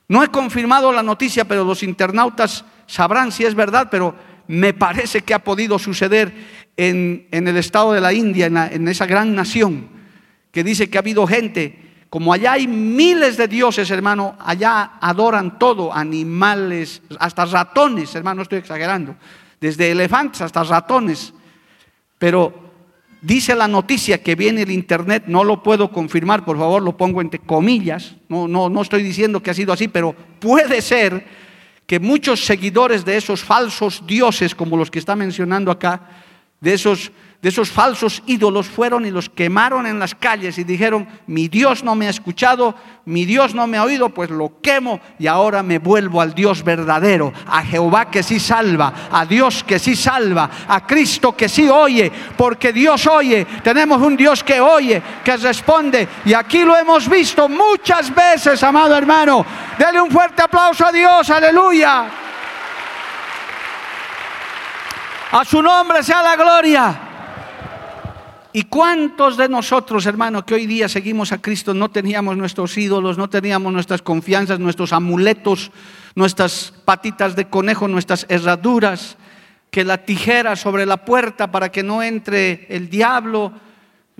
No 0.08 0.22
he 0.22 0.28
confirmado 0.28 0.92
la 0.92 1.02
noticia, 1.02 1.44
pero 1.44 1.64
los 1.64 1.82
internautas 1.82 2.64
sabrán 2.86 3.32
si 3.32 3.44
es 3.44 3.54
verdad, 3.54 3.88
pero 3.90 4.14
me 4.48 4.74
parece 4.74 5.22
que 5.22 5.34
ha 5.34 5.38
podido 5.38 5.78
suceder 5.78 6.32
en, 6.76 7.26
el 7.30 7.56
estado 7.56 7.92
de 7.92 8.00
la 8.00 8.12
India, 8.12 8.46
en, 8.46 8.56
en 8.56 8.88
esa 8.88 9.06
gran 9.06 9.34
nación, 9.34 9.88
que 10.50 10.64
dice 10.64 10.90
que 10.90 10.98
ha 10.98 11.00
habido 11.00 11.26
gente, 11.26 12.06
como 12.10 12.32
allá 12.32 12.52
hay 12.52 12.66
miles 12.66 13.36
de 13.36 13.48
dioses, 13.48 13.90
hermano, 13.90 14.36
allá 14.40 14.92
adoran 15.00 15.58
todo, 15.58 15.94
animales, 15.94 17.00
hasta 17.18 17.46
ratones, 17.46 18.14
hermano, 18.14 18.42
estoy 18.42 18.58
exagerando, 18.58 19.16
desde 19.60 19.90
elefantes 19.90 20.42
hasta 20.42 20.62
ratones 20.64 21.32
pero 22.22 22.61
dice 23.22 23.54
la 23.54 23.68
noticia 23.68 24.22
que 24.22 24.34
viene 24.34 24.62
el 24.62 24.70
internet, 24.70 25.24
no 25.26 25.44
lo 25.44 25.62
puedo 25.62 25.90
confirmar, 25.90 26.44
por 26.44 26.58
favor 26.58 26.82
lo 26.82 26.96
pongo 26.96 27.20
entre 27.20 27.38
comillas, 27.38 28.16
no, 28.28 28.46
no, 28.46 28.68
no 28.68 28.82
estoy 28.82 29.02
diciendo 29.02 29.42
que 29.42 29.50
ha 29.50 29.54
sido 29.54 29.72
así, 29.72 29.88
pero 29.88 30.14
puede 30.40 30.82
ser 30.82 31.24
que 31.86 32.00
muchos 32.00 32.44
seguidores 32.44 33.04
de 33.04 33.16
esos 33.16 33.42
falsos 33.42 34.04
dioses, 34.06 34.54
como 34.54 34.76
los 34.76 34.90
que 34.90 34.98
está 34.98 35.16
mencionando 35.16 35.70
acá, 35.70 36.10
de 36.60 36.74
esos 36.74 37.12
de 37.42 37.48
esos 37.48 37.72
falsos 37.72 38.22
ídolos 38.26 38.68
fueron 38.68 39.04
y 39.04 39.10
los 39.10 39.28
quemaron 39.28 39.88
en 39.88 39.98
las 39.98 40.14
calles 40.14 40.58
y 40.58 40.64
dijeron, 40.64 41.08
mi 41.26 41.48
Dios 41.48 41.82
no 41.82 41.96
me 41.96 42.06
ha 42.06 42.10
escuchado, 42.10 42.76
mi 43.04 43.24
Dios 43.24 43.52
no 43.52 43.66
me 43.66 43.78
ha 43.78 43.82
oído, 43.82 44.10
pues 44.10 44.30
lo 44.30 44.60
quemo 44.60 45.00
y 45.18 45.26
ahora 45.26 45.64
me 45.64 45.80
vuelvo 45.80 46.20
al 46.20 46.34
Dios 46.34 46.62
verdadero, 46.62 47.32
a 47.48 47.64
Jehová 47.64 48.08
que 48.12 48.22
sí 48.22 48.38
salva, 48.38 48.94
a 49.10 49.26
Dios 49.26 49.64
que 49.64 49.80
sí 49.80 49.96
salva, 49.96 50.48
a 50.68 50.86
Cristo 50.86 51.36
que 51.36 51.48
sí 51.48 51.68
oye, 51.68 52.12
porque 52.36 52.72
Dios 52.72 53.08
oye, 53.08 53.44
tenemos 53.64 54.00
un 54.00 54.16
Dios 54.16 54.44
que 54.44 54.60
oye, 54.60 55.02
que 55.24 55.36
responde 55.36 56.06
y 56.24 56.34
aquí 56.34 56.62
lo 56.62 56.76
hemos 56.76 57.08
visto 57.08 57.48
muchas 57.48 58.14
veces, 58.14 58.62
amado 58.62 58.96
hermano. 58.96 59.44
Dele 59.76 60.00
un 60.00 60.12
fuerte 60.12 60.42
aplauso 60.42 60.86
a 60.86 60.92
Dios, 60.92 61.28
aleluya. 61.28 62.04
A 65.32 65.44
su 65.44 65.60
nombre 65.60 66.04
sea 66.04 66.22
la 66.22 66.36
gloria. 66.36 67.11
¿Y 68.54 68.64
cuántos 68.64 69.38
de 69.38 69.48
nosotros, 69.48 70.04
hermano, 70.04 70.44
que 70.44 70.54
hoy 70.54 70.66
día 70.66 70.86
seguimos 70.86 71.32
a 71.32 71.40
Cristo, 71.40 71.72
no 71.72 71.90
teníamos 71.90 72.36
nuestros 72.36 72.76
ídolos, 72.76 73.16
no 73.16 73.30
teníamos 73.30 73.72
nuestras 73.72 74.02
confianzas, 74.02 74.60
nuestros 74.60 74.92
amuletos, 74.92 75.70
nuestras 76.14 76.74
patitas 76.84 77.34
de 77.34 77.48
conejo, 77.48 77.88
nuestras 77.88 78.26
herraduras, 78.28 79.16
que 79.70 79.84
la 79.84 80.04
tijera 80.04 80.54
sobre 80.54 80.84
la 80.84 80.98
puerta 80.98 81.50
para 81.50 81.72
que 81.72 81.82
no 81.82 82.02
entre 82.02 82.66
el 82.68 82.90
diablo? 82.90 83.52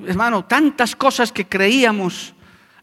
Hermano, 0.06 0.46
tantas 0.46 0.96
cosas 0.96 1.30
que 1.30 1.46
creíamos 1.46 2.34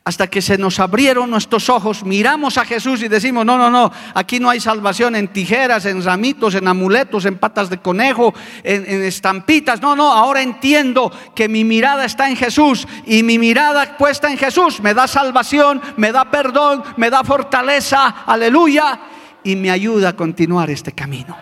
hasta 0.09 0.25
que 0.25 0.41
se 0.41 0.57
nos 0.57 0.79
abrieron 0.79 1.29
nuestros 1.29 1.69
ojos, 1.69 2.03
miramos 2.03 2.57
a 2.57 2.65
Jesús 2.65 3.03
y 3.03 3.07
decimos, 3.07 3.45
no, 3.45 3.59
no, 3.59 3.69
no, 3.69 3.91
aquí 4.15 4.39
no 4.39 4.49
hay 4.49 4.59
salvación 4.59 5.15
en 5.15 5.27
tijeras, 5.27 5.85
en 5.85 6.03
ramitos, 6.03 6.55
en 6.55 6.67
amuletos, 6.67 7.25
en 7.25 7.37
patas 7.37 7.69
de 7.69 7.77
conejo, 7.77 8.33
en, 8.63 9.03
estampitas, 9.03 9.83
no, 9.83 9.95
no, 9.95 10.11
ahora 10.11 10.41
entiendo 10.41 11.11
que 11.35 11.47
mi 11.47 11.63
mirada 11.63 12.05
está 12.05 12.27
en 12.27 12.35
Jesús 12.35 12.87
y 13.05 13.21
mi 13.21 13.37
mirada 13.37 13.97
puesta 13.99 14.31
en 14.31 14.39
Jesús 14.39 14.81
me 14.81 14.95
da 14.95 15.07
salvación, 15.07 15.79
me 15.95 16.11
da 16.11 16.31
perdón, 16.31 16.83
me 16.97 17.11
da 17.11 17.23
fortaleza, 17.23 18.23
aleluya, 18.25 18.99
y 19.43 19.55
me 19.55 19.69
ayuda 19.69 20.09
a 20.09 20.15
continuar 20.15 20.71
este 20.71 20.91
camino. 20.91 21.37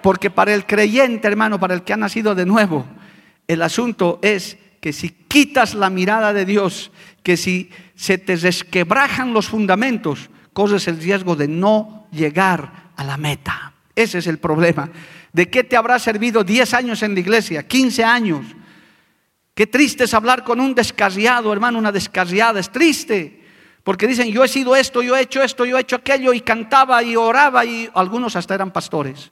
Porque 0.00 0.30
para 0.30 0.54
el 0.54 0.64
creyente, 0.64 1.26
hermano, 1.26 1.58
para 1.58 1.74
el 1.74 1.82
que 1.82 1.92
ha 1.92 1.96
nacido 1.96 2.36
de 2.36 2.46
nuevo, 2.46 2.86
el 3.48 3.62
asunto 3.62 4.20
es 4.22 4.58
que 4.82 4.92
si 4.92 5.10
quitas 5.10 5.74
la 5.74 5.90
mirada 5.90 6.32
de 6.32 6.44
Dios, 6.44 6.90
que 7.22 7.36
si 7.36 7.70
se 7.94 8.18
te 8.18 8.36
desquebrajan 8.36 9.32
los 9.32 9.46
fundamentos, 9.46 10.28
corres 10.52 10.88
el 10.88 10.98
riesgo 10.98 11.36
de 11.36 11.46
no 11.46 12.08
llegar 12.10 12.90
a 12.96 13.04
la 13.04 13.16
meta. 13.16 13.74
Ese 13.94 14.18
es 14.18 14.26
el 14.26 14.38
problema. 14.38 14.90
¿De 15.32 15.48
qué 15.48 15.62
te 15.62 15.76
habrá 15.76 16.00
servido 16.00 16.42
10 16.42 16.74
años 16.74 17.04
en 17.04 17.14
la 17.14 17.20
iglesia, 17.20 17.62
15 17.62 18.02
años? 18.02 18.44
Qué 19.54 19.68
triste 19.68 20.02
es 20.02 20.14
hablar 20.14 20.42
con 20.42 20.58
un 20.58 20.74
descarriado, 20.74 21.52
hermano, 21.52 21.78
una 21.78 21.92
descarriada, 21.92 22.58
es 22.58 22.72
triste. 22.72 23.40
Porque 23.84 24.08
dicen, 24.08 24.32
yo 24.32 24.42
he 24.42 24.48
sido 24.48 24.74
esto, 24.74 25.00
yo 25.00 25.16
he 25.16 25.20
hecho 25.20 25.44
esto, 25.44 25.64
yo 25.64 25.78
he 25.78 25.82
hecho 25.82 25.94
aquello, 25.94 26.32
y 26.32 26.40
cantaba 26.40 27.04
y 27.04 27.14
oraba, 27.14 27.64
y 27.64 27.88
algunos 27.94 28.34
hasta 28.34 28.56
eran 28.56 28.72
pastores. 28.72 29.30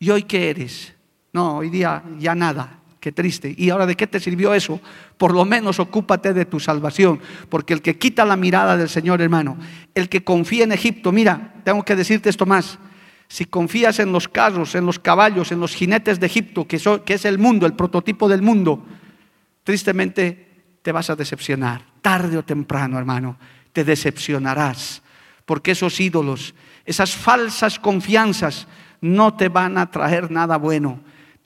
¿Y 0.00 0.10
hoy 0.10 0.24
qué 0.24 0.50
eres? 0.50 0.92
No, 1.32 1.58
hoy 1.58 1.70
día 1.70 2.02
ya 2.18 2.34
nada. 2.34 2.81
Qué 3.02 3.10
triste. 3.10 3.52
¿Y 3.58 3.70
ahora 3.70 3.84
de 3.84 3.96
qué 3.96 4.06
te 4.06 4.20
sirvió 4.20 4.54
eso? 4.54 4.80
Por 5.18 5.34
lo 5.34 5.44
menos 5.44 5.80
ocúpate 5.80 6.32
de 6.32 6.44
tu 6.44 6.60
salvación. 6.60 7.18
Porque 7.48 7.74
el 7.74 7.82
que 7.82 7.98
quita 7.98 8.24
la 8.24 8.36
mirada 8.36 8.76
del 8.76 8.88
Señor, 8.88 9.20
hermano, 9.20 9.56
el 9.92 10.08
que 10.08 10.22
confía 10.22 10.62
en 10.62 10.70
Egipto, 10.70 11.10
mira, 11.10 11.52
tengo 11.64 11.82
que 11.82 11.96
decirte 11.96 12.30
esto 12.30 12.46
más. 12.46 12.78
Si 13.26 13.44
confías 13.44 13.98
en 13.98 14.12
los 14.12 14.28
carros, 14.28 14.76
en 14.76 14.86
los 14.86 15.00
caballos, 15.00 15.50
en 15.50 15.58
los 15.58 15.74
jinetes 15.74 16.20
de 16.20 16.26
Egipto, 16.26 16.68
que, 16.68 16.80
que 17.04 17.14
es 17.14 17.24
el 17.24 17.40
mundo, 17.40 17.66
el 17.66 17.72
prototipo 17.72 18.28
del 18.28 18.42
mundo, 18.42 18.86
tristemente 19.64 20.76
te 20.80 20.92
vas 20.92 21.10
a 21.10 21.16
decepcionar. 21.16 21.84
Tarde 22.02 22.38
o 22.38 22.44
temprano, 22.44 23.00
hermano, 23.00 23.36
te 23.72 23.82
decepcionarás. 23.82 25.02
Porque 25.44 25.72
esos 25.72 25.98
ídolos, 25.98 26.54
esas 26.84 27.16
falsas 27.16 27.80
confianzas, 27.80 28.68
no 29.00 29.34
te 29.34 29.48
van 29.48 29.76
a 29.76 29.90
traer 29.90 30.30
nada 30.30 30.56
bueno 30.56 31.00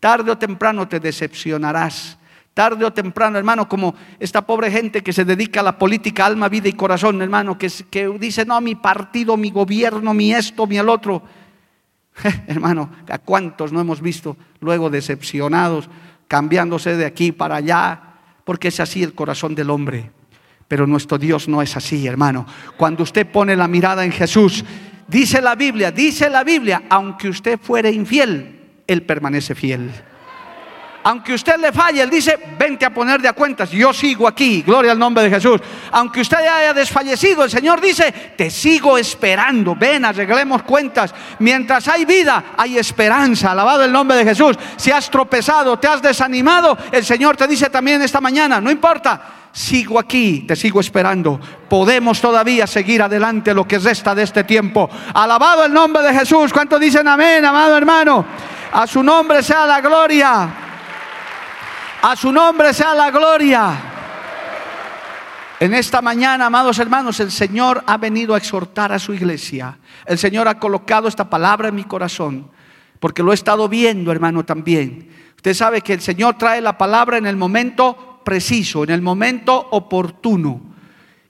Tarde 0.07 0.31
o 0.31 0.39
temprano 0.39 0.87
te 0.87 1.01
decepcionarás. 1.01 2.17
Tarde 2.55 2.85
o 2.85 2.93
temprano, 2.93 3.39
hermano, 3.39 3.67
como 3.69 3.93
esta 4.21 4.47
pobre 4.47 4.71
gente 4.71 5.03
que 5.03 5.13
se 5.13 5.25
dedica 5.25 5.59
a 5.59 5.65
la 5.65 5.77
política, 5.77 6.25
alma, 6.25 6.49
vida 6.49 6.69
y 6.69 6.75
corazón, 6.75 7.21
hermano, 7.23 7.59
que, 7.59 7.69
que 7.91 8.07
dice, 8.11 8.45
no, 8.45 8.61
mi 8.61 8.77
partido, 8.77 9.37
mi 9.37 9.51
gobierno, 9.51 10.15
mi 10.15 10.33
esto, 10.33 10.65
mi 10.69 10.79
el 10.79 10.89
otro. 10.89 11.25
hermano, 12.47 12.89
¿a 13.11 13.19
cuántos 13.19 13.73
no 13.73 13.81
hemos 13.81 14.01
visto 14.01 14.37
luego 14.61 14.91
decepcionados, 14.91 15.91
cambiándose 16.29 16.97
de 16.97 17.05
aquí 17.05 17.33
para 17.33 17.57
allá? 17.57 18.01
Porque 18.45 18.69
es 18.69 18.79
así 18.79 19.03
el 19.03 19.13
corazón 19.13 19.57
del 19.57 19.71
hombre. 19.71 20.13
Pero 20.69 20.87
nuestro 20.87 21.19
Dios 21.19 21.49
no 21.49 21.63
es 21.63 21.77
así, 21.77 22.07
hermano. 22.07 22.47
Cuando 22.77 23.03
usted 23.03 23.27
pone 23.27 23.57
la 23.57 23.67
mirada 23.67 24.05
en 24.05 24.13
Jesús, 24.13 24.65
dice 25.09 25.43
la 25.43 25.57
Biblia, 25.57 25.91
dice 25.91 26.31
la 26.31 26.45
Biblia, 26.45 26.85
aunque 26.91 27.29
usted 27.29 27.59
fuere 27.59 27.91
infiel, 27.91 28.56
él 28.87 29.03
permanece 29.03 29.55
fiel. 29.55 29.91
Aunque 31.07 31.35
usted 31.35 31.57
le 31.59 31.71
falle, 31.71 32.03
Él 32.03 32.11
dice, 32.11 32.37
vente 32.59 32.85
a 32.85 32.93
poner 32.93 33.23
de 33.23 33.29
a 33.29 33.33
cuentas, 33.33 33.71
yo 33.71 33.93
sigo 33.93 34.27
aquí, 34.27 34.63
gloria 34.63 34.91
al 34.91 34.99
nombre 34.99 35.23
de 35.23 35.31
Jesús. 35.31 35.61
Aunque 35.93 36.21
usted 36.21 36.39
haya 36.39 36.75
desfallecido, 36.75 37.45
el 37.45 37.51
Señor 37.51 37.81
dice, 37.81 38.11
te 38.37 38.51
sigo 38.51 38.99
esperando, 38.99 39.77
ven, 39.77 40.05
arreglemos 40.05 40.65
cuentas. 40.65 41.15
Mientras 41.39 41.87
hay 41.87 42.05
vida, 42.05 42.47
hay 42.57 42.77
esperanza, 42.77 43.53
alabado 43.53 43.85
el 43.85 43.93
nombre 43.93 44.17
de 44.17 44.25
Jesús. 44.25 44.59
Si 44.77 44.91
has 44.91 45.09
tropezado, 45.09 45.79
te 45.79 45.87
has 45.87 46.03
desanimado, 46.03 46.77
el 46.91 47.05
Señor 47.05 47.37
te 47.37 47.47
dice 47.47 47.71
también 47.71 48.03
esta 48.03 48.21
mañana, 48.21 48.61
no 48.61 48.69
importa, 48.69 49.51
sigo 49.53 50.01
aquí, 50.01 50.41
te 50.41 50.57
sigo 50.57 50.81
esperando. 50.81 51.39
Podemos 51.69 52.21
todavía 52.21 52.67
seguir 52.67 53.01
adelante 53.01 53.55
lo 53.55 53.65
que 53.65 53.79
resta 53.79 54.13
de 54.13 54.25
este 54.25 54.43
tiempo. 54.43 54.91
Alabado 55.15 55.65
el 55.65 55.73
nombre 55.73 56.03
de 56.03 56.13
Jesús. 56.13 56.53
¿Cuántos 56.53 56.81
dicen 56.81 57.07
amén, 57.07 57.45
amado 57.45 57.77
hermano? 57.77 58.27
A 58.73 58.87
su 58.87 59.03
nombre 59.03 59.43
sea 59.43 59.67
la 59.67 59.81
gloria. 59.81 60.49
A 62.03 62.17
su 62.17 62.33
nombre 62.33 62.73
sea 62.73 62.95
la 62.95 63.11
gloria. 63.11 63.93
En 65.59 65.73
esta 65.73 66.03
mañana, 66.03 66.47
amados 66.47 66.79
hermanos, 66.79 67.19
el 67.21 67.31
Señor 67.31 67.83
ha 67.87 67.97
venido 67.97 68.35
a 68.35 68.39
exhortar 68.39 68.93
a 68.93 68.99
su 68.99 69.15
iglesia. 69.15 69.79
El 70.05 70.19
Señor 70.19 70.49
ha 70.49 70.59
colocado 70.59 71.09
esta 71.09 71.31
palabra 71.31 71.69
en 71.69 71.75
mi 71.75 71.85
corazón, 71.85 72.51
porque 73.01 73.23
lo 73.23 73.33
he 73.33 73.35
estado 73.35 73.67
viendo, 73.67 74.13
hermano, 74.13 74.45
también. 74.45 75.09
Usted 75.37 75.55
sabe 75.55 75.81
que 75.81 75.95
el 75.95 76.03
Señor 76.03 76.37
trae 76.37 76.61
la 76.61 76.77
palabra 76.77 77.17
en 77.17 77.27
el 77.27 77.37
momento 77.37 78.21
preciso, 78.23 78.85
en 78.85 78.91
el 78.91 79.01
momento 79.01 79.69
oportuno. 79.71 80.61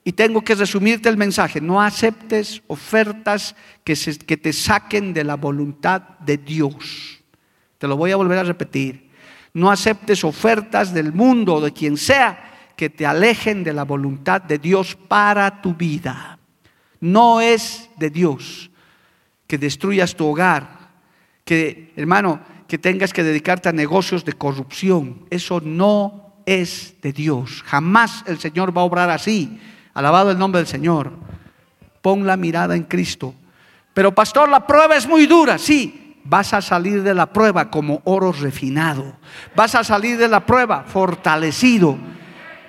Y 0.03 0.11
tengo 0.13 0.43
que 0.43 0.55
resumirte 0.55 1.07
el 1.07 1.17
mensaje. 1.17 1.61
No 1.61 1.81
aceptes 1.81 2.61
ofertas 2.67 3.55
que, 3.83 3.95
que 4.25 4.37
te 4.37 4.51
saquen 4.51 5.13
de 5.13 5.23
la 5.23 5.35
voluntad 5.35 6.01
de 6.19 6.37
Dios. 6.37 7.16
Te 7.77 7.87
lo 7.87 7.97
voy 7.97 8.11
a 8.11 8.15
volver 8.15 8.39
a 8.39 8.43
repetir. 8.43 9.09
No 9.53 9.71
aceptes 9.71 10.23
ofertas 10.23 10.93
del 10.93 11.13
mundo 11.13 11.55
o 11.55 11.61
de 11.61 11.73
quien 11.73 11.97
sea 11.97 12.71
que 12.75 12.89
te 12.89 13.05
alejen 13.05 13.63
de 13.63 13.73
la 13.73 13.83
voluntad 13.83 14.41
de 14.41 14.59
Dios 14.59 14.95
para 14.95 15.61
tu 15.61 15.73
vida. 15.73 16.37
No 16.99 17.41
es 17.41 17.89
de 17.97 18.09
Dios 18.09 18.69
que 19.47 19.57
destruyas 19.57 20.15
tu 20.15 20.27
hogar, 20.27 20.89
que 21.43 21.93
hermano, 21.95 22.41
que 22.67 22.77
tengas 22.77 23.13
que 23.13 23.23
dedicarte 23.23 23.69
a 23.69 23.71
negocios 23.71 24.25
de 24.25 24.33
corrupción. 24.33 25.25
Eso 25.29 25.61
no 25.63 26.35
es 26.45 26.95
de 27.01 27.13
Dios. 27.13 27.63
Jamás 27.65 28.23
el 28.27 28.39
Señor 28.39 28.75
va 28.75 28.81
a 28.81 28.85
obrar 28.85 29.09
así. 29.09 29.59
Alabado 29.93 30.31
el 30.31 30.37
nombre 30.37 30.59
del 30.59 30.67
Señor. 30.67 31.13
Pon 32.01 32.27
la 32.27 32.37
mirada 32.37 32.75
en 32.75 32.83
Cristo. 32.83 33.33
Pero 33.93 34.13
pastor, 34.13 34.49
la 34.49 34.67
prueba 34.67 34.95
es 34.95 35.07
muy 35.07 35.25
dura. 35.25 35.57
Sí, 35.57 36.06
vas 36.29 36.53
a 36.53 36.61
salir 36.61 37.03
de 37.03 37.13
la 37.13 37.27
prueba 37.27 37.69
como 37.69 38.01
oro 38.03 38.31
refinado. 38.31 39.17
Vas 39.55 39.75
a 39.75 39.83
salir 39.83 40.17
de 40.17 40.27
la 40.27 40.45
prueba 40.45 40.83
fortalecido. 40.85 41.97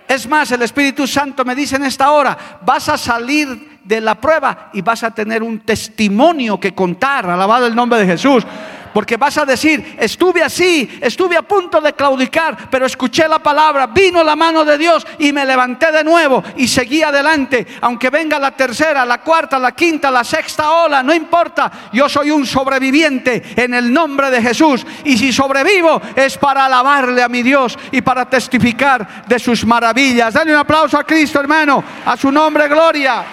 Es 0.07 0.27
más, 0.29 0.51
el 0.53 0.63
Espíritu 0.63 1.07
Santo 1.07 1.45
me 1.45 1.55
dice 1.55 1.77
en 1.77 1.85
esta 1.85 2.11
hora, 2.11 2.61
vas 2.65 2.89
a 2.89 2.97
salir 2.97 3.79
de 3.85 4.01
la 4.01 4.15
prueba 4.15 4.71
y 4.73 4.83
vas 4.83 5.03
a 5.03 5.11
tener 5.11 5.43
un 5.43 5.61
testimonio 5.61 6.59
que 6.61 6.75
contar. 6.75 7.29
Alabado 7.29 7.67
el 7.67 7.75
nombre 7.75 7.99
de 7.99 8.07
Jesús. 8.07 8.47
Porque 8.93 9.17
vas 9.17 9.39
a 9.39 9.45
decir, 9.45 9.97
estuve 9.99 10.43
así, 10.43 10.99
estuve 11.01 11.37
a 11.37 11.43
punto 11.43 11.81
de 11.81 11.93
claudicar, 11.93 12.69
pero 12.71 12.87
escuché 12.87 13.29
la 13.29 13.39
palabra, 13.39 13.87
vino 13.87 14.23
la 14.23 14.37
mano 14.37 14.65
de 14.65 14.79
Dios 14.79 15.07
y 15.19 15.33
me 15.33 15.45
levanté 15.45 15.93
de 15.93 16.05
nuevo 16.05 16.43
y 16.57 16.69
seguí 16.69 17.03
adelante. 17.03 17.67
Aunque 17.81 18.11
venga 18.11 18.39
la 18.39 18.53
tercera, 18.53 19.05
la 19.05 19.19
cuarta, 19.19 19.59
la 19.59 19.73
quinta, 19.73 20.11
la 20.11 20.25
sexta 20.25 20.71
ola, 20.71 21.03
no 21.03 21.15
importa, 21.15 21.71
yo 21.93 22.09
soy 22.09 22.31
un 22.31 22.47
sobreviviente 22.47 23.43
en 23.57 23.75
el 23.75 23.93
nombre 23.93 24.31
de 24.31 24.43
Jesús. 24.43 24.87
Y 25.05 25.17
si 25.17 25.33
sobrevivo 25.33 26.01
es 26.15 26.37
para 26.39 26.67
alabarle 26.67 27.23
a 27.23 27.29
mi 27.29 27.43
Dios 27.43 27.79
y 27.93 28.01
para 28.01 28.29
testificar 28.29 29.25
de 29.27 29.39
sus 29.39 29.65
maravillas. 29.65 30.35
Dale 30.35 30.53
un 30.53 30.59
aplauso 30.59 30.99
a 30.99 31.05
Cristo, 31.05 31.41
hermano, 31.41 31.83
a 32.05 32.17
su 32.17 32.31
nombre, 32.31 32.69
gloria. 32.69 33.25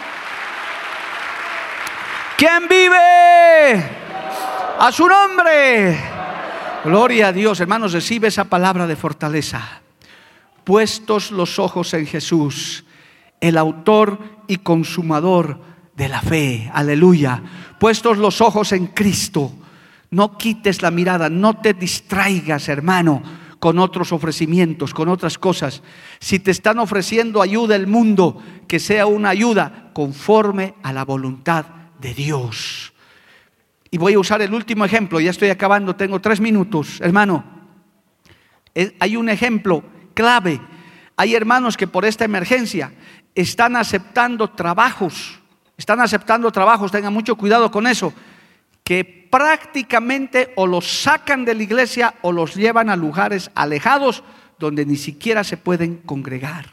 ¿Quién 2.37 2.67
vive? 2.67 4.04
A 4.77 4.91
su 4.91 5.07
nombre. 5.07 5.97
Gloria 6.83 7.29
a 7.29 7.33
Dios, 7.33 7.59
hermanos, 7.61 7.93
recibe 7.93 8.27
esa 8.27 8.43
palabra 8.43 8.85
de 8.85 8.97
fortaleza. 8.97 9.81
Puestos 10.65 11.31
los 11.31 11.59
ojos 11.59 11.93
en 11.93 12.05
Jesús, 12.05 12.83
el 13.39 13.57
autor 13.57 14.19
y 14.47 14.57
consumador 14.57 15.61
de 15.95 16.09
la 16.09 16.21
fe. 16.21 16.69
Aleluya. 16.73 17.41
Puestos 17.79 18.17
los 18.17 18.41
ojos 18.41 18.73
en 18.73 18.87
Cristo. 18.87 19.53
No 20.11 20.37
quites 20.37 20.81
la 20.81 20.91
mirada, 20.91 21.29
no 21.29 21.53
te 21.61 21.73
distraigas, 21.73 22.67
hermano, 22.67 23.23
con 23.59 23.79
otros 23.79 24.11
ofrecimientos, 24.11 24.93
con 24.93 25.07
otras 25.07 25.37
cosas. 25.37 25.83
Si 26.19 26.39
te 26.39 26.51
están 26.51 26.79
ofreciendo 26.79 27.41
ayuda 27.41 27.77
el 27.77 27.87
mundo, 27.87 28.41
que 28.67 28.79
sea 28.79 29.05
una 29.05 29.29
ayuda 29.29 29.91
conforme 29.93 30.75
a 30.83 30.91
la 30.91 31.05
voluntad 31.05 31.65
de 31.99 32.13
Dios. 32.13 32.94
Y 33.91 33.97
voy 33.97 34.13
a 34.13 34.19
usar 34.19 34.41
el 34.41 34.53
último 34.53 34.85
ejemplo, 34.85 35.19
ya 35.19 35.31
estoy 35.31 35.49
acabando, 35.49 35.95
tengo 35.95 36.19
tres 36.19 36.39
minutos, 36.39 36.99
hermano. 37.01 37.43
Hay 38.99 39.15
un 39.15 39.29
ejemplo 39.29 39.83
clave. 40.13 40.59
Hay 41.17 41.35
hermanos 41.35 41.77
que 41.77 41.87
por 41.87 42.03
esta 42.03 42.25
emergencia 42.25 42.91
están 43.35 43.75
aceptando 43.75 44.49
trabajos, 44.49 45.39
están 45.77 46.01
aceptando 46.01 46.51
trabajos, 46.51 46.91
tengan 46.91 47.13
mucho 47.13 47.35
cuidado 47.35 47.71
con 47.71 47.87
eso, 47.87 48.13
que 48.83 49.03
prácticamente 49.03 50.53
o 50.55 50.67
los 50.67 51.01
sacan 51.01 51.45
de 51.45 51.55
la 51.55 51.63
iglesia 51.63 52.15
o 52.21 52.31
los 52.31 52.55
llevan 52.55 52.89
a 52.89 52.95
lugares 52.95 53.51
alejados 53.55 54.23
donde 54.59 54.85
ni 54.85 54.95
siquiera 54.95 55.43
se 55.43 55.57
pueden 55.57 55.97
congregar. 55.97 56.69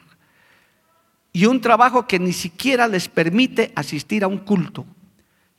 Y 1.32 1.46
un 1.46 1.60
trabajo 1.60 2.06
que 2.06 2.18
ni 2.18 2.32
siquiera 2.32 2.86
les 2.86 3.08
permite 3.08 3.72
asistir 3.74 4.22
a 4.22 4.28
un 4.28 4.38
culto. 4.38 4.84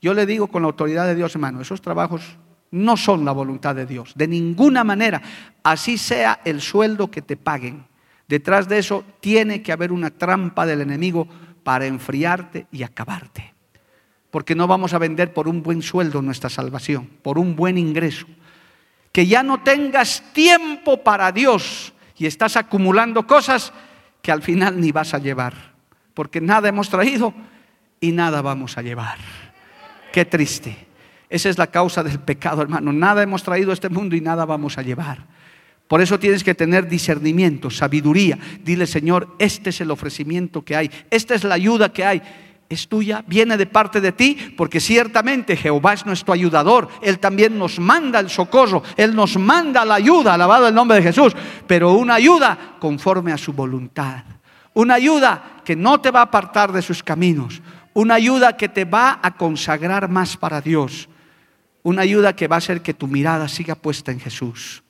Yo 0.04 0.14
le 0.14 0.26
digo 0.26 0.47
con 0.47 0.64
la 0.64 0.68
autoridad 0.68 1.08
de 1.08 1.16
Dios, 1.16 1.34
hermano, 1.34 1.62
esos 1.62 1.82
trabajos 1.82 2.22
no 2.72 2.97
son 2.97 3.24
la 3.24 3.32
voluntad 3.32 3.74
de 3.74 3.86
Dios, 3.86 4.12
de 4.16 4.28
ninguna 4.28 4.84
manera, 4.84 5.22
así 5.64 5.97
sea 5.97 6.41
el 6.43 6.60
sueldo 6.60 7.10
que 7.10 7.22
te 7.22 7.38
paguen. 7.38 7.86
Detrás 8.28 8.68
de 8.68 8.80
eso 8.80 9.06
tiene 9.22 9.64
que 9.64 9.72
haber 9.72 9.93
una 9.93 10.10
trampa 10.10 10.66
del 10.66 10.82
enemigo 10.82 11.26
para 11.64 11.86
enfriarte 11.86 12.68
y 12.70 12.84
acabarte. 12.84 13.54
Porque 14.30 14.56
no 14.56 14.68
vamos 14.68 14.93
a 14.93 14.97
vender 14.97 15.34
por 15.34 15.47
un 15.47 15.64
buen 15.64 15.82
sueldo 15.82 16.22
nuestra 16.22 16.49
salvación, 16.49 17.08
por 17.22 17.39
un 17.39 17.56
buen 17.56 17.78
ingreso. 17.78 18.26
Que 19.14 19.26
ya 19.26 19.41
no 19.41 19.64
tengas 19.64 20.22
tiempo 20.34 21.01
para 21.01 21.32
Dios 21.32 21.93
y 22.18 22.26
estás 22.26 22.58
acumulando 22.58 23.26
cosas 23.26 23.72
que 24.22 24.34
al 24.34 24.41
final 24.41 24.82
ni 24.82 24.91
vas 24.91 25.14
a 25.14 25.20
llevar. 25.20 25.54
Porque 26.14 26.41
nada 26.41 26.68
hemos 26.68 26.89
traído 26.89 27.34
y 28.01 28.12
nada 28.12 28.41
vamos 28.41 28.78
a 28.78 28.82
llevar. 28.82 29.42
Qué 30.14 30.26
triste. 30.26 30.78
Esa 31.28 31.49
es 31.49 31.57
la 31.57 31.66
causa 31.66 32.03
del 32.03 32.20
pecado, 32.20 32.61
hermano. 32.61 32.93
Nada 32.93 33.24
hemos 33.24 33.41
traído 33.41 33.72
a 33.72 33.74
este 33.74 33.89
mundo 33.89 34.16
y 34.16 34.22
nada 34.22 34.45
vamos 34.45 34.78
a 34.78 34.84
llevar. 34.84 35.26
Por 35.88 36.01
eso 36.01 36.20
tienes 36.20 36.43
que 36.43 36.53
tener 36.53 36.88
discernimiento, 36.88 37.72
sabiduría. 37.72 38.38
Dile, 38.64 38.86
Señor, 38.86 39.36
este 39.39 39.72
es 39.72 39.82
el 39.82 39.89
ofrecimiento 39.89 40.64
que 40.64 40.76
hay, 40.76 40.91
esta 41.09 41.34
es 41.34 41.43
la 41.43 41.55
ayuda 41.55 41.91
que 41.91 42.05
hay. 42.05 42.22
Es 42.70 42.88
tuya, 42.88 43.24
viene 43.28 43.57
de 43.57 43.66
parte 43.66 44.01
de 44.01 44.11
ti, 44.11 44.53
porque 44.55 44.80
ciertamente 44.80 45.57
Jehová 45.57 45.93
es 45.93 46.05
nuestro 46.05 46.32
ayudador. 46.34 46.89
Él 47.01 47.18
también 47.18 47.57
nos 47.57 47.80
manda 47.80 48.20
el 48.20 48.30
socorro, 48.30 48.84
Él 48.95 49.16
nos 49.16 49.38
manda 49.38 49.84
la 49.84 49.95
ayuda, 49.95 50.36
alabado 50.36 50.68
el 50.68 50.76
nombre 50.76 50.97
de 50.97 51.03
Jesús, 51.03 51.34
pero 51.66 51.93
una 51.93 52.14
ayuda 52.14 52.76
conforme 52.80 53.32
a 53.32 53.38
su 53.39 53.51
voluntad. 53.51 54.24
Una 54.76 54.93
ayuda 54.93 55.61
que 55.66 55.76
no 55.76 55.99
te 55.99 56.11
va 56.11 56.20
a 56.20 56.24
apartar 56.24 56.72
de 56.72 56.84
sus 56.84 57.01
caminos. 57.01 57.61
Una 57.93 58.15
ayuda 58.15 58.57
que 58.57 58.69
te 58.69 58.85
va 58.85 59.19
a 59.21 59.35
consagrar 59.35 60.09
más 60.09 60.35
para 60.35 60.61
Dios. 60.61 61.09
Una 61.83 62.01
ayuda 62.01 62.35
que 62.35 62.47
va 62.47 62.55
a 62.55 62.57
hacer 62.57 62.81
que 62.81 62.93
tu 62.93 63.07
mirada 63.07 63.47
siga 63.47 63.75
puesta 63.75 64.11
en 64.11 64.19
Jesús. 64.19 64.83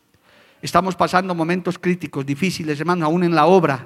Estamos 0.62 0.96
pasando 0.96 1.36
momentos 1.36 1.78
críticos, 1.78 2.26
difíciles, 2.26 2.80
hermano, 2.80 3.06
aún 3.06 3.26
en 3.26 3.36
la 3.36 3.48
obra, 3.48 3.86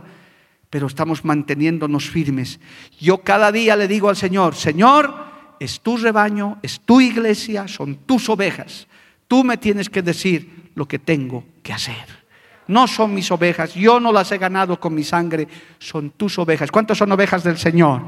pero 0.70 0.86
estamos 0.86 1.26
manteniéndonos 1.26 2.10
firmes. 2.10 2.60
Yo 3.00 3.24
cada 3.24 3.52
día 3.52 3.76
le 3.76 3.88
digo 3.88 4.10
al 4.10 4.16
Señor, 4.16 4.54
Señor, 4.54 5.12
es 5.60 5.82
tu 5.82 5.98
rebaño, 5.98 6.60
es 6.62 6.82
tu 6.82 7.02
iglesia, 7.02 7.68
son 7.68 7.96
tus 8.06 8.30
ovejas. 8.30 8.88
Tú 9.28 9.44
me 9.44 9.58
tienes 9.58 9.90
que 9.90 10.04
decir 10.04 10.72
lo 10.76 10.88
que 10.88 11.00
tengo 11.00 11.44
que 11.64 11.74
hacer. 11.74 12.28
No 12.68 12.86
son 12.86 13.16
mis 13.16 13.32
ovejas, 13.32 13.74
yo 13.74 14.00
no 14.00 14.12
las 14.12 14.32
he 14.32 14.38
ganado 14.38 14.80
con 14.80 14.94
mi 14.94 15.04
sangre, 15.04 15.48
son 15.80 16.12
tus 16.12 16.38
ovejas. 16.38 16.70
¿Cuántas 16.70 16.98
son 16.98 17.12
ovejas 17.12 17.44
del 17.44 17.58
Señor? 17.58 18.04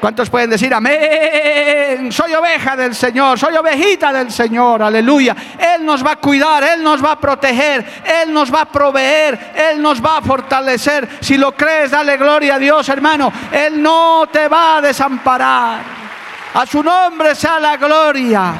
¿Cuántos 0.00 0.30
pueden 0.30 0.50
decir 0.50 0.72
amén? 0.72 2.12
Soy 2.12 2.32
oveja 2.34 2.76
del 2.76 2.94
Señor, 2.94 3.38
soy 3.38 3.56
ovejita 3.56 4.12
del 4.12 4.30
Señor, 4.30 4.82
aleluya. 4.82 5.34
Él 5.58 5.84
nos 5.84 6.04
va 6.04 6.12
a 6.12 6.16
cuidar, 6.16 6.62
Él 6.62 6.82
nos 6.82 7.04
va 7.04 7.12
a 7.12 7.20
proteger, 7.20 8.02
Él 8.22 8.32
nos 8.32 8.52
va 8.52 8.62
a 8.62 8.64
proveer, 8.66 9.52
Él 9.54 9.82
nos 9.82 10.04
va 10.04 10.18
a 10.18 10.22
fortalecer. 10.22 11.08
Si 11.20 11.36
lo 11.36 11.52
crees, 11.52 11.90
dale 11.90 12.16
gloria 12.16 12.54
a 12.54 12.58
Dios, 12.58 12.88
hermano. 12.88 13.32
Él 13.50 13.82
no 13.82 14.28
te 14.32 14.46
va 14.48 14.76
a 14.76 14.80
desamparar. 14.80 15.80
A 16.54 16.64
su 16.66 16.82
nombre 16.82 17.34
sea 17.34 17.58
la 17.58 17.76
gloria. 17.76 18.54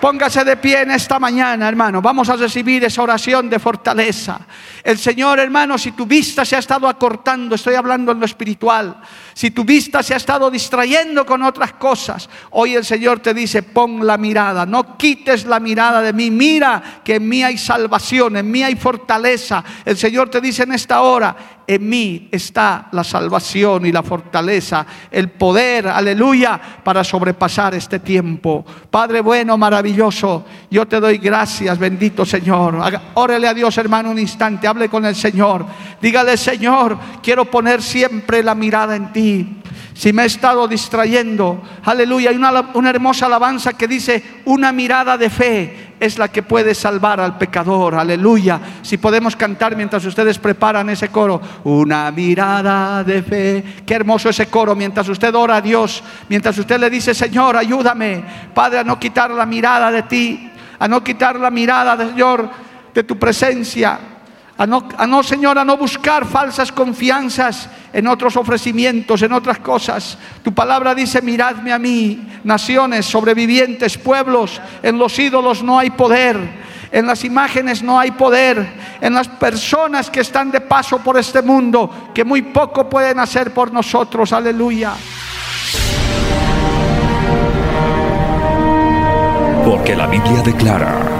Póngase 0.00 0.44
de 0.44 0.56
pie 0.56 0.80
en 0.80 0.92
esta 0.92 1.18
mañana, 1.18 1.68
hermano. 1.68 2.00
Vamos 2.00 2.30
a 2.30 2.36
recibir 2.36 2.82
esa 2.84 3.02
oración 3.02 3.50
de 3.50 3.58
fortaleza. 3.58 4.40
El 4.82 4.98
Señor, 4.98 5.38
hermano, 5.38 5.76
si 5.76 5.92
tu 5.92 6.06
vista 6.06 6.44
se 6.44 6.56
ha 6.56 6.58
estado 6.58 6.88
acortando, 6.88 7.54
estoy 7.54 7.74
hablando 7.74 8.12
en 8.12 8.20
lo 8.20 8.26
espiritual, 8.26 8.96
si 9.34 9.50
tu 9.50 9.64
vista 9.64 10.02
se 10.02 10.14
ha 10.14 10.16
estado 10.16 10.50
distrayendo 10.50 11.26
con 11.26 11.42
otras 11.42 11.74
cosas, 11.74 12.28
hoy 12.50 12.74
el 12.74 12.84
Señor 12.84 13.20
te 13.20 13.34
dice, 13.34 13.62
pon 13.62 14.06
la 14.06 14.16
mirada, 14.16 14.64
no 14.66 14.96
quites 14.96 15.44
la 15.44 15.60
mirada 15.60 16.00
de 16.02 16.12
mí, 16.12 16.30
mira 16.30 17.00
que 17.04 17.16
en 17.16 17.28
mí 17.28 17.42
hay 17.42 17.58
salvación, 17.58 18.36
en 18.36 18.50
mí 18.50 18.62
hay 18.62 18.76
fortaleza. 18.76 19.62
El 19.84 19.96
Señor 19.96 20.28
te 20.30 20.40
dice 20.40 20.62
en 20.62 20.72
esta 20.72 21.02
hora, 21.02 21.36
en 21.66 21.88
mí 21.88 22.28
está 22.32 22.88
la 22.90 23.04
salvación 23.04 23.86
y 23.86 23.92
la 23.92 24.02
fortaleza, 24.02 24.84
el 25.08 25.30
poder, 25.30 25.86
aleluya, 25.86 26.60
para 26.82 27.04
sobrepasar 27.04 27.76
este 27.76 28.00
tiempo. 28.00 28.64
Padre 28.90 29.20
bueno, 29.20 29.56
maravilloso, 29.56 30.44
yo 30.68 30.88
te 30.88 30.98
doy 30.98 31.18
gracias, 31.18 31.78
bendito 31.78 32.26
Señor. 32.26 32.76
Órale 33.14 33.46
a 33.46 33.54
Dios, 33.54 33.78
hermano, 33.78 34.10
un 34.10 34.18
instante, 34.18 34.66
hable 34.70 34.88
con 34.88 35.04
el 35.04 35.14
Señor. 35.14 35.66
Dígale, 36.00 36.36
Señor, 36.36 36.98
quiero 37.22 37.44
poner 37.44 37.82
siempre 37.82 38.42
la 38.42 38.54
mirada 38.54 38.96
en 38.96 39.12
ti. 39.12 39.60
Si 40.00 40.14
me 40.14 40.22
he 40.22 40.26
estado 40.26 40.66
distrayendo, 40.66 41.62
aleluya, 41.84 42.30
hay 42.30 42.36
una, 42.36 42.88
hermosa 42.88 43.26
alabanza 43.26 43.74
que 43.74 43.86
dice, 43.86 44.40
una 44.46 44.72
mirada 44.72 45.18
de 45.18 45.28
fe 45.28 45.94
es 46.00 46.16
la 46.16 46.28
que 46.28 46.42
puede 46.42 46.74
salvar 46.74 47.20
al 47.20 47.36
pecador. 47.36 47.94
Aleluya. 47.94 48.58
Si 48.80 48.96
podemos 48.96 49.36
cantar 49.36 49.76
mientras 49.76 50.02
ustedes 50.06 50.38
preparan 50.38 50.88
ese 50.88 51.08
coro. 51.08 51.40
Una 51.64 52.10
mirada 52.10 53.04
de 53.04 53.22
fe. 53.22 53.64
Qué 53.84 53.92
hermoso 53.92 54.30
ese 54.30 54.46
coro 54.46 54.74
mientras 54.74 55.06
usted 55.10 55.34
ora 55.34 55.56
a 55.56 55.60
Dios. 55.60 56.02
Mientras 56.30 56.56
usted 56.56 56.80
le 56.80 56.88
dice, 56.88 57.14
Señor, 57.14 57.58
ayúdame. 57.58 58.24
Padre, 58.54 58.78
a 58.78 58.84
no 58.84 58.98
quitar 58.98 59.30
la 59.30 59.44
mirada 59.44 59.90
de 59.90 60.04
ti. 60.04 60.50
A 60.78 60.88
no 60.88 61.04
quitar 61.04 61.38
la 61.38 61.50
mirada, 61.50 61.94
Señor, 62.08 62.48
de 62.94 63.04
tu 63.04 63.18
presencia. 63.18 64.00
A 64.60 64.66
no, 64.66 65.22
Señor, 65.22 65.58
a 65.58 65.64
no 65.64 65.78
buscar 65.78 66.26
falsas 66.26 66.70
confianzas 66.70 67.66
en 67.94 68.06
otros 68.06 68.36
ofrecimientos, 68.36 69.22
en 69.22 69.32
otras 69.32 69.58
cosas. 69.60 70.18
Tu 70.42 70.52
palabra 70.52 70.94
dice, 70.94 71.22
miradme 71.22 71.72
a 71.72 71.78
mí, 71.78 72.28
naciones, 72.44 73.06
sobrevivientes, 73.06 73.96
pueblos, 73.96 74.60
en 74.82 74.98
los 74.98 75.18
ídolos 75.18 75.62
no 75.62 75.78
hay 75.78 75.88
poder, 75.88 76.36
en 76.92 77.06
las 77.06 77.24
imágenes 77.24 77.82
no 77.82 77.98
hay 77.98 78.10
poder, 78.10 78.70
en 79.00 79.14
las 79.14 79.28
personas 79.28 80.10
que 80.10 80.20
están 80.20 80.50
de 80.50 80.60
paso 80.60 80.98
por 80.98 81.16
este 81.16 81.40
mundo, 81.40 82.10
que 82.12 82.22
muy 82.22 82.42
poco 82.42 82.86
pueden 82.86 83.18
hacer 83.18 83.54
por 83.54 83.72
nosotros. 83.72 84.30
Aleluya. 84.30 84.92
Porque 89.64 89.96
la 89.96 90.06
Biblia 90.06 90.42
declara. 90.42 91.19